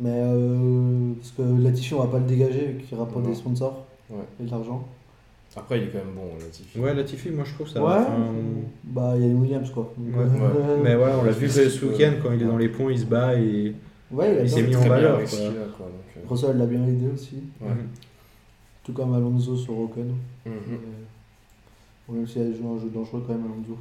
Mais 0.00 0.12
euh, 0.14 1.12
parce 1.18 1.30
que 1.32 1.62
Latifi, 1.62 1.94
on 1.94 2.00
va 2.00 2.06
pas 2.08 2.18
le 2.18 2.24
dégager 2.24 2.66
vu 2.66 2.78
qu'il 2.84 2.98
rapporte 2.98 3.26
des 3.26 3.34
sponsors 3.34 3.86
Ouais. 4.10 4.16
et 4.40 4.44
de 4.46 4.50
l'argent. 4.50 4.84
Après, 5.56 5.78
il 5.78 5.84
est 5.84 5.88
quand 5.88 5.98
même 5.98 6.14
bon, 6.16 6.22
Latifi. 6.40 6.78
Ouais, 6.78 6.94
Latifi, 6.94 7.30
moi 7.30 7.44
je 7.44 7.54
trouve 7.54 7.68
ça. 7.68 7.80
ouais, 7.80 7.86
enfin, 7.92 8.16
bah 8.84 9.12
il 9.16 9.22
y 9.22 9.24
a 9.24 9.28
une 9.28 9.40
Williams 9.40 9.70
quoi. 9.70 9.92
Donc, 9.98 10.16
Ouais, 10.16 10.22
euh, 10.42 10.76
Mais 10.82 10.96
voilà, 10.96 11.16
on 11.18 11.22
l'a 11.24 11.30
vu 11.32 11.48
C'est 11.48 11.68
ce 11.68 11.80
que- 11.80 11.86
week-end 11.86 12.12
quand 12.22 12.32
il 12.32 12.42
est 12.42 12.46
dans 12.46 12.56
les 12.56 12.68
ponts, 12.68 12.88
il 12.90 12.98
se 12.98 13.04
bat 13.04 13.34
et. 13.34 13.74
ouais, 14.10 14.32
il 14.32 14.38
a 14.38 14.42
il 14.42 14.44
bien 14.44 14.48
s'est 14.48 14.62
mis 14.62 14.74
en 14.76 14.80
valeur, 14.88 15.18
quoi. 15.18 15.38
donc, 15.38 16.28
Russell 16.28 16.56
l'a 16.56 16.66
bien 16.66 16.82
aidé 16.86 17.06
aussi. 17.14 17.36
ouais. 17.60 17.68
Tout 18.82 18.92
comme 18.92 19.12
Alonso 19.14 19.54
sur 19.56 19.78
Ocon. 19.78 20.00
Euh, 20.46 20.50
bon, 20.50 20.76
même 22.12 22.26
s'il 22.26 22.42
a 22.42 22.44
joué 22.46 22.66
un 22.66 22.78
jeu 22.80 22.88
dangereux 22.92 23.22
quand 23.26 23.34
même 23.34 23.44
Alonso. 23.44 23.78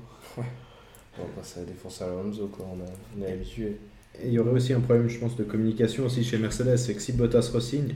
On 1.17 1.21
va 1.23 1.27
passer 1.37 1.59
à 1.59 1.63
la 1.63 1.69
défense 1.69 2.01
à 2.01 2.05
Alonso, 2.05 2.47
quoi. 2.47 2.65
On, 2.71 2.79
a- 2.83 2.93
on 3.19 3.27
est 3.27 3.31
habitué. 3.33 3.77
Et 4.21 4.27
il 4.27 4.33
y 4.33 4.39
aurait 4.39 4.51
aussi 4.51 4.73
un 4.73 4.79
problème, 4.79 5.07
je 5.09 5.19
pense, 5.19 5.35
de 5.35 5.43
communication 5.43 6.05
aussi 6.05 6.23
chez 6.23 6.37
Mercedes, 6.37 6.77
c'est 6.77 6.93
que 6.95 7.01
si 7.01 7.13
Bottas 7.13 7.51
re-signe, 7.53 7.93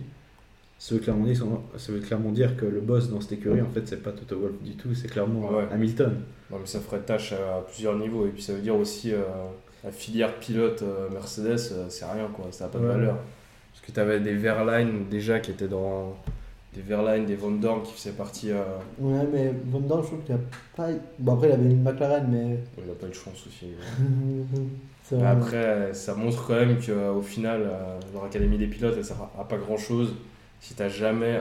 ça 0.80 0.96
veut, 0.96 1.02
clairement 1.02 1.26
dire, 1.26 1.46
ça 1.78 1.92
veut 1.94 2.00
clairement 2.00 2.32
dire 2.32 2.58
que 2.58 2.66
le 2.66 2.82
boss 2.82 3.10
dans 3.10 3.22
cette 3.22 3.34
écurie, 3.34 3.62
en 3.62 3.70
fait, 3.70 3.88
c'est 3.88 4.04
pas 4.04 4.12
Toto 4.12 4.38
Wolff 4.40 4.62
du 4.62 4.76
tout, 4.76 4.94
c'est 4.94 5.08
clairement 5.10 5.50
Ouais. 5.52 5.64
Hamilton. 5.72 6.18
Non, 6.52 6.58
mais 6.60 6.66
ça 6.66 6.80
ferait 6.82 7.00
tâche 7.00 7.32
à, 7.34 7.58
à 7.58 7.62
plusieurs 7.62 7.98
niveaux. 7.98 8.26
Et 8.28 8.30
puis 8.30 8.42
ça 8.44 8.54
veut 8.54 8.62
dire 8.62 8.76
aussi 8.76 9.14
euh, 9.14 9.22
la 9.84 9.92
filière 9.92 10.38
pilote 10.40 10.82
euh, 10.82 11.10
Mercedes, 11.12 11.72
euh, 11.72 11.86
c'est 11.90 12.06
rien 12.06 12.28
quoi, 12.34 12.46
ça 12.52 12.66
n'a 12.66 12.70
pas 12.70 12.80
de 12.80 12.84
Ouais. 12.84 12.90
valeur. 12.92 13.16
Parce 13.72 13.86
que 13.86 13.92
tu 13.92 14.00
avais 14.00 14.20
des 14.20 14.34
Verline 14.36 15.06
déjà 15.10 15.40
qui 15.40 15.52
étaient 15.52 15.68
dans, 15.70 16.16
des 16.74 16.82
Verlaine, 16.82 17.26
des 17.26 17.36
Van 17.36 17.52
Dorn 17.52 17.82
qui 17.84 17.94
faisaient 17.94 18.16
partie. 18.16 18.52
euh, 18.52 18.64
Ouais, 19.00 19.26
mais 19.32 19.54
Van 19.66 19.80
Dorn, 19.80 20.02
je 20.02 20.08
trouve 20.08 20.20
qu'il 20.24 20.36
a 20.36 20.40
pas. 20.76 20.88
Bon, 21.20 21.34
après, 21.34 21.50
il 21.50 21.54
avait 21.54 21.66
une 21.70 21.84
McLaren, 21.84 22.28
mais. 22.30 22.60
il 22.78 22.88
n'a 22.88 22.94
pas 22.94 23.06
eu 23.08 23.10
de 23.10 23.14
chance 23.16 23.46
aussi. 23.48 23.68
Mais 25.12 25.26
après, 25.26 25.94
ça 25.94 26.16
montre 26.16 26.48
quand 26.48 26.54
même 26.56 26.78
qu'au 26.78 27.22
final, 27.22 27.62
euh, 27.62 28.00
leur 28.14 28.24
académie 28.24 28.58
des 28.58 28.68
pilotes, 28.68 28.96
elle 28.98 29.04
sert 29.06 29.18
à 29.38 29.44
pas 29.48 29.58
grand 29.58 29.78
chose 29.78 30.16
si 30.62 30.74
t'as 30.76 30.88
jamais 30.88 31.36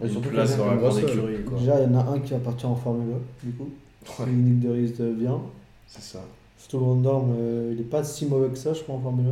un, 0.00 0.06
une 0.06 0.20
place 0.20 0.56
dans 0.56 0.70
la 0.70 0.76
grande 0.76 0.98
écurie. 1.00 1.42
Quoi. 1.44 1.58
Déjà, 1.58 1.80
il 1.82 1.90
y 1.92 1.94
en 1.94 1.98
a 1.98 2.04
un 2.12 2.20
qui 2.20 2.30
va 2.32 2.38
partir 2.38 2.70
en 2.70 2.76
Formule 2.76 3.14
1, 3.42 3.46
du 3.46 3.52
coup. 3.54 3.68
Si 4.04 4.22
Ouais, 4.22 4.28
Nick 4.30 4.60
de 4.60 4.68
Vries 4.68 5.14
vient. 5.18 5.40
c'est 5.88 6.00
ça. 6.02 6.20
Surtout 6.56 6.78
Van 6.78 6.94
Dorn, 6.94 7.34
euh, 7.38 7.72
il 7.74 7.80
est 7.80 7.84
pas 7.90 8.04
si 8.04 8.24
mauvais 8.26 8.48
que 8.48 8.56
ça, 8.56 8.72
je 8.72 8.82
crois, 8.82 8.94
en 8.94 9.00
Formule 9.00 9.26
1. 9.26 9.30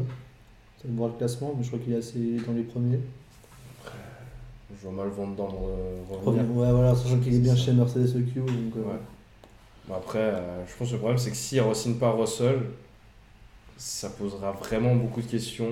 Ça 0.83 0.89
va 0.89 0.95
voir 0.97 1.09
le 1.11 1.15
classement, 1.17 1.55
mais 1.57 1.63
je 1.63 1.69
crois 1.69 1.79
qu'il 1.79 1.93
est 1.95 1.99
assez 1.99 2.19
dans 2.47 2.53
les 2.55 2.65
premiers. 2.65 2.99
Je 4.77 4.89
vois 4.89 5.05
mal 5.05 5.09
Van 5.09 5.27
re- 5.27 5.37
Premier- 5.37 6.41
revenir. 6.41 6.57
Ouais, 6.57 6.73
voilà, 6.73 6.95
sachant 6.95 7.19
qu'il 7.19 7.35
est 7.35 7.39
bien 7.39 7.57
chez 7.57 7.73
Mercedes 7.73 8.17
EQ. 8.17 8.41
Donc, 8.41 8.49
euh, 8.77 8.81
Ouais. 8.81 8.99
Bon, 9.89 9.95
après, 9.95 10.19
euh, 10.19 10.65
je 10.67 10.75
pense 10.77 10.89
que 10.89 10.93
le 10.95 10.99
problème, 10.99 11.19
c'est 11.19 11.31
que 11.31 11.37
s'il 11.37 11.59
ne 11.63 11.65
re-signe 11.69 11.97
pas 11.97 12.11
Russell, 12.13 12.59
ça 13.77 14.09
posera 14.11 14.53
vraiment 14.53 14.95
beaucoup 14.95 15.21
de 15.21 15.27
questions. 15.27 15.69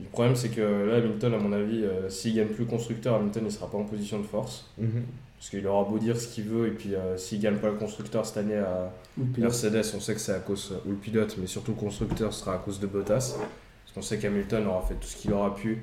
Le 0.00 0.06
problème, 0.06 0.36
c'est 0.36 0.48
que 0.48 0.60
là, 0.60 0.96
Hamilton, 0.96 1.34
à 1.34 1.38
mon 1.38 1.52
avis, 1.52 1.84
euh, 1.84 2.08
s'il 2.08 2.34
gagne 2.34 2.48
plus 2.48 2.66
constructeur, 2.66 3.14
Hamilton 3.16 3.44
ne 3.44 3.50
sera 3.50 3.70
pas 3.70 3.78
en 3.78 3.84
position 3.84 4.18
de 4.18 4.24
force. 4.24 4.66
Mhm. 4.78 5.02
Parce 5.38 5.50
qu'il 5.50 5.64
aura 5.68 5.88
beau 5.88 5.98
dire 6.00 6.16
ce 6.18 6.26
qu'il 6.26 6.44
veut, 6.44 6.66
et 6.66 6.70
puis 6.72 6.94
euh, 6.96 7.16
s'il 7.16 7.38
gagne 7.40 7.58
pas 7.58 7.68
le 7.68 7.74
constructeur 7.76 8.26
cette 8.26 8.38
année 8.38 8.56
à. 8.56 8.92
Mercedes, 9.36 9.84
on 9.96 10.00
sait 10.00 10.14
que 10.14 10.20
c'est 10.20 10.32
à 10.34 10.40
cause, 10.40 10.74
ou 10.84 10.90
le 10.90 10.96
pilote, 10.96 11.36
mais 11.40 11.46
surtout 11.46 11.72
le 11.72 11.76
constructeur 11.80 12.32
sera 12.32 12.54
à 12.54 12.58
cause 12.58 12.80
de 12.80 12.86
Bottas. 12.88 13.36
Parce 13.38 13.94
qu'on 13.94 14.02
sait 14.02 14.18
qu'Hamilton 14.18 14.66
aura 14.66 14.82
fait 14.82 14.94
tout 14.94 15.06
ce 15.06 15.16
qu'il 15.16 15.32
aura 15.32 15.54
pu, 15.54 15.80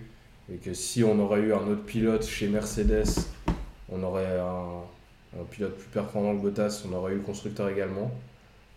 et 0.51 0.57
que 0.57 0.73
si 0.73 1.03
on 1.03 1.19
aurait 1.19 1.41
eu 1.41 1.53
un 1.53 1.67
autre 1.67 1.83
pilote 1.83 2.25
chez 2.25 2.47
Mercedes, 2.47 3.05
on 3.91 4.01
aurait 4.03 4.39
un, 4.39 5.39
un 5.39 5.43
pilote 5.49 5.75
plus 5.77 5.89
performant 5.89 6.35
que 6.35 6.41
Bottas, 6.41 6.83
on 6.89 6.93
aurait 6.93 7.13
eu 7.13 7.17
le 7.17 7.21
constructeur 7.21 7.69
également. 7.69 8.11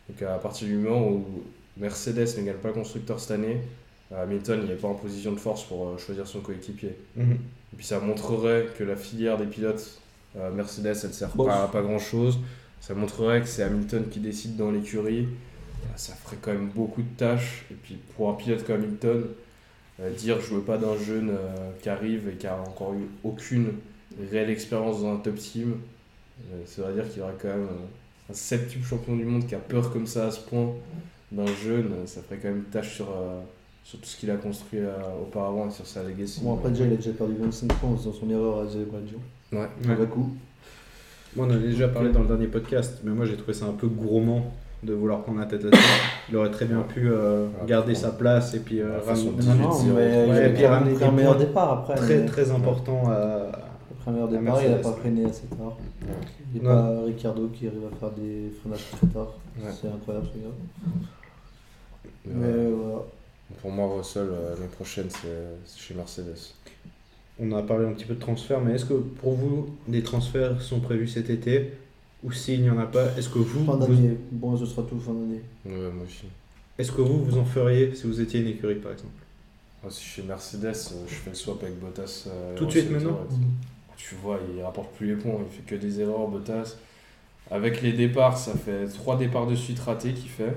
Donc 0.09 0.23
à 0.23 0.39
partir 0.39 0.66
du 0.69 0.77
moment 0.77 1.07
où 1.09 1.25
Mercedes 1.77 2.27
ne 2.39 2.43
gagne 2.45 2.57
pas 2.57 2.69
le 2.69 2.75
constructeur 2.75 3.21
cette 3.21 3.33
année, 3.33 3.61
Hamilton 4.14 4.66
n'est 4.66 4.75
pas 4.75 4.89
en 4.89 4.95
position 4.95 5.33
de 5.33 5.39
force 5.39 5.64
pour 5.64 5.87
euh, 5.89 5.99
choisir 5.99 6.27
son 6.27 6.41
coéquipier. 6.41 6.97
Mhm. 7.16 7.33
Et 7.33 7.77
puis 7.77 7.85
ça 7.85 8.01
montrerait 8.01 8.69
que 8.79 8.85
la 8.85 8.97
filière 8.97 9.37
des 9.37 9.45
pilotes 9.47 10.01
euh, 10.37 10.51
Mercedes, 10.51 10.97
elle 11.05 11.12
sert 11.12 11.29
Bon. 11.35 11.45
pas 11.45 11.64
à 11.64 11.69
pas 11.69 11.83
grand 11.83 11.99
chose. 11.99 12.39
Ça 12.81 12.95
montrerait 12.95 13.43
que 13.43 13.47
c'est 13.49 13.62
Hamilton 13.62 14.07
qui 14.11 14.21
décide 14.21 14.57
dans 14.57 14.71
l'écurie. 14.71 15.29
Ça 15.97 16.14
ferait 16.14 16.37
quand 16.41 16.53
même 16.53 16.69
beaucoup 16.69 17.03
de 17.03 17.16
tâches. 17.16 17.66
Et 17.71 17.75
puis 17.75 17.99
pour 18.16 18.31
un 18.31 18.35
pilote 18.35 18.64
comme 18.64 18.77
Hamilton, 18.77 19.25
dire 20.16 20.40
je 20.40 20.55
veux 20.55 20.61
pas 20.62 20.78
d'un 20.78 20.96
jeune 20.96 21.30
euh, 21.30 21.70
qui 21.82 21.88
arrive 21.88 22.28
et 22.28 22.36
qui 22.36 22.46
a 22.46 22.57
encore 22.61 22.94
eu 22.94 23.07
aucune 23.24 23.72
réelle 24.30 24.51
expérience 24.51 25.03
dans 25.03 25.12
un 25.14 25.16
top 25.16 25.36
team, 25.36 25.76
euh, 26.53 26.62
ça 26.66 26.82
veut 26.82 26.94
dire 26.94 27.09
qu'il 27.11 27.22
aurait 27.22 27.34
quand 27.40 27.49
même 27.49 27.62
euh, 27.66 28.30
un 28.30 28.34
septuple 28.34 28.86
champion 28.86 29.16
du 29.16 29.24
monde 29.24 29.46
qui 29.46 29.55
a 29.55 29.59
peur 29.59 29.92
comme 29.92 30.07
ça 30.07 30.26
à 30.26 30.30
ce 30.30 30.40
point 30.40 30.72
d'un 31.32 31.46
jeune. 31.46 31.92
euh, 31.92 32.07
Ça 32.07 32.22
ferait 32.22 32.38
quand 32.40 32.49
même 32.49 32.64
tâche 32.70 32.94
sur, 32.96 33.07
euh, 33.11 33.40
sur 33.84 33.99
tout 33.99 34.07
ce 34.07 34.16
qu'il 34.16 34.30
a 34.30 34.36
construit 34.36 34.80
euh, 34.80 34.92
auparavant 35.22 35.68
et 35.68 35.70
sur 35.72 35.86
sa 35.86 36.03
legacy. 36.03 36.40
Bon, 36.42 36.55
après, 36.55 36.70
déjà, 36.70 36.84
il 36.84 36.92
a 36.92 36.96
déjà 36.96 37.12
perdu 37.12 37.34
25 37.40 37.68
points 37.74 37.96
faisant 37.96 38.12
son 38.12 38.30
erreur 38.30 38.59
à 38.61 38.62
Azerbaïdjan. 38.62 39.18
Ouais. 39.53 39.68
Vrai 39.82 40.07
coup. 40.07 40.32
Moi, 41.36 41.46
on 41.46 41.51
en 41.51 41.55
a 41.55 41.59
déjà 41.59 41.88
parlé 41.88 42.11
dans 42.12 42.20
le 42.22 42.26
dernier 42.26 42.46
podcast, 42.46 43.01
mais 43.05 43.11
moi 43.11 43.26
j'ai 43.26 43.36
trouvé 43.36 43.53
ça 43.53 43.66
un 43.66 43.72
peu 43.74 43.86
gourmand 43.86 44.51
de 44.83 44.95
vouloir 44.95 45.22
prendre 45.22 45.41
la 45.41 45.47
tête 45.47 45.62
là-dessus. 45.64 45.83
Il 46.31 46.37
aurait 46.37 46.51
très 46.51 46.66
bien 46.66 46.81
pu 46.83 47.09
euh, 47.11 47.47
Ouais, 47.47 47.66
garder 47.66 47.95
bon. 47.95 47.99
sa 47.99 48.11
place 48.11 48.55
et 48.55 48.61
puis 48.61 48.81
euh, 48.81 48.99
Ouais, 49.01 49.07
ramener- 49.07 49.31
de- 49.33 49.43
Non, 49.43 49.55
non, 49.55 49.70
18-0. 49.70 49.93
mais 49.95 50.26
Ouais, 50.31 50.53
pris 50.53 50.66
ramener 50.66 51.03
un 51.05 51.11
meilleur 51.11 51.37
départ 51.37 51.72
après. 51.81 51.95
très 51.97 52.18
mais- 52.18 52.26
très 52.26 52.51
important 52.51 53.03
à. 53.11 53.51
Après 53.91 54.11
un 54.11 54.12
meilleur 54.12 54.29
à 54.29 54.31
départ, 54.33 54.62
il 54.62 54.70
n'a 54.70 54.76
pas 54.76 54.93
freiné 54.93 55.24
assez 55.24 55.47
tard. 55.47 55.76
Il 56.55 56.62
n'y 56.62 56.66
a 56.68 56.70
pas 56.70 57.01
Ricardo 57.07 57.49
qui 57.49 57.66
arrive 57.66 57.83
à 57.93 57.97
faire 57.99 58.11
des 58.12 58.53
freinages 58.61 58.85
très 58.97 59.07
tard. 59.09 59.35
Ouais. 59.59 59.70
C'est 59.81 59.89
incroyable 59.89 60.26
ce 60.33 60.39
gars. 60.39 60.55
Mais, 62.26 62.35
Mais 62.35 62.47
euh, 62.47 62.74
voilà. 62.76 62.99
Pour 63.61 63.70
moi, 63.72 63.91
Russell, 63.97 64.29
euh, 64.31 64.55
l'année 64.55 64.68
prochaine, 64.68 65.07
c'est 65.09 65.29
c'est 65.64 65.81
chez 65.81 65.95
Mercedes. 65.95 66.37
On 67.41 67.51
a 67.53 67.62
parlé 67.62 67.87
un 67.87 67.93
petit 67.93 68.05
peu 68.05 68.14
de 68.14 68.20
transfert, 68.20 68.61
mais 68.61 68.74
est-ce 68.74 68.85
que 68.85 68.95
pour 68.95 69.33
vous 69.35 69.70
des 69.89 70.03
transferts 70.03 70.61
sont 70.61 70.81
prévus 70.81 71.09
cet 71.09 71.31
été? 71.31 71.72
Ou 72.25 72.33
s'il 72.33 72.62
n'y 72.62 72.71
en 72.71 72.79
a 72.79 72.87
pas, 72.87 73.07
est-ce 73.16 73.29
que 73.29 73.39
vous, 73.39 73.64
Fin 73.64 73.77
vous- 73.77 73.87
d'année. 73.95 74.16
Bon, 74.33 74.57
ce 74.57 74.66
sera 74.66 74.83
tout 74.83 74.99
fin 74.99 75.12
d'année. 75.12 75.43
Ouais, 75.66 75.91
moi 75.95 76.05
aussi. 76.07 76.25
est-ce 76.79 76.93
que 76.93 77.01
vous 77.01 77.25
vous 77.25 77.39
en 77.39 77.45
feriez 77.45 77.95
si 77.95 78.07
vous 78.07 78.21
étiez 78.21 78.41
une 78.41 78.49
écurie 78.49 78.77
par 78.77 78.93
exemple? 78.93 79.12
Moi, 79.83 79.93
si 79.93 80.05
je 80.05 80.09
suis 80.11 80.23
Mercedes, 80.23 80.66
euh, 80.66 81.05
je 81.09 81.14
fais 81.14 81.31
le 81.31 81.37
swap 81.37 81.62
avec 81.62 81.79
Bottas. 81.79 82.25
euh, 82.29 82.57
Tout 82.57 82.66
de 82.66 82.71
suite 82.71 82.91
maintenant? 82.91 83.19
Tu 83.97 84.14
vois, 84.16 84.39
il 84.57 84.62
rapporte 84.62 84.93
plus 84.95 85.07
les 85.09 85.16
points, 85.16 85.35
il 85.49 85.55
fait 85.57 85.62
que 85.62 85.81
des 85.81 86.01
erreurs, 86.01 86.27
Bottas. 86.29 86.77
Avec 87.51 87.81
les 87.83 87.93
départs, 87.93 88.37
ça 88.37 88.53
fait 88.55 88.87
trois 88.89 89.16
départs 89.16 89.47
de 89.47 89.55
suite 89.55 89.79
ratés 89.79 90.12
qu'il 90.12 90.29
fait. 90.29 90.55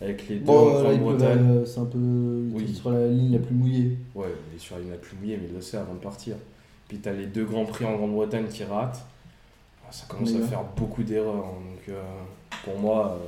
Avec 0.00 0.28
les 0.28 0.36
deux 0.40 0.44
Bon, 0.44 0.76
en 0.76 0.82
Grande-Bretagne. 0.82 1.48
euh, 1.50 1.64
c'est 1.64 1.78
un 1.80 1.84
peu. 1.86 1.98
Il 1.98 2.52
Oui. 2.56 2.64
est 2.70 2.74
sur 2.74 2.90
la 2.90 3.06
ligne 3.06 3.32
la 3.32 3.38
plus 3.38 3.54
mouillée. 3.54 3.96
Ouais, 4.14 4.26
il 4.52 4.56
est 4.56 4.58
sur 4.60 4.74
la 4.76 4.82
ligne 4.82 4.90
la 4.90 4.96
plus 4.98 5.16
mouillée, 5.16 5.38
mais 5.40 5.48
il 5.48 5.54
le 5.54 5.60
sait 5.62 5.76
avant 5.78 5.94
de 5.94 6.00
partir. 6.00 6.34
Puis 6.88 6.98
t'as 6.98 7.12
les 7.12 7.26
deux 7.26 7.44
grands 7.44 7.64
prix 7.64 7.84
en 7.86 7.96
Grande-Bretagne 7.96 8.46
qui 8.50 8.64
ratent. 8.64 9.00
Ah, 9.86 9.92
Ça 9.92 10.04
commence 10.08 10.30
à 10.34 10.46
faire 10.46 10.64
beaucoup 10.76 11.02
d'erreurs. 11.02 11.34
hein. 11.46 11.60
Donc 11.70 11.88
euh, 11.88 12.02
pour 12.64 12.78
moi, 12.78 13.18
euh, 13.20 13.26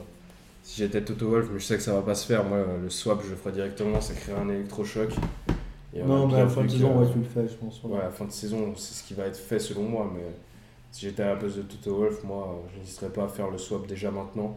si 0.63 0.79
j'étais 0.83 1.03
Toto 1.03 1.29
Wolff, 1.29 1.49
mais 1.53 1.59
je 1.59 1.65
sais 1.65 1.77
que 1.77 1.83
ça 1.83 1.93
va 1.95 2.03
pas 2.03 2.15
se 2.15 2.27
faire, 2.27 2.45
moi 2.45 2.59
le 2.83 2.91
swap 2.91 3.23
je 3.25 3.31
le 3.31 3.37
ferais 3.37 3.53
directement, 3.53 4.01
ça 4.01 4.15
créerait 4.15 4.41
un 4.41 4.49
électrochoc. 4.49 5.11
Et 5.95 6.03
non, 6.03 6.27
mais 6.27 6.35
à 6.35 6.39
la 6.45 6.49
fin 6.49 6.63
de 6.63 6.69
saison, 6.69 6.99
ouais, 7.01 7.07
tu 7.13 7.19
le 7.19 7.25
fais, 7.25 7.49
je 7.49 7.55
pense. 7.55 7.81
Ouais, 7.85 7.99
à 8.01 8.05
la 8.05 8.11
fin 8.11 8.27
de 8.27 8.31
saison, 8.33 8.75
c'est 8.77 8.95
ce 8.95 9.03
qui 9.05 9.15
va 9.15 9.25
être 9.27 9.37
fait 9.39 9.59
selon 9.59 9.83
moi. 9.85 10.11
Mais 10.15 10.25
si 10.93 11.07
j'étais 11.07 11.23
à 11.23 11.29
la 11.29 11.37
place 11.37 11.55
de 11.57 11.63
Toto 11.63 11.97
Wolff, 11.97 12.23
moi, 12.25 12.49
euh, 12.51 12.69
je 12.75 12.81
n'hésiterais 12.81 13.09
pas 13.09 13.25
à 13.25 13.29
faire 13.29 13.51
le 13.51 13.57
swap 13.59 13.87
déjà 13.87 14.11
maintenant. 14.11 14.57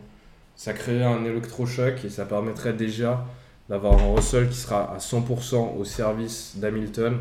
Ça 0.57 0.73
créerait 0.73 1.05
un 1.05 1.23
électrochoc 1.23 2.03
et 2.03 2.09
ça 2.09 2.25
permettrait 2.25 2.73
déjà 2.73 3.23
d'avoir 3.69 3.97
un 3.99 4.13
Russell 4.15 4.49
qui 4.49 4.57
sera 4.57 4.93
à 4.93 4.97
100% 4.99 5.77
au 5.77 5.85
service 5.85 6.53
d'Hamilton. 6.57 7.19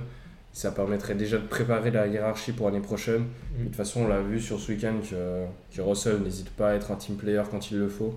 Ça 0.53 0.73
permettrait 0.73 1.15
déjà 1.15 1.39
de 1.39 1.47
préparer 1.47 1.91
la 1.91 2.07
hiérarchie 2.07 2.53
pour 2.53 2.67
l'année 2.67 2.81
prochaine. 2.81 3.27
Et 3.57 3.63
de 3.63 3.67
toute 3.67 3.77
façon, 3.77 4.03
on 4.03 4.09
l'a 4.09 4.21
vu 4.21 4.41
sur 4.41 4.59
ce 4.59 4.73
week-end 4.73 4.95
que, 5.09 5.45
que 5.77 5.81
Russell 5.81 6.21
n'hésite 6.21 6.51
pas 6.51 6.71
à 6.71 6.75
être 6.75 6.91
un 6.91 6.97
team 6.97 7.17
player 7.17 7.43
quand 7.51 7.71
il 7.71 7.79
le 7.79 7.89
faut. 7.89 8.15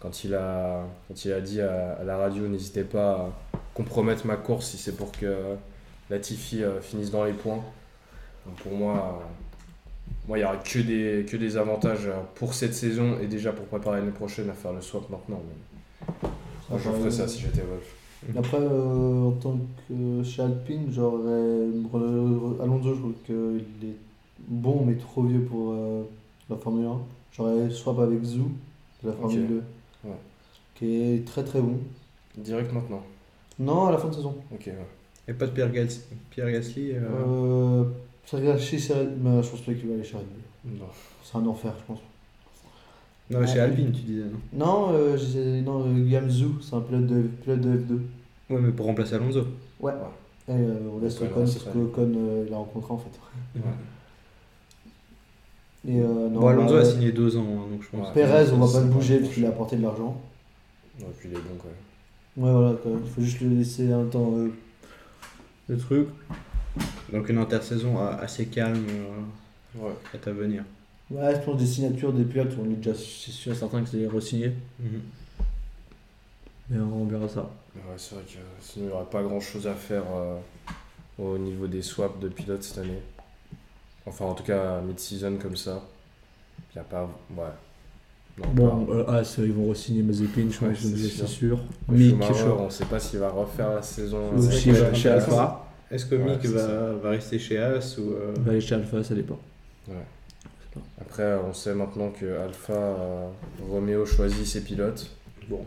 Quand 0.00 0.24
il 0.24 0.34
a, 0.34 0.84
quand 1.06 1.24
il 1.24 1.32
a 1.32 1.40
dit 1.40 1.60
à, 1.60 1.92
à 2.00 2.04
la 2.04 2.16
radio, 2.16 2.48
n'hésitez 2.48 2.84
pas 2.84 3.12
à 3.12 3.32
compromettre 3.74 4.26
ma 4.26 4.36
course 4.36 4.70
si 4.70 4.76
c'est 4.76 4.96
pour 4.96 5.12
que 5.12 5.56
Latifi 6.10 6.62
euh, 6.62 6.80
finisse 6.80 7.10
dans 7.10 7.24
les 7.24 7.32
points. 7.32 7.62
Donc 8.46 8.56
pour 8.56 8.72
moi, 8.72 9.22
moi 10.26 10.38
il 10.38 10.40
n'y 10.40 10.46
aura 10.46 10.56
que 10.56 10.78
des, 10.78 11.26
que 11.28 11.36
des 11.36 11.56
avantages 11.56 12.08
pour 12.34 12.54
cette 12.54 12.74
saison 12.74 13.18
et 13.20 13.26
déjà 13.26 13.52
pour 13.52 13.66
préparer 13.66 13.98
l'année 14.00 14.10
prochaine 14.12 14.48
à 14.50 14.54
faire 14.54 14.72
le 14.72 14.80
swap 14.80 15.08
maintenant. 15.10 15.42
Mais 15.46 16.28
moi, 16.70 16.78
je 16.82 16.90
ferais 16.90 17.10
ça 17.10 17.28
si 17.28 17.40
j'étais 17.40 17.62
Wolf. 17.62 17.97
Après, 18.36 18.58
euh, 18.60 19.28
en 19.28 19.32
tant 19.32 19.58
que 19.88 20.22
chez 20.24 20.42
Alpine, 20.42 20.86
j'aurais. 20.90 21.28
euh, 21.30 22.62
Alonso, 22.62 22.94
je 22.94 22.98
trouve 23.00 23.14
qu'il 23.24 23.88
est 23.88 23.96
bon, 24.46 24.84
mais 24.84 24.94
trop 24.96 25.22
vieux 25.22 25.42
pour 25.42 25.72
euh, 25.72 26.02
la 26.50 26.56
Formule 26.56 26.86
1. 26.86 26.98
J'aurais 27.32 27.70
swap 27.70 27.98
avec 28.00 28.22
Zou 28.24 28.50
de 29.02 29.08
la 29.08 29.14
Formule 29.14 29.42
Ok. 29.42 29.48
2, 29.48 29.62
Ouais. 30.04 30.16
qui 30.74 30.94
est 30.96 31.26
très 31.26 31.44
très 31.44 31.60
bon. 31.60 31.78
Direct 32.36 32.72
maintenant. 32.72 33.02
Non, 33.58 33.86
à 33.86 33.92
la 33.92 33.98
fin 33.98 34.08
de 34.08 34.14
saison. 34.14 34.34
Ok, 34.52 34.66
ouais. 34.66 34.74
Et 35.28 35.32
pas 35.34 35.46
de 35.46 35.52
Pierre, 35.52 35.70
Gas- 35.72 36.00
Pierre 36.30 36.50
Gasly 36.50 36.92
euh, 36.92 37.00
Euh, 37.04 37.84
Red 38.92 39.16
mais 39.22 39.42
je 39.42 39.48
pense 39.50 39.60
pas 39.60 39.72
qu'il 39.74 39.88
va 39.88 39.94
aller 39.94 40.04
chez 40.04 40.16
Red 40.16 40.26
Bull. 40.64 40.78
Non. 40.78 40.86
C'est 41.22 41.36
un 41.38 41.46
enfer, 41.46 41.72
je 41.78 41.84
pense. 41.92 41.98
Non, 43.30 43.46
chez 43.46 43.54
Ouais. 43.54 43.60
Alpine, 43.60 43.92
tu 43.92 44.00
disais, 44.02 44.22
non 44.52 44.66
Non, 44.66 44.92
euh, 44.94 45.16
j'ai- 45.16 45.60
non 45.60 45.84
euh, 45.86 45.92
Guillaume 45.92 46.30
Zou, 46.30 46.60
c'est 46.62 46.74
un 46.74 46.80
pilote 46.80 47.06
de, 47.06 47.22
pilote 47.42 47.60
de 47.60 47.76
F2. 47.76 47.92
Ouais, 48.50 48.60
mais 48.60 48.72
pour 48.72 48.86
remplacer 48.86 49.14
Alonso. 49.16 49.44
Ouais. 49.80 49.92
Et 50.48 50.52
euh, 50.52 50.78
on 50.94 50.98
laisse 50.98 51.20
Ouais, 51.20 51.26
Ocon 51.26 51.40
parce 51.40 51.52
c'est 51.52 51.58
ça. 51.58 51.70
qu'Ocon 51.72 52.10
euh, 52.16 52.44
il 52.48 52.54
a 52.54 52.56
rencontré 52.56 52.94
en 52.94 52.98
fait. 52.98 53.10
Ouais. 53.56 53.62
Et, 55.86 56.00
euh, 56.00 56.28
non, 56.30 56.40
bon, 56.40 56.46
Alonso 56.48 56.74
bah, 56.74 56.80
a 56.80 56.84
signé 56.84 57.12
deux 57.12 57.36
ans, 57.36 57.44
hein, 57.46 57.70
donc 57.70 57.82
je 57.82 57.88
pense. 57.90 58.08
Ouais. 58.08 58.14
Perez, 58.14 58.50
on 58.52 58.58
va 58.64 58.72
pas 58.72 58.84
le 58.84 58.90
bouger 58.90 59.18
parce 59.18 59.34
qu'il 59.34 59.44
a 59.44 59.48
apporté 59.50 59.76
de 59.76 59.82
l'argent. 59.82 60.18
Ouais, 60.98 61.06
puis 61.18 61.28
il 61.30 61.36
est 61.36 61.40
bon 61.40 61.56
quand 61.58 61.68
même. 61.68 62.46
Ouais, 62.46 62.52
voilà, 62.52 62.76
quoi. 62.76 62.92
il 63.04 63.10
faut 63.10 63.20
juste 63.20 63.40
le 63.42 63.50
laisser 63.50 63.92
un 63.92 64.04
temps. 64.06 64.32
euh, 64.36 64.48
Le 65.68 65.76
truc. 65.76 66.08
Donc 67.12 67.28
une 67.28 67.38
intersaison 67.38 67.98
assez 67.98 68.46
calme 68.46 68.84
euh, 68.88 69.80
Ouais. 69.84 69.92
à 70.26 70.30
venir. 70.30 70.64
Ouais, 71.10 71.34
je 71.34 71.40
pense 71.40 71.56
des 71.58 71.66
signatures 71.66 72.12
des 72.12 72.24
pilotes, 72.24 72.52
on 72.60 72.70
est 72.70 72.74
déjà 72.76 72.94
c'est 72.94 73.30
sûr 73.30 73.52
et 73.52 73.54
certain 73.54 73.82
que 73.82 73.88
c'est 73.88 74.06
re-signé. 74.06 74.52
Mais 76.70 76.78
on 76.80 77.04
verra 77.06 77.28
ça. 77.28 77.48
Ouais, 77.74 77.80
c'est 77.96 78.14
vrai 78.14 78.24
que 78.24 78.38
sinon 78.60 78.84
il 78.84 78.88
n'y 78.88 78.94
aurait 78.94 79.04
pas 79.10 79.22
grand 79.22 79.40
chose 79.40 79.66
à 79.66 79.74
faire 79.74 80.02
euh, 80.14 80.36
au 81.18 81.38
niveau 81.38 81.66
des 81.66 81.80
swaps 81.80 82.20
de 82.20 82.28
pilotes 82.28 82.62
cette 82.62 82.78
année. 82.78 83.00
Enfin, 84.04 84.26
en 84.26 84.34
tout 84.34 84.42
cas, 84.44 84.80
mid-season 84.82 85.36
comme 85.40 85.56
ça. 85.56 85.82
Il 86.74 86.78
n'y 86.78 86.80
a 86.80 86.84
pas. 86.84 87.08
Ouais. 87.36 87.44
Non, 88.38 88.48
Bon, 88.52 88.86
pas. 88.86 88.92
euh, 88.92 89.20
As, 89.20 89.36
ils 89.38 89.52
vont 89.52 89.70
re-signer 89.70 90.02
Mazepin, 90.02 90.48
je 90.50 90.60
Ouais, 90.64 90.70
pense, 90.72 90.78
c'est 90.78 90.96
c'est 90.96 91.26
sûr. 91.26 91.58
Ouais, 91.88 91.96
Mick, 91.96 92.22
je- 92.34 92.44
on 92.44 92.66
ne 92.66 92.70
sait 92.70 92.84
pas 92.84 93.00
s'il 93.00 93.18
va 93.18 93.30
refaire 93.30 93.70
la 93.74 93.82
saison. 93.82 94.30
Ou 94.34 94.44
euh, 94.44 94.50
chez- 94.50 94.72
prochaine. 94.72 94.94
chez 94.94 95.08
Alpha. 95.08 95.64
Est-ce 95.90 96.04
que 96.06 96.14
Ouais, 96.16 96.36
Mick 96.36 96.44
va, 96.46 96.92
va 96.94 97.10
rester 97.10 97.38
chez 97.38 97.58
As 97.58 97.96
ou 97.98 98.12
euh, 98.12 98.34
Il 98.36 98.42
va 98.42 98.50
aller 98.52 98.60
chez 98.60 98.74
Alpha, 98.74 99.02
ça 99.02 99.14
dépend. 99.14 99.38
Ouais. 99.88 99.94
Après, 101.00 101.34
on 101.48 101.52
sait 101.52 101.74
maintenant 101.74 102.10
que 102.10 102.38
Alpha, 102.38 102.72
euh, 102.72 103.28
Romeo 103.70 104.04
choisit 104.06 104.46
ses 104.46 104.62
pilotes. 104.62 105.10
Bon, 105.48 105.64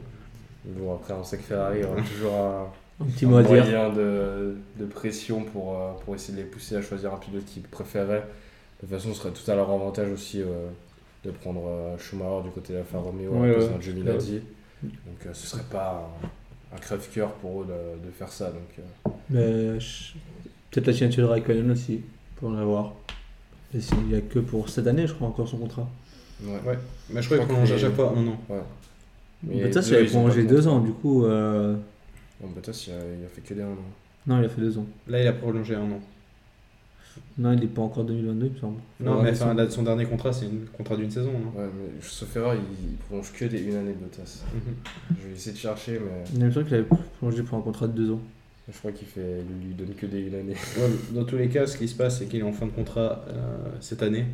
Bon, 0.65 0.93
après, 0.93 1.13
on 1.13 1.23
sait 1.23 1.37
que 1.37 1.43
Ferrari 1.43 1.83
aura 1.83 1.95
toujours 2.13 2.33
un, 2.35 2.67
Un 3.01 3.05
petit 3.05 3.25
un 3.25 3.29
mot 3.29 3.37
à 3.37 3.43
dire. 3.43 3.49
moyen 3.63 3.89
de, 3.89 4.55
de 4.77 4.85
pression 4.85 5.43
pour, 5.43 5.75
euh, 5.75 5.91
pour 6.05 6.13
essayer 6.15 6.37
de 6.37 6.43
les 6.43 6.47
pousser 6.47 6.75
à 6.75 6.81
choisir 6.83 7.11
un 7.13 7.17
pilote 7.17 7.45
qu'ils 7.45 7.63
préféraient. 7.63 8.23
De 8.81 8.87
toute 8.87 8.89
façon, 8.95 9.13
ce 9.13 9.19
serait 9.21 9.31
tout 9.31 9.49
à 9.49 9.55
leur 9.55 9.69
avantage 9.71 10.09
aussi 10.11 10.41
euh, 10.41 10.67
de 11.25 11.31
prendre 11.31 11.67
euh, 11.67 11.97
Schumacher 11.97 12.43
du 12.43 12.49
côté 12.51 12.73
de 12.73 12.77
l'Alfa 12.77 12.99
Romeo 12.99 13.31
Ouais, 13.31 13.51
à 13.51 13.53
cause 13.55 13.63
ouais. 13.65 13.69
d'un 13.71 13.81
Giovinazzi. 13.81 14.41
Donc, 14.83 15.25
euh, 15.25 15.29
ce 15.33 15.47
serait 15.47 15.63
pas 15.71 16.09
un, 16.73 16.75
un 16.75 16.79
crève-cœur 16.79 17.31
pour 17.33 17.63
eux 17.63 17.65
de, 17.65 18.05
de 18.07 18.11
faire 18.11 18.29
ça. 18.31 18.51
Donc, 18.51 18.79
euh, 18.79 19.09
Mais 19.31 19.79
peut-être 20.69 20.87
la 20.87 20.93
signature 20.93 21.23
de 21.27 21.31
Raikkonen 21.31 21.71
aussi, 21.71 22.01
pour 22.35 22.49
en 22.49 22.57
avoir. 22.57 22.93
Et 23.73 23.81
s'il 23.81 23.97
n'y 24.03 24.15
a 24.15 24.21
que 24.21 24.39
pour 24.39 24.69
cette 24.69 24.87
année, 24.87 25.07
je 25.07 25.13
crois, 25.13 25.27
encore 25.27 25.47
son 25.47 25.57
contrat. 25.57 25.87
ouais. 26.43 26.51
ouais. 26.65 26.77
Mais 27.09 27.21
je 27.21 27.27
crois 27.27 27.37
qu'il 27.39 27.47
prolonge 27.47 27.71
à 27.71 27.75
que- 27.75 27.81
chaque 27.81 27.93
fois 27.95 28.13
un 28.15 28.27
an. 28.27 28.37
ouais. 28.49 28.59
Mais 29.43 29.63
Bottas, 29.63 29.81
eux, 29.81 29.85
il 29.91 29.95
avait 29.95 30.05
prolongé 30.07 30.43
deux 30.43 30.67
ans, 30.67 30.79
du 30.79 30.91
coup. 30.91 31.25
euh, 31.25 31.75
Bon, 32.39 32.49
Bottas, 32.49 32.85
il 32.87 32.93
a, 32.93 32.97
il 33.19 33.25
a 33.25 33.27
fait 33.29 33.41
que 33.41 33.53
des 33.53 33.61
un 33.61 33.67
an. 33.67 33.77
Non, 34.27 34.39
il 34.39 34.45
a 34.45 34.49
fait 34.49 34.61
deux 34.61 34.77
ans. 34.77 34.85
Là, 35.07 35.21
il 35.21 35.27
a 35.27 35.33
prolongé 35.33 35.73
un 35.75 35.83
an. 35.91 35.99
Non, 37.37 37.51
il 37.53 37.59
n'est 37.59 37.67
pas 37.67 37.81
encore 37.81 38.03
2022, 38.03 38.45
il 38.47 38.51
me 38.53 38.57
semble. 38.59 38.79
Non, 38.99 39.21
mais 39.21 39.31
enfin, 39.31 39.53
là, 39.53 39.69
son 39.69 39.83
dernier 39.83 40.05
contrat, 40.05 40.31
c'est 40.31 40.45
un 40.45 40.49
contrat 40.77 40.95
d'une 40.95 41.09
saison. 41.11 41.31
Non 41.31 41.59
Ouais, 41.59 41.67
mais 41.75 42.01
sauf 42.01 42.35
erreur, 42.35 42.53
il, 42.55 42.89
il 42.91 42.95
prolonge 42.97 43.31
que 43.33 43.45
des 43.45 43.61
une 43.61 43.75
année 43.75 43.93
de 43.93 43.97
Bottas. 43.97 44.43
Mhm. 44.53 44.61
Je 45.21 45.27
vais 45.27 45.33
essayer 45.33 45.53
de 45.53 45.57
chercher, 45.57 45.93
mais 45.99 46.23
Il 46.33 46.43
me 46.45 46.51
semble 46.51 46.65
qu'il 46.65 46.75
avait 46.75 46.85
prolongé 47.19 47.41
pour 47.43 47.57
un 47.57 47.61
contrat 47.61 47.87
de 47.87 47.93
deux 47.93 48.11
ans. 48.11 48.19
Je 48.71 48.77
crois 48.77 48.91
qu'il 48.91 49.07
fait, 49.07 49.41
il 49.61 49.67
lui 49.67 49.73
donne 49.73 49.93
que 49.95 50.05
des 50.05 50.19
une 50.21 50.35
année. 50.35 50.53
Ouais, 50.77 50.89
dans 51.11 51.23
tous 51.25 51.37
les 51.37 51.49
cas, 51.49 51.67
ce 51.67 51.77
qui 51.77 51.87
se 51.87 51.95
passe, 51.95 52.19
c'est 52.19 52.25
qu'il 52.25 52.39
est 52.39 52.43
en 52.43 52.53
fin 52.53 52.65
de 52.65 52.71
contrat 52.71 53.23
euh, 53.29 53.57
cette 53.79 54.01
année. 54.03 54.25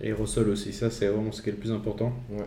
Et 0.00 0.12
Russell 0.12 0.48
aussi, 0.48 0.72
ça 0.72 0.90
c'est 0.90 1.06
vraiment 1.08 1.30
ce 1.32 1.42
qui 1.42 1.50
est 1.50 1.52
le 1.52 1.58
plus 1.58 1.72
important. 1.72 2.12
Ouais. 2.30 2.44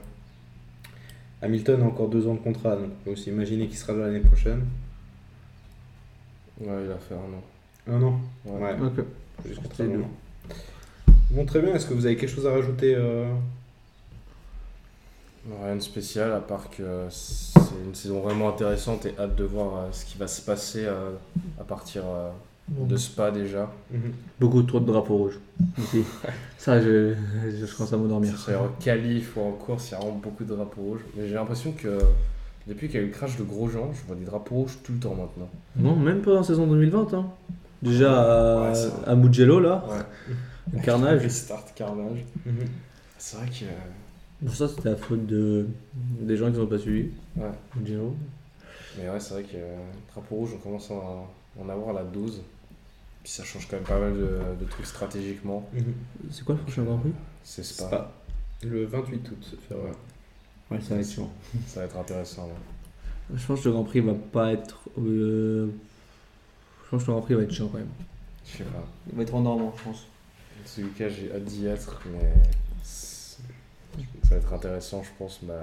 Hamilton 1.42 1.82
a 1.82 1.86
encore 1.86 2.10
deux 2.10 2.28
ans 2.28 2.34
de 2.36 2.40
contrat, 2.40 2.76
donc 2.76 2.90
on 3.02 3.04
peut 3.06 3.12
aussi 3.12 3.30
imaginer 3.30 3.68
qu'il 3.68 3.78
sera 3.78 3.94
là 3.94 4.08
l'année 4.08 4.20
prochaine. 4.22 4.62
Ouais, 6.60 6.86
il 6.86 6.92
a 6.92 6.98
fait 6.98 7.16
un 7.16 7.18
an. 7.18 7.44
Un 7.98 8.02
an 8.04 8.22
Ouais. 8.46 8.62
Ouais, 8.62 8.76
Ok. 8.82 9.70
très 9.70 9.86
bien. 9.86 9.98
longtemps. 9.98 10.10
Bon, 11.32 11.46
très 11.46 11.62
bien, 11.62 11.74
est-ce 11.76 11.86
que 11.88 11.94
vous 11.94 12.06
avez 12.06 12.16
quelque 12.16 12.30
chose 12.30 12.46
à 12.48 12.52
rajouter 12.52 12.94
euh, 12.96 13.26
Rien 15.64 15.76
de 15.76 15.82
spécial, 15.82 16.32
à 16.32 16.40
part 16.40 16.70
que 16.70 16.84
c'est 17.10 17.60
une 17.86 17.94
saison 17.94 18.22
vraiment 18.22 18.50
intéressante 18.50 19.06
et 19.06 19.14
hâte 19.20 19.36
de 19.36 19.44
voir 19.44 19.76
euh, 19.76 19.88
ce 19.92 20.06
qui 20.06 20.18
va 20.18 20.28
se 20.28 20.42
passer 20.42 20.86
euh, 20.86 21.12
à 21.60 21.66
partir 21.66 22.04
euh, 22.06 22.30
de 22.70 22.96
Spa 22.96 23.30
déjà. 23.30 23.70
mhm. 23.92 24.14
Beaucoup 24.40 24.64
trop 24.64 24.80
de 24.80 24.86
drapeaux 24.86 25.18
rouges. 25.18 25.40
Ici. 25.78 26.04
Ça, 26.58 26.80
je, 26.80 27.14
je, 27.60 27.76
commence 27.76 27.92
à 27.92 27.98
m'endormir. 27.98 28.34
en 28.58 28.70
qualif 28.82 29.36
ou 29.36 29.42
en 29.42 29.52
course, 29.52 29.90
il 29.90 29.92
y 29.92 29.96
a 29.96 30.00
vraiment 30.00 30.16
beaucoup 30.16 30.46
de 30.46 30.56
drapeaux 30.56 30.82
rouges. 30.82 31.02
Mais 31.18 31.28
j'ai 31.28 31.34
l'impression 31.34 31.74
que 31.74 32.00
depuis 32.66 32.88
qu'il 32.88 32.96
y 32.96 33.00
a 33.00 33.04
eu 33.04 33.08
le 33.10 33.12
crash 33.14 33.36
de 33.38 33.44
Grosjean, 33.44 33.92
je 33.94 34.08
vois 34.08 34.16
des 34.16 34.24
drapeaux 34.24 34.56
rouges 34.56 34.78
tout 34.82 34.94
le 34.94 35.00
temps 35.00 35.14
maintenant. 35.16 35.50
Non, 35.76 35.98
même 35.98 36.22
pas 36.22 36.38
en 36.38 36.44
saison 36.44 36.66
2020. 36.68 37.14
Hein. 37.16 37.26
Déjà 37.82 38.14
à, 38.14 38.72
Ouais, 38.72 38.78
à 39.08 39.16
Mugello, 39.16 39.60
là, 39.60 39.84
Ouais. 39.90 40.36
le 40.74 40.80
carnage. 40.80 41.28
Start 41.28 41.74
carnage. 41.76 42.24
Mhm. 42.46 42.56
C'est 43.18 43.36
vrai 43.36 43.48
que. 43.48 43.66
Pour 44.46 44.56
ça, 44.56 44.68
c'était 44.68 44.90
la 44.90 44.96
faute 44.98 45.26
de, 45.26 45.68
des 45.94 46.36
gens 46.38 46.52
qui 46.52 46.58
n'ont 46.58 46.68
pas 46.68 46.78
suivi. 46.80 47.10
Ouais. 47.38 47.52
Mais 48.98 49.10
ouais, 49.10 49.20
c'est 49.20 49.34
vrai 49.36 49.44
que 49.44 49.56
euh, 49.56 49.76
drapeau 50.12 50.36
rouge, 50.36 50.52
on 50.56 50.58
commence 50.60 50.92
à 50.92 50.96
en 50.96 51.28
en 51.60 51.70
avoir 51.70 51.90
à 51.90 51.94
la 51.94 52.04
12. 52.04 52.42
Puis 53.24 53.32
ça 53.32 53.44
change 53.44 53.68
quand 53.70 53.78
même 53.78 53.86
pas 53.86 54.00
mal 54.00 54.14
de, 54.14 54.40
de 54.60 54.66
trucs 54.70 54.86
stratégiquement. 54.88 55.68
Mhm. 55.74 55.94
C'est 56.32 56.44
quoi 56.44 56.56
le 56.56 56.62
prochain 56.62 56.84
Grand 56.84 56.98
Prix 56.98 57.14
C'est 57.44 57.64
Spa. 57.64 57.86
Spa. 57.88 58.12
Le 58.64 58.86
28 58.86 59.30
août. 59.32 59.56
Ouais. 59.72 59.78
Ouais, 60.72 60.82
ça 60.82 60.96
va 60.96 61.02
être 61.02 61.10
chiant. 61.10 61.30
Ça 61.68 61.82
va 61.82 61.86
être 61.86 61.98
intéressant. 61.98 62.46
ouais. 62.48 63.36
Je 63.36 63.46
pense 63.46 63.62
que 63.62 63.66
le 63.70 63.72
Grand 63.74 63.84
Prix 63.84 64.00
va 64.02 64.14
pas 64.14 64.52
être. 64.54 64.80
euh, 65.00 65.68
Je 66.86 66.90
pense 66.90 67.04
que 67.04 67.08
le 67.08 67.14
Grand 67.14 67.22
Prix 67.22 67.36
va 67.36 67.44
être 67.44 67.52
chiant 67.52 67.68
quand 67.72 67.78
même. 67.78 67.88
Je 68.46 68.58
sais 68.58 68.64
pas. 68.66 68.84
Il 69.10 69.16
va 69.16 69.22
être 69.24 69.36
en 69.36 69.42
normand, 69.42 69.74
je 69.78 69.84
pense. 69.84 70.06
Celui 70.66 70.90
cas, 70.90 71.08
j'ai 71.10 71.32
hâte 71.34 71.44
d'y 71.46 71.66
être, 71.68 72.02
mais 72.12 72.34
ça 74.24 74.30
va 74.32 74.36
être 74.38 74.54
intéressant, 74.54 75.04
je 75.04 75.10
pense. 75.18 75.40
Bah, 75.44 75.54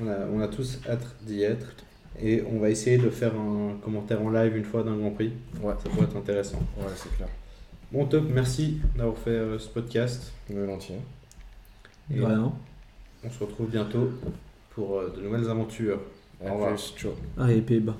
On 0.00 0.08
a, 0.08 0.16
on 0.32 0.40
a 0.40 0.48
tous 0.48 0.78
hâte 0.88 1.06
d'y 1.22 1.42
être. 1.42 1.66
Et 2.20 2.42
on 2.48 2.60
va 2.60 2.70
essayer 2.70 2.96
de 2.98 3.10
faire 3.10 3.34
un 3.34 3.76
commentaire 3.82 4.22
en 4.22 4.30
live 4.30 4.56
une 4.56 4.64
fois 4.64 4.82
d'un 4.84 4.96
Grand 4.96 5.10
Prix. 5.10 5.32
ouais, 5.62 5.74
Ça 5.82 5.88
pourrait 5.90 6.04
être 6.06 6.16
intéressant. 6.16 6.58
ouais, 6.78 6.84
c'est 6.96 7.14
clair. 7.16 7.28
Bon, 7.90 8.06
top, 8.06 8.24
merci 8.30 8.78
d'avoir 8.96 9.16
fait 9.18 9.30
euh, 9.30 9.58
ce 9.58 9.68
podcast. 9.68 10.32
Volontiers. 10.50 10.98
Et 12.14 12.24
rien. 12.24 12.52
on 13.24 13.30
se 13.30 13.38
retrouve 13.42 13.68
bientôt 13.70 14.10
pour 14.70 14.98
euh, 14.98 15.12
de 15.16 15.22
nouvelles 15.22 15.48
aventures. 15.48 16.00
À 16.44 16.50
Au 16.50 16.54
revoir. 16.54 16.70
plus, 16.74 16.94
ciao. 16.96 17.12
Ah, 17.38 17.50
et 17.52 17.60
Pays-Bas. 17.60 17.96